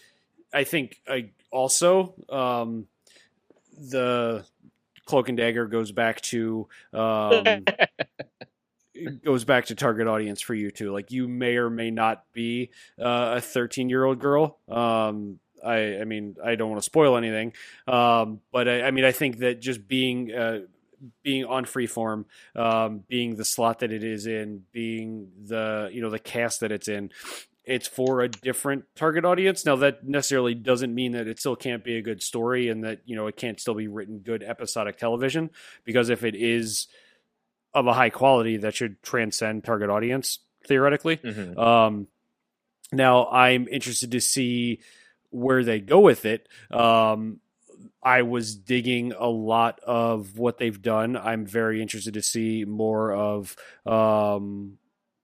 [0.54, 2.88] I think I also um,
[3.78, 4.46] the
[5.06, 7.66] cloak and dagger goes back to um,
[9.24, 10.92] goes back to target audience for you too.
[10.92, 14.60] Like you may or may not be uh, a 13 year old girl.
[14.68, 17.54] Um, I, I mean, I don't want to spoil anything,
[17.86, 20.60] um, but I, I, mean, I think that just being uh,
[21.22, 26.10] being on freeform, um, being the slot that it is in, being the you know
[26.10, 27.12] the cast that it's in,
[27.70, 29.64] it's for a different target audience.
[29.64, 33.02] Now that necessarily doesn't mean that it still can't be a good story and that
[33.06, 35.52] you know it can't still be written good episodic television
[35.86, 36.88] because if it is
[37.72, 41.18] of a high quality, that should transcend target audience theoretically.
[41.18, 41.60] Mm-hmm.
[41.60, 42.08] Um,
[42.92, 44.80] now I'm interested to see
[45.30, 46.50] where they go with it.
[46.72, 47.40] Um,
[48.02, 51.16] I was digging a lot of what they've done.
[51.16, 53.56] I'm very interested to see more of
[53.86, 54.80] um,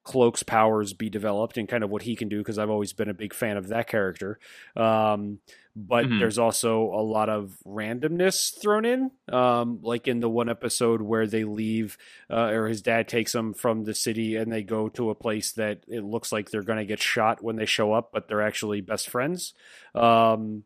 [0.06, 3.10] Cloak's powers be developed and kind of what he can do because I've always been
[3.10, 4.40] a big fan of that character.
[4.77, 5.40] Um,
[5.76, 6.19] but Mhm.
[6.19, 11.27] there's also a lot of randomness thrown in, um, like in the one episode where
[11.27, 11.98] they leave,
[12.30, 15.52] uh, or his dad takes them from the city and they go to a place
[15.53, 18.41] that it looks like they're going to get shot when they show up, but they're
[18.41, 19.53] actually best friends.
[19.94, 20.64] Um,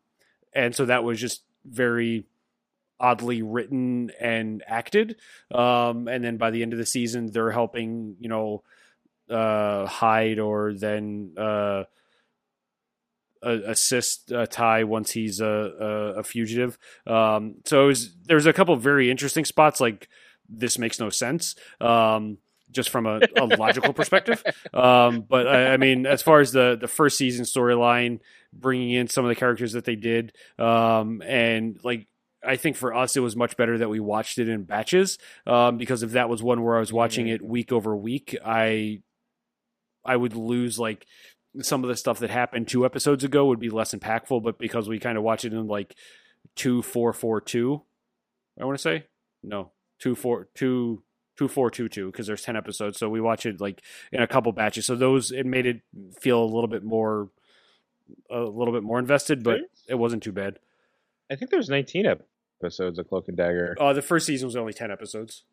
[0.52, 2.26] and so that was just very
[3.00, 5.16] oddly written and acted.
[5.50, 8.62] Um, and then by the end of the season, they're helping, you know,
[9.30, 11.84] uh, hide or then uh,
[13.42, 16.78] assist uh, Ty once he's a, a, a fugitive.
[17.06, 19.80] Um, so it was, there's a couple of very interesting spots.
[19.80, 20.08] Like
[20.48, 21.54] this makes no sense.
[21.80, 22.38] Um,
[22.72, 26.78] just from a, a logical perspective, um, but I, I mean, as far as the
[26.80, 28.20] the first season storyline,
[28.52, 32.06] bringing in some of the characters that they did, um, and like
[32.44, 35.78] I think for us, it was much better that we watched it in batches um,
[35.78, 39.02] because if that was one where I was watching it week over week, I
[40.04, 41.06] I would lose like
[41.60, 44.42] some of the stuff that happened two episodes ago would be less impactful.
[44.42, 45.94] But because we kind of watch it in like
[46.56, 47.82] two four four two,
[48.60, 49.06] I want to say
[49.42, 51.02] no two four two
[51.36, 53.82] two four two two because there's ten episodes, so we watch it like
[54.12, 54.86] in a couple batches.
[54.86, 55.82] So those it made it
[56.20, 57.30] feel a little bit more
[58.30, 60.58] a little bit more invested, but it wasn't too bad.
[61.30, 62.06] I think there's 19
[62.60, 63.76] episodes of Cloak and Dagger.
[63.78, 65.44] Uh, the first season was only 10 episodes.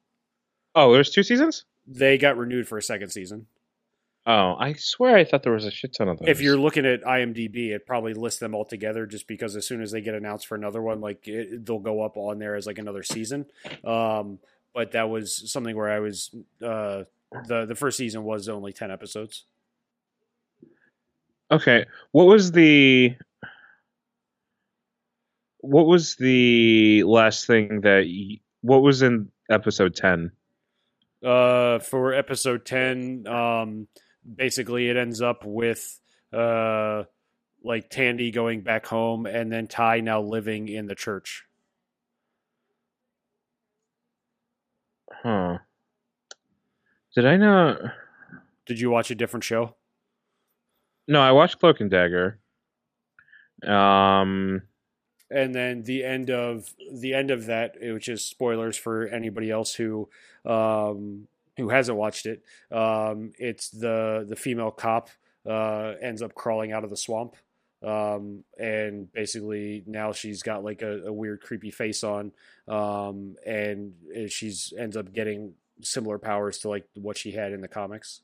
[0.73, 1.65] Oh, there's two seasons.
[1.85, 3.45] They got renewed for a second season.
[4.29, 6.27] Oh, I swear I thought there was a shit ton of those.
[6.27, 9.81] If you're looking at IMDb, it probably lists them all together just because as soon
[9.81, 12.67] as they get announced for another one, like it, they'll go up on there as
[12.67, 13.45] like another season.
[13.85, 14.39] Um,
[14.73, 17.05] but that was something where I was uh,
[17.47, 19.45] the the first season was only 10 episodes.
[21.49, 23.15] Okay, what was the
[25.61, 30.31] what was the last thing that y- what was in episode 10?
[31.23, 33.87] Uh, for episode 10, um,
[34.35, 35.99] basically it ends up with
[36.33, 37.03] uh,
[37.63, 41.45] like Tandy going back home and then Ty now living in the church.
[45.23, 45.59] Huh.
[47.15, 47.79] Did I not
[48.65, 49.75] Did you watch a different show?
[51.07, 52.39] No, I watched Cloak and Dagger.
[53.65, 54.61] Um
[55.29, 59.73] and then the end of the end of that, which is spoilers for anybody else
[59.73, 60.07] who
[60.45, 61.27] um,
[61.57, 62.43] who hasn't watched it.
[62.71, 65.09] Um, it's the the female cop
[65.47, 67.35] uh, ends up crawling out of the swamp,
[67.83, 72.31] um, and basically now she's got like a, a weird, creepy face on,
[72.67, 73.93] um, and
[74.29, 78.21] she's ends up getting similar powers to like what she had in the comics.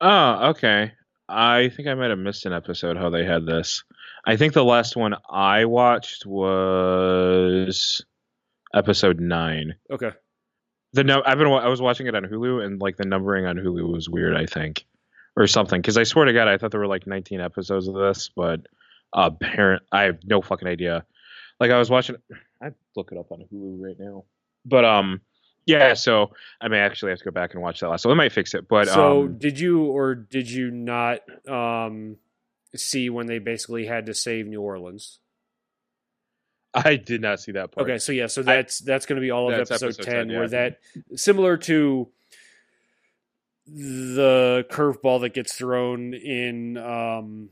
[0.00, 0.92] Oh, okay.
[1.28, 3.84] I think I might have missed an episode how they had this.
[4.24, 8.04] I think the last one I watched was
[8.72, 9.74] episode nine.
[9.90, 10.12] Okay.
[10.94, 13.56] The no, I've been I was watching it on Hulu and like the numbering on
[13.56, 14.36] Hulu was weird.
[14.36, 14.84] I think
[15.36, 17.94] or something because I swear to God I thought there were like 19 episodes of
[17.94, 18.62] this, but
[19.12, 21.04] apparent I have no fucking idea.
[21.60, 22.16] Like I was watching,
[22.62, 24.24] I look it up on Hulu right now,
[24.64, 25.20] but um.
[25.66, 26.30] Yeah, so
[26.62, 28.02] I may actually have to go back and watch that last.
[28.02, 32.16] So it might fix it, but so um, did you or did you not um,
[32.74, 35.18] see when they basically had to save New Orleans?
[36.84, 37.88] I did not see that part.
[37.88, 40.30] Okay, so yeah, so that's that's going to be all of episode, episode 10, 10,
[40.30, 40.38] yeah.
[40.38, 40.80] where that
[41.16, 42.08] similar to
[43.66, 47.50] the curveball that gets thrown in um,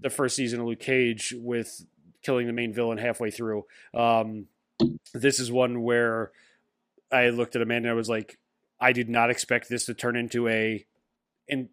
[0.00, 1.86] the first season of Luke Cage with
[2.22, 3.64] killing the main villain halfway through.
[3.94, 4.46] Um,
[5.14, 6.30] this is one where
[7.10, 8.38] I looked at Amanda and I was like,
[8.80, 10.84] I did not expect this to turn into a,
[11.48, 11.68] and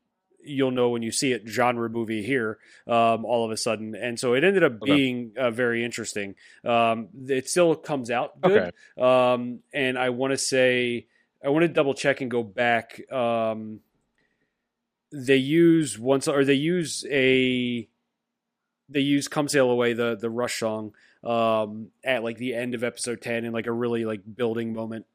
[0.45, 3.95] you'll know when you see it, genre movie here um, all of a sudden.
[3.95, 4.83] And so it ended up Okay.
[4.83, 6.35] being uh, very interesting.
[6.63, 8.61] Um, it still comes out good.
[8.61, 8.71] Okay.
[8.97, 11.07] Um, and I want to say,
[11.43, 13.01] I want to double check and go back.
[13.11, 13.81] Um,
[15.11, 17.87] they use once, or they use a,
[18.89, 20.93] they use "Come Sail Away" the the Rush song
[21.23, 25.05] um, at like the end of episode ten in like a really like building moment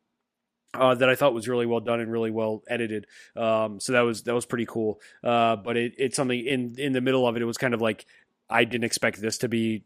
[0.75, 3.07] uh, that I thought was really well done and really well edited.
[3.37, 5.01] Um, so that was that was pretty cool.
[5.25, 7.43] Uh, but it, it's something in in the middle of it.
[7.43, 8.07] It was kind of like
[8.49, 9.85] I didn't expect this to be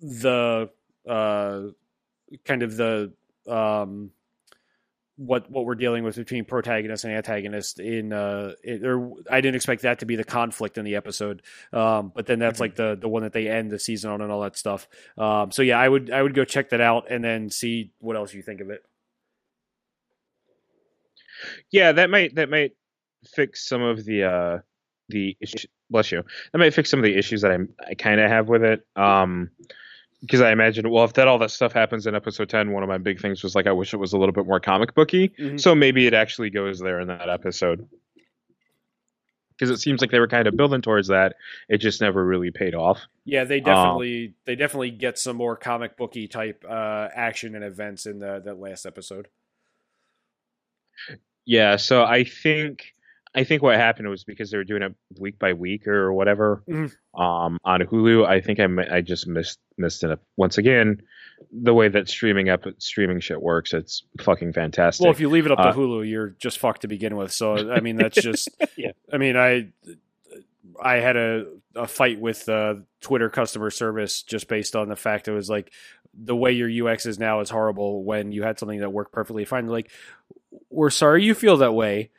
[0.00, 0.70] the
[1.08, 1.60] uh,
[2.44, 3.12] kind of the
[3.48, 4.10] um,
[5.16, 9.54] what what we're dealing with between protagonist and antagonist in uh it, or I didn't
[9.56, 11.40] expect that to be the conflict in the episode
[11.72, 12.60] um but then that's Mhm.
[12.60, 14.86] like the the one that they end the season on and all that stuff
[15.16, 18.14] um so yeah I would I would go check that out and then see what
[18.14, 18.84] else you think of it
[21.70, 22.72] Yeah, that might that might
[23.34, 24.58] fix some of the uh
[25.08, 26.22] the issue, bless you.
[26.52, 27.58] That might fix some of the issues that I
[27.90, 28.86] I kind of have with it.
[28.96, 29.50] Um
[30.20, 32.88] because I imagine well if that all that stuff happens in episode 10 one of
[32.88, 35.28] my big things was like I wish it was a little bit more comic booky.
[35.30, 35.60] Mhm.
[35.60, 37.88] So maybe it actually goes there in that episode.
[39.50, 41.36] because it seems like they were kind of building towards that.
[41.68, 43.00] It just never really paid off.
[43.24, 47.64] Yeah, they definitely um, they definitely get some more comic booky type uh, action and
[47.64, 49.28] events in the that last episode.
[51.46, 52.92] Yeah, so I think
[53.36, 56.62] I think what happened was because they were doing it week by week or whatever
[56.68, 57.20] mm-hmm.
[57.20, 58.26] um, on Hulu.
[58.26, 60.20] I think I, I just missed missed it up.
[60.36, 61.02] once again.
[61.52, 65.04] The way that streaming up streaming shit works, it's fucking fantastic.
[65.04, 67.30] Well, if you leave it up uh, to Hulu, you're just fucked to begin with.
[67.30, 68.48] So I mean, that's just.
[68.76, 68.92] yeah.
[69.12, 69.68] I mean, I
[70.82, 75.28] I had a, a fight with uh, Twitter customer service just based on the fact
[75.28, 75.72] it was like
[76.18, 79.44] the way your UX is now is horrible when you had something that worked perfectly
[79.44, 79.66] fine.
[79.66, 79.90] Like,
[80.70, 82.10] we're sorry you feel that way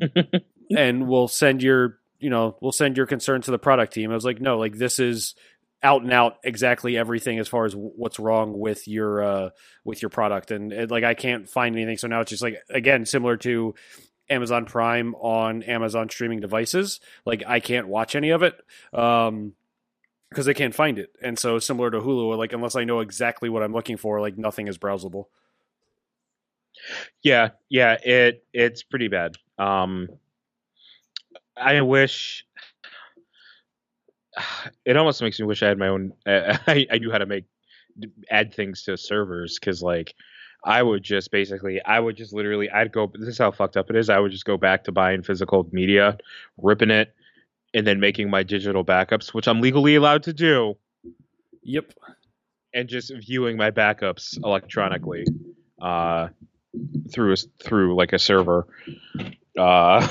[0.76, 4.10] and we'll send your you know we'll send your concern to the product team.
[4.10, 5.34] I was like, no, like this is
[5.82, 9.50] out and out exactly everything as far as what's wrong with your uh
[9.84, 11.98] with your product and it, like I can't find anything.
[11.98, 13.74] So now it's just like again similar to
[14.28, 17.00] Amazon Prime on Amazon streaming devices.
[17.24, 18.58] Like I can't watch any of it.
[18.92, 19.54] Um
[20.30, 21.10] because I can't find it.
[21.22, 24.36] And so similar to Hulu, like unless I know exactly what I'm looking for, like
[24.36, 25.26] nothing is browsable.
[27.22, 29.36] Yeah, yeah, it it's pretty bad.
[29.58, 30.08] Um,
[31.56, 32.44] I wish
[34.84, 36.12] it almost makes me wish I had my own.
[36.26, 37.44] I, I knew how to make
[38.30, 40.14] add things to servers because like
[40.64, 43.10] I would just basically I would just literally I'd go.
[43.14, 44.10] This is how fucked up it is.
[44.10, 46.18] I would just go back to buying physical media,
[46.56, 47.14] ripping it,
[47.74, 50.76] and then making my digital backups, which I'm legally allowed to do.
[51.62, 51.92] Yep.
[52.74, 55.24] And just viewing my backups electronically.
[55.80, 56.28] Uh,
[57.12, 58.66] through a, through like a server
[59.58, 60.06] uh,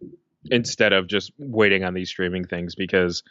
[0.50, 3.22] instead of just waiting on these streaming things because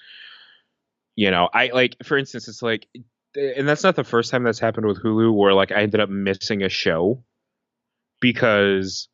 [1.16, 2.88] you know I like for instance it's like
[3.36, 6.10] and that's not the first time that's happened with Hulu where like I ended up
[6.10, 7.24] missing a show
[8.22, 9.08] because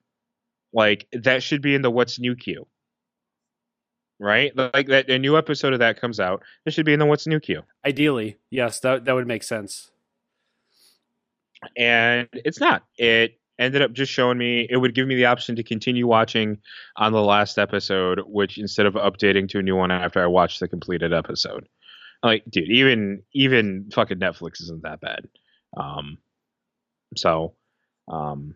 [0.74, 2.68] like that should be in the what's new queue
[4.18, 4.56] right?
[4.56, 7.28] Like that a new episode of that comes out it should be in the what's
[7.28, 7.64] new queue.
[7.86, 9.92] Ideally yes that that would make sense.
[11.76, 12.84] And it's not.
[12.98, 16.58] It ended up just showing me it would give me the option to continue watching
[16.98, 20.60] on the last episode which instead of updating to a new one after i watched
[20.60, 21.68] the completed episode.
[22.24, 25.28] Like dude even even fucking netflix isn't that bad.
[25.78, 26.18] Um
[27.16, 27.54] so
[28.08, 28.56] um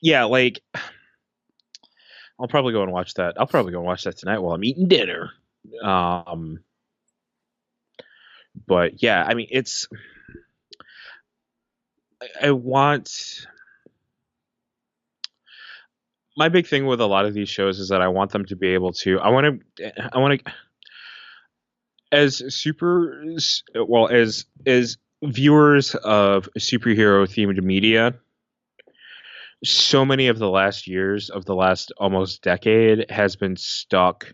[0.00, 0.60] yeah like
[2.40, 4.64] i'll probably go and watch that i'll probably go and watch that tonight while i'm
[4.64, 5.30] eating dinner.
[5.82, 6.60] Um
[8.66, 9.88] but yeah i mean it's
[12.40, 13.46] I want
[16.36, 18.56] my big thing with a lot of these shows is that I want them to
[18.56, 19.20] be able to.
[19.20, 20.14] I want to.
[20.14, 20.52] I want to.
[22.12, 23.24] As super,
[23.74, 28.14] well as as viewers of superhero themed media,
[29.64, 34.32] so many of the last years of the last almost decade has been stuck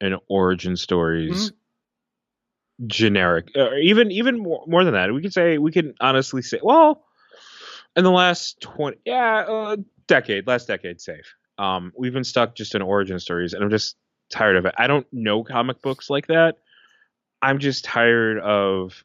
[0.00, 1.46] in origin stories.
[1.46, 1.56] Mm-hmm
[2.86, 6.58] generic or even even more, more than that we could say we can honestly say
[6.62, 7.04] well
[7.94, 9.76] in the last 20 yeah uh,
[10.08, 13.96] decade last decade safe um, we've been stuck just in origin stories, and I'm just
[14.32, 14.74] tired of it.
[14.76, 16.56] I don't know comic books like that.
[17.40, 19.04] I'm just tired of.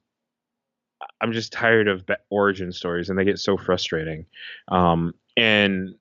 [1.22, 4.26] I'm just tired of origin stories, and they get so frustrating.
[4.68, 5.94] Um, and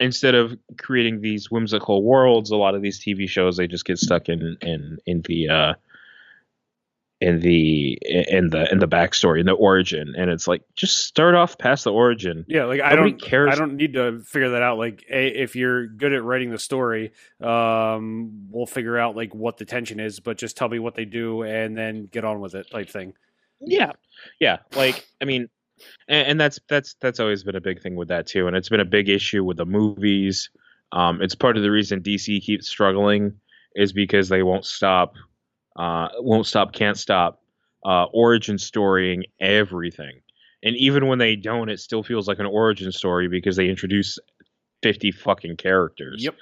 [0.00, 3.98] instead of creating these whimsical worlds, a lot of these TV shows they just get
[3.98, 5.74] stuck in in in the uh,
[7.20, 10.14] in the in the in the backstory in the origin.
[10.16, 12.44] And it's like just start off past the origin.
[12.46, 13.50] Yeah like Nobody i don't cares.
[13.52, 14.76] I don't need to figure that out.
[14.78, 19.56] Like a, if you're good at writing the story um we'll figure out like what
[19.56, 22.54] the tension is but just tell me what they do and then get on with
[22.54, 23.14] it type thing.
[23.60, 23.92] Yeah.
[24.38, 24.58] Yeah.
[24.74, 25.48] Like i mean
[26.08, 28.46] and, and that's that's that's always been a big thing with that too.
[28.46, 30.50] And it's been a big issue with the movies.
[30.92, 33.40] Um it's part of the reason dc keeps struggling
[33.74, 35.14] is because they won't stop
[35.76, 37.42] uh, won't stop, can't stop,
[37.84, 40.20] uh, origin storying everything.
[40.62, 44.18] And even when they don't, it still feels like an origin story because they introduce
[44.82, 46.24] fifty fucking characters.
[46.24, 46.34] Yep.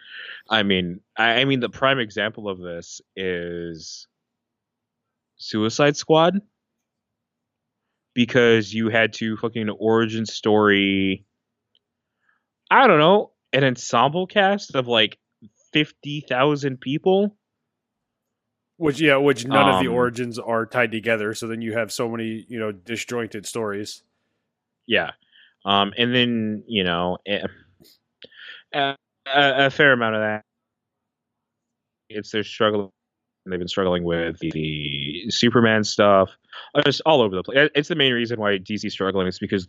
[0.49, 4.07] I mean, I, I mean, the prime example of this is
[5.37, 6.41] Suicide Squad
[8.15, 11.25] because you had to fucking origin story.
[12.71, 15.19] I don't know, an ensemble cast of like
[15.73, 17.37] fifty thousand people
[18.77, 21.35] which yeah, which none um, of the um, origins are tied together.
[21.35, 24.03] So then you have so many you know disjointed stories.
[24.87, 25.13] Yeah,
[25.65, 27.47] um, and then you know eh,
[28.73, 28.97] a,
[29.27, 30.43] a, a fair amount of that.
[32.09, 32.91] It's their struggle.
[33.47, 36.31] They've been struggling with the, the Superman stuff,
[36.75, 37.69] uh, just all over the place.
[37.75, 39.69] It's the main reason why DC's struggling is because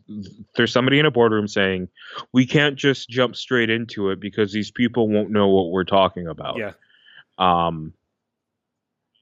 [0.55, 1.89] there's somebody in a boardroom saying
[2.31, 6.25] we can't just jump straight into it because these people won't know what we're talking
[6.25, 6.57] about.
[6.57, 6.71] Yeah
[7.37, 7.93] Um,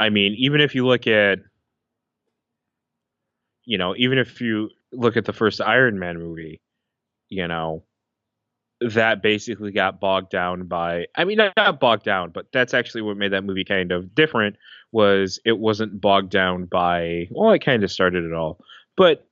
[0.04, 1.40] I mean, even if you look at,
[3.64, 6.60] you know, even if you look at the first Iron Man movie,
[7.30, 7.86] you know,
[8.82, 13.16] that basically got bogged down by I mean not bogged down, but that's actually what
[13.16, 14.58] made that movie kind of different
[14.92, 18.60] was it wasn't bogged down by well it kind of started it all.
[18.98, 19.26] But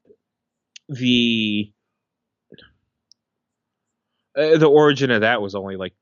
[0.87, 1.69] the
[4.37, 5.93] uh, the origin of that was only like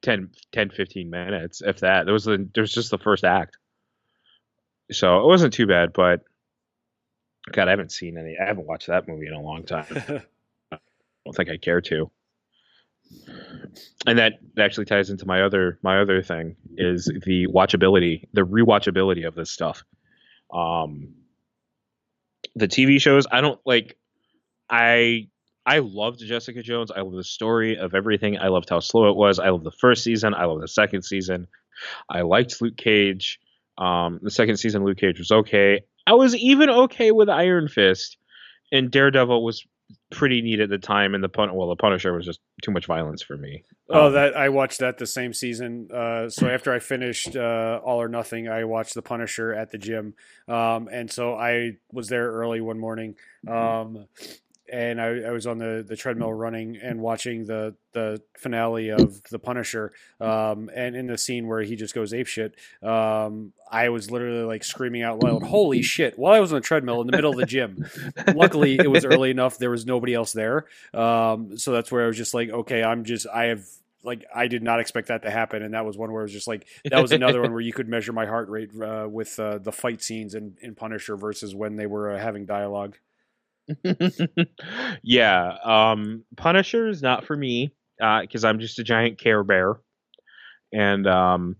[0.00, 2.04] 10, 10 15 minutes if that.
[2.06, 3.58] There was the there was just the first act.
[4.90, 6.20] So it wasn't too bad, but
[7.50, 9.86] God, I haven't seen any I haven't watched that movie in a long time.
[10.72, 10.78] I
[11.24, 12.10] don't think I care to
[14.06, 19.26] and that actually ties into my other my other thing is the watchability, the rewatchability
[19.26, 19.84] of this stuff.
[20.52, 21.14] Um,
[22.54, 23.96] the TV shows, I don't like.
[24.70, 25.28] I
[25.66, 26.90] I loved Jessica Jones.
[26.90, 28.38] I love the story of everything.
[28.38, 29.38] I loved how slow it was.
[29.38, 30.34] I love the first season.
[30.34, 31.46] I love the second season.
[32.08, 33.40] I liked Luke Cage.
[33.78, 35.82] Um, the second season, Luke Cage was okay.
[36.06, 38.16] I was even okay with Iron Fist,
[38.70, 39.64] and Daredevil was
[40.10, 42.86] pretty neat at the time, and the pun well, the Punisher was just too much
[42.86, 43.64] violence for me.
[43.88, 45.88] Oh, um, that I watched that the same season.
[45.92, 49.78] Uh, so after I finished uh, All or Nothing, I watched the Punisher at the
[49.78, 50.14] gym,
[50.48, 53.16] um, and so I was there early one morning.
[53.48, 54.06] Um,
[54.72, 59.22] and I, I, was on the, the treadmill running and watching the, the finale of
[59.24, 59.92] The Punisher.
[60.20, 64.64] Um, and in the scene where he just goes apeshit, um, I was literally like
[64.64, 67.38] screaming out loud, "Holy shit!" While I was on the treadmill in the middle of
[67.38, 67.86] the gym.
[68.34, 70.66] Luckily, it was early enough; there was nobody else there.
[70.92, 73.64] Um, so that's where I was just like, "Okay, I'm just I have."
[74.02, 76.32] Like I did not expect that to happen, and that was one where it was
[76.32, 79.40] just like that was another one where you could measure my heart rate uh, with
[79.40, 82.98] uh, the fight scenes in, in Punisher versus when they were uh, having dialogue.
[85.02, 89.42] yeah, um, Punisher is not for me Uh because uh, I'm just a giant Care
[89.42, 89.76] Bear,
[90.72, 91.56] and um,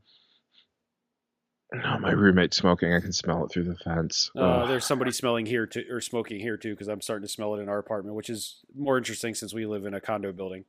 [1.75, 2.93] oh, my roommate's smoking.
[2.93, 4.31] I can smell it through the fence.
[4.37, 7.55] Uh, there's somebody smelling here too, or smoking here too, because I'm starting to smell
[7.55, 10.65] it in our apartment, which is more interesting since we live in a condo building.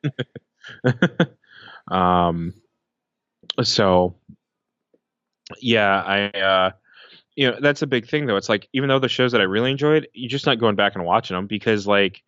[1.91, 2.53] um,
[3.61, 4.15] so
[5.61, 6.71] yeah, I uh,
[7.35, 8.37] you know that's a big thing though.
[8.37, 10.95] It's like even though the shows that i really enjoyed you're just not going back
[10.95, 12.23] and watching them because like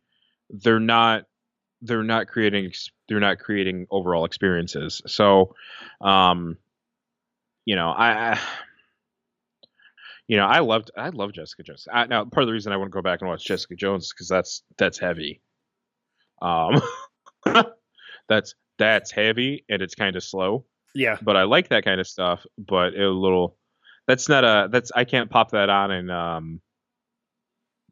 [0.49, 1.23] they're not
[1.81, 2.71] they're not creating
[3.07, 5.01] they're not creating overall experiences.
[5.07, 5.55] So
[6.01, 6.57] um
[7.65, 8.39] you know i, I
[10.27, 11.87] you know i loved i love jessica jones.
[11.91, 14.11] I, now part of the reason i want to go back and watch jessica jones
[14.13, 15.41] because that's that's heavy.
[16.41, 16.81] Um
[18.27, 20.65] that's that's heavy and it's kind of slow.
[20.93, 21.17] Yeah.
[21.21, 23.57] But i like that kind of stuff but a little
[24.07, 26.61] that's not a that's I can't pop that on and um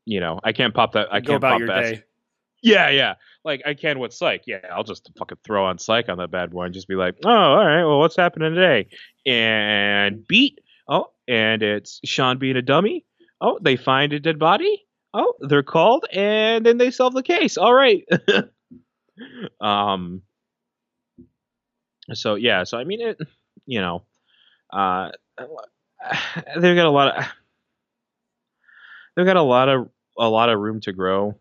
[0.05, 1.81] you know I can't pop that I can't about pop your that.
[1.81, 2.03] day.
[2.65, 3.13] Yeah, yeah.
[3.43, 4.43] Like I can with Psych.
[4.47, 7.15] Yeah, I'll just fucking throw on Psych on that bad boy and just be like,
[7.23, 7.83] oh, all right.
[7.83, 8.87] Well, what's happening today?
[9.25, 10.59] And beat.
[10.89, 13.05] Oh, and it's Shawn being a dummy.
[13.39, 14.83] Oh, they find a dead body.
[15.13, 17.55] Oh, they're called, and then they solve the case.
[17.55, 18.03] All right.
[19.61, 20.23] um.
[22.13, 22.63] So yeah.
[22.63, 23.19] So I mean, it.
[23.67, 24.03] You know.
[24.73, 25.11] Uh
[26.59, 27.25] they've got a lot of
[29.15, 31.35] they've got a lot of a lot of room to grow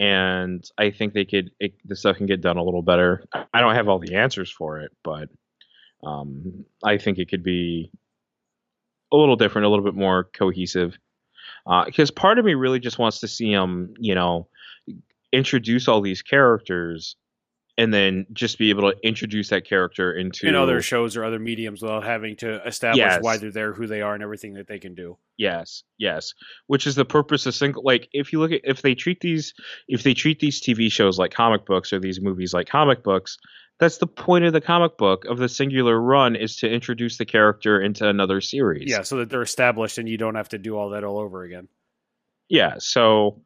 [0.00, 3.22] and I think they could it, the stuff can get done a little better.
[3.52, 5.28] I don't have all the answers for it, but
[6.02, 7.92] um, I think it could be
[9.12, 10.98] a little different, a little bit more cohesive.
[11.84, 14.48] Because uh, part of me really just wants to see them, you know,
[15.32, 17.16] introduce all these characters
[17.80, 21.38] and then just be able to introduce that character into in other shows or other
[21.38, 23.22] mediums without having to establish yes.
[23.22, 25.16] why they're there, who they are, and everything that they can do.
[25.38, 26.34] Yes, yes.
[26.66, 27.82] Which is the purpose of single.
[27.82, 29.54] Like, if you look at if they treat these
[29.88, 33.38] if they treat these TV shows like comic books or these movies like comic books,
[33.78, 37.24] that's the point of the comic book of the singular run is to introduce the
[37.24, 38.90] character into another series.
[38.90, 41.44] Yeah, so that they're established and you don't have to do all that all over
[41.44, 41.66] again.
[42.50, 42.74] Yeah.
[42.78, 43.40] So,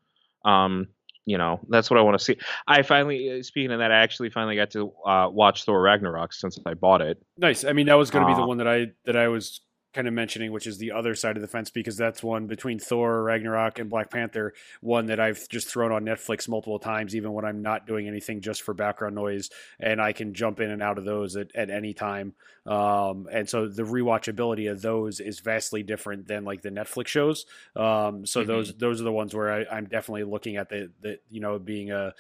[0.45, 0.89] um,
[1.27, 2.37] you know that's what I want to see.
[2.67, 6.33] I finally, uh, speaking of that, I actually finally got to uh, watch Thor Ragnarok
[6.33, 7.23] since I bought it.
[7.39, 7.65] Nice.
[7.65, 9.61] I mean, that was going to uh, be the one that I that I was
[9.95, 12.79] kind of mentioning, which is the other side of the fence, because that's one between
[12.79, 17.33] Thor, Ragnarok, and Black Panther, one that I've just thrown on Netflix multiple times, even
[17.33, 20.83] when I'm not doing anything just for background noise, and I can jump in and
[20.83, 22.35] out of those at, at any time.
[22.67, 27.47] Um, and so the rewatchability of those is vastly different than like the Netflix shows.
[27.77, 28.49] Um, so mm-hmm.
[28.49, 31.59] those those are the ones where I, am definitely looking at the, the you know
[31.59, 32.15] being a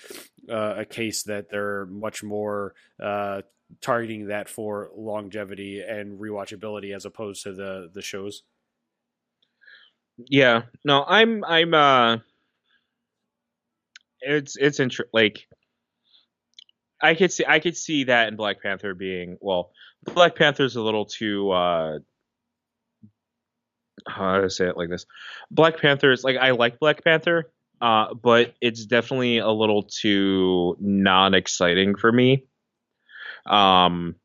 [0.48, 3.42] a case that they're much more uh,
[3.80, 8.42] targeting that for longevity and rewatchability as opposed to the the shows.
[10.16, 12.18] Yeah, no, I'm I'm uh,
[14.20, 15.46] it's it's inter- like
[17.02, 19.70] I could see I could see that in Black Panther being well.
[20.14, 21.51] Black Panther's a little too.
[21.51, 21.98] uh
[24.06, 25.06] How do I say it like this?
[25.51, 31.96] Black Panther's like I like Black Panther, uh, but it's definitely a little too non-exciting
[31.96, 32.44] for me.
[33.46, 34.16] Um,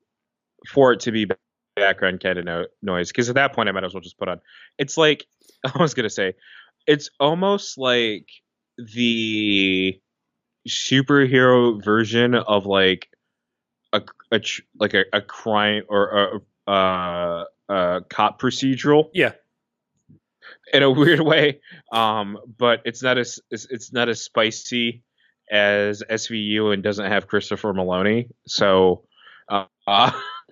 [0.67, 1.27] for it to be
[1.75, 4.27] background kind of no- noise, because at that point I might as well just put
[4.29, 4.41] on.
[4.77, 5.25] It's like
[5.65, 6.33] I was gonna say,
[6.87, 8.27] it's almost like
[8.77, 9.99] the
[10.67, 13.09] superhero version of like
[13.93, 14.01] a,
[14.31, 19.31] a tr- like a, a crime or a, a, a cop procedural Yeah.
[20.73, 25.01] in a weird way um but it's not as it's, it's not as spicy
[25.51, 29.03] as SVU and doesn't have Christopher Meloni so
[29.89, 30.11] uh,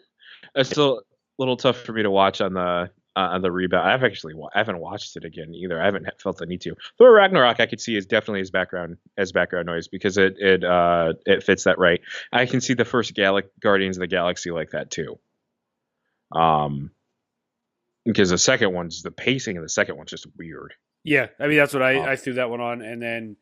[0.56, 1.02] it's still a
[1.38, 3.90] little tough for me to watch on the uh, on the rebound.
[3.90, 5.82] I've actually I haven't watched it again either.
[5.82, 6.76] I haven't felt the need to.
[6.98, 10.64] Thor Ragnarok I could see is definitely as background as background noise because it it
[10.64, 12.00] uh it fits that right.
[12.32, 15.18] I can see the first Galac Guardians of the Galaxy like that too.
[16.32, 16.92] Um,
[18.06, 20.74] because the second one's the pacing of the second one's just weird.
[21.04, 23.38] Yeah, I mean that's what I, Um, I threw that one on, and then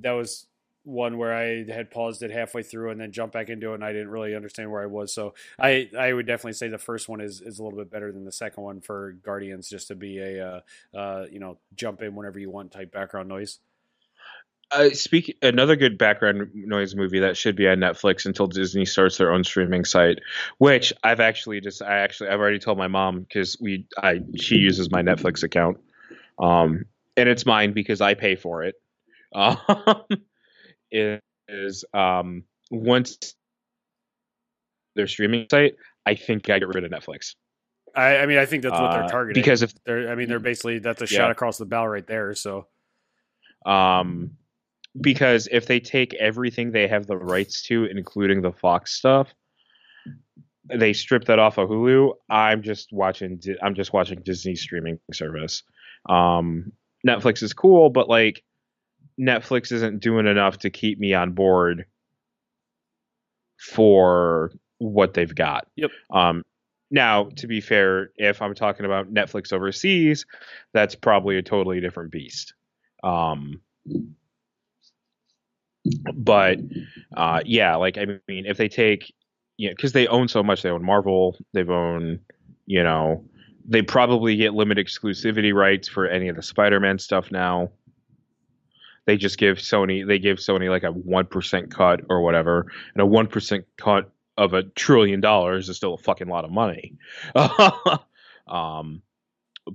[0.00, 0.46] that was
[0.86, 3.84] one where I had paused it halfway through and then jumped back into it, and
[3.84, 5.12] I didn't really understand where I was.
[5.12, 8.12] So I I would definitely say the first one is is a little bit better
[8.12, 10.60] than the second one for Guardians, just to be a uh,
[10.96, 13.58] uh you know jump in whenever you want type background noise.
[14.72, 19.16] Uh, speak another good background noise movie that should be on Netflix until Disney starts
[19.16, 20.18] their own streaming site,
[20.58, 24.56] which I've actually just I actually I've already told my mom because we I she
[24.56, 25.78] uses my Netflix account,
[26.38, 26.84] um,
[27.16, 28.76] and it's mine because I pay for it.
[29.32, 30.04] Um,
[30.90, 33.34] is um once
[34.94, 37.34] their streaming site, I think I get rid of Netflix
[37.94, 40.28] I, I mean I think that's what Uh, they're targeting because if they're I mean
[40.28, 41.18] they're basically that's a Yeah.
[41.18, 42.34] shot across the bow right there.
[42.34, 42.66] So
[43.64, 44.30] um
[45.00, 49.28] because if they take everything they have the rights to including the fox stuff
[50.74, 55.62] they strip that off of hulu i'm just watching i'm just watching disney streaming service
[56.08, 56.72] um
[57.06, 58.42] netflix is cool but like
[59.20, 61.86] netflix isn't doing enough to keep me on board
[63.58, 65.90] for what they've got Yep.
[66.12, 66.42] um
[66.90, 70.26] now to be fair if i'm talking about netflix overseas
[70.74, 72.54] that's probably a totally different beast
[73.02, 73.60] um,
[76.14, 76.58] but
[77.16, 79.12] uh, yeah, like I mean, if they take,
[79.56, 82.20] you know, because they own so much, they own Marvel, they've own,
[82.66, 83.24] you know,
[83.64, 87.70] they probably get limited exclusivity rights for any of the Spider-Man stuff now.
[89.06, 93.02] They just give Sony, they give Sony like a one percent cut or whatever, and
[93.02, 96.96] a one percent cut of a trillion dollars is still a fucking lot of money.
[98.46, 99.02] um,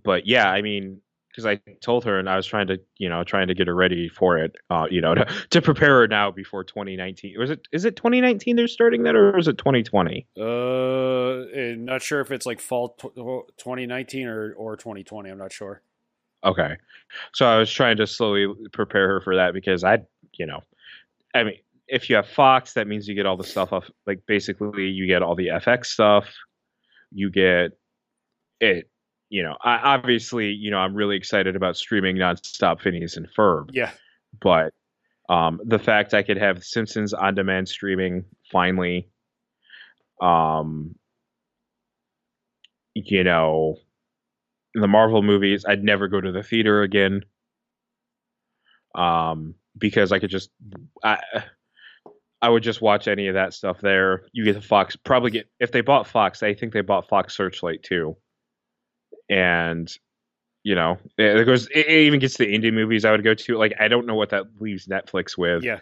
[0.04, 3.24] but yeah, I mean, because I told her and I was trying to, you know,
[3.24, 6.32] trying to get her ready for it, uh, you know, to, to prepare her now
[6.32, 7.40] before 2019.
[7.40, 7.68] Was it?
[7.72, 10.28] Is it 2019 they're starting that, or is it 2020?
[10.38, 13.16] uh, eh, not sure if it's like fall tw-
[13.58, 15.30] 2019 or or 2020.
[15.30, 15.82] I'm not sure.
[16.44, 16.78] Okay,
[17.34, 20.00] so I was trying to slowly prepare her for that because I,
[20.34, 20.62] you know,
[21.34, 21.56] I mean,
[21.88, 23.90] if you have Fox, that means you get all the stuff off.
[24.08, 26.26] Like basically, you get all the FX stuff.
[27.12, 27.72] You get
[28.60, 28.90] it.
[29.30, 33.70] You know, I, obviously, you know, I'm really excited about streaming nonstop Phineas and Ferb.
[33.72, 33.92] Yeah,
[34.42, 34.74] but
[35.30, 39.10] um, the fact I could have Simpsons on demand streaming finally,
[40.22, 40.96] um,
[42.94, 43.78] you know,
[44.74, 47.24] the Marvel movies, I'd never go to the theater again,
[48.96, 50.50] um, because I could just
[51.04, 51.20] I.
[52.44, 54.24] I would just watch any of that stuff there.
[54.34, 56.42] You get the Fox, probably get if they bought Fox.
[56.42, 58.18] I think they bought Fox Searchlight too,
[59.30, 59.96] and
[60.64, 61.68] you know, it, goes.
[61.68, 63.58] It, it even gets to the indie movies I would go to.
[63.58, 65.64] Like, I don't know what that leaves Netflix with.
[65.64, 65.80] yeah.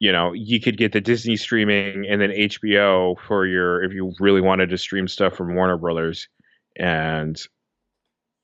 [0.00, 4.12] You know, you could get the Disney streaming and then HBO for your if you
[4.18, 6.28] really wanted to stream stuff from Warner Brothers,
[6.76, 7.40] and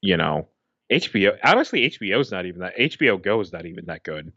[0.01, 0.49] you know,
[0.91, 1.37] HBO.
[1.43, 2.77] Honestly, HBO is not even that.
[2.77, 4.33] HBO Go is not even that good.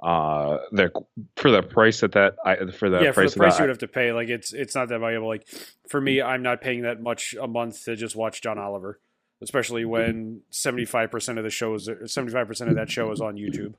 [0.00, 0.92] Uh, they're
[1.36, 3.60] for the price that that I for the yeah, for the price of you that,
[3.60, 5.26] would have to pay, like it's it's not that valuable.
[5.26, 5.48] Like
[5.88, 9.00] for me, I'm not paying that much a month to just watch John Oliver,
[9.42, 13.74] especially when 75 percent of the shows, 75 percent of that show is on YouTube.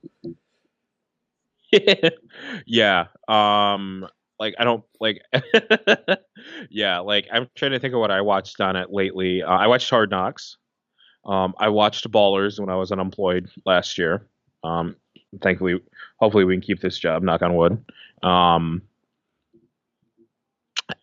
[2.66, 3.06] yeah.
[3.30, 4.06] Um
[4.40, 5.22] like I don't like
[6.70, 9.42] yeah, like I'm trying to think of what I watched on it lately.
[9.42, 10.58] Uh, I watched Hard Knocks.
[11.26, 14.28] Um I watched Ballers when I was unemployed last year.
[14.64, 14.96] Um
[15.42, 15.80] thankfully
[16.18, 17.84] hopefully we can keep this job, knock on wood.
[18.24, 18.82] Um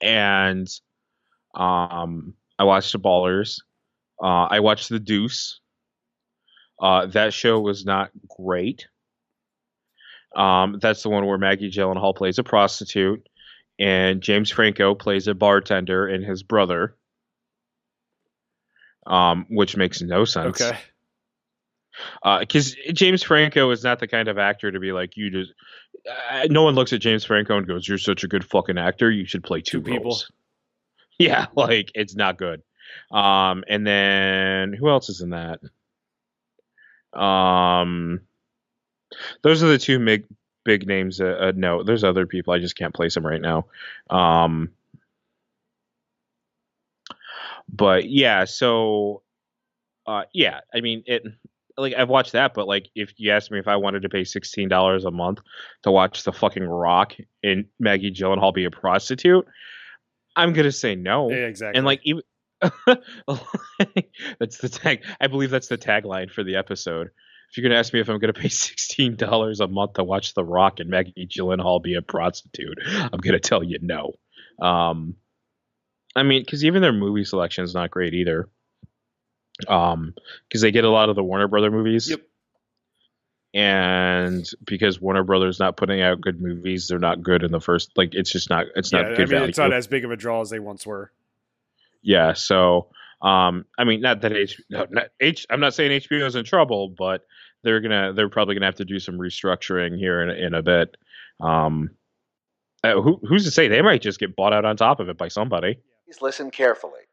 [0.01, 0.69] and
[1.55, 3.61] um I watched Ballers.
[4.23, 5.61] Uh I watched The Deuce.
[6.81, 8.87] Uh that show was not great.
[10.35, 13.27] Um, that's the one where Maggie Gyllenhaal plays a prostitute,
[13.79, 16.95] and James Franco plays a bartender and his brother,
[19.07, 20.61] um, which makes no sense.
[20.61, 20.79] Okay.
[22.41, 25.53] because uh, James Franco is not the kind of actor to be like you just.
[26.31, 29.11] Uh, no one looks at James Franco and goes, "You're such a good fucking actor.
[29.11, 30.05] You should play two, Two people.
[30.05, 30.31] roles."
[31.19, 32.63] Yeah, like it's not good.
[33.11, 35.61] Um, and then who else is in that?
[37.19, 38.21] Um,
[39.43, 40.25] those are the two big
[40.65, 41.21] big names.
[41.21, 42.53] Uh, uh, no, there's other people.
[42.53, 43.67] I just can't place them right now.
[44.11, 44.71] Um,
[47.69, 49.23] but yeah, so
[50.07, 51.23] uh, yeah, I mean it.
[51.79, 54.25] Like I've watched that, but like if you asked me if I wanted to pay
[54.25, 55.41] sixteen dollars a month
[55.83, 57.13] to watch The fucking Rock
[57.43, 59.45] and Maggie Gyllenhaal be a prostitute,
[60.35, 61.31] I'm gonna say no.
[61.31, 61.77] Yeah, exactly.
[61.77, 62.23] And like even
[62.63, 65.05] that's the tag.
[65.21, 67.11] I believe that's the tagline for the episode.
[67.51, 70.35] If you're gonna ask me if I'm gonna pay sixteen dollars a month to watch
[70.35, 74.13] The Rock and Maggie Gyllenhaal be a prostitute, I'm gonna tell you no.
[74.67, 75.17] Um,
[76.17, 78.49] I mean, because even their movie selection is not great either.
[79.69, 80.15] Um,
[80.49, 82.11] because they get a lot of the Warner Brother movies.
[82.11, 82.21] Yep.
[83.55, 87.91] And because Warner Brothers not putting out good movies, they're not good in the first.
[87.97, 88.67] Like, it's just not.
[88.75, 89.49] It's yeah, not I mean, value.
[89.49, 91.11] it's not as big of a draw as they once were.
[92.03, 92.89] Yeah, so
[93.23, 95.47] um, I mean, not that H, no, not H.
[95.49, 97.23] I'm not saying HBO is in trouble, but
[97.63, 100.97] they're gonna, they're probably gonna have to do some restructuring here in, in a bit.
[101.41, 101.91] Um,
[102.85, 105.17] uh, who, who's to say they might just get bought out on top of it
[105.17, 105.81] by somebody?
[106.07, 107.06] Please listen carefully.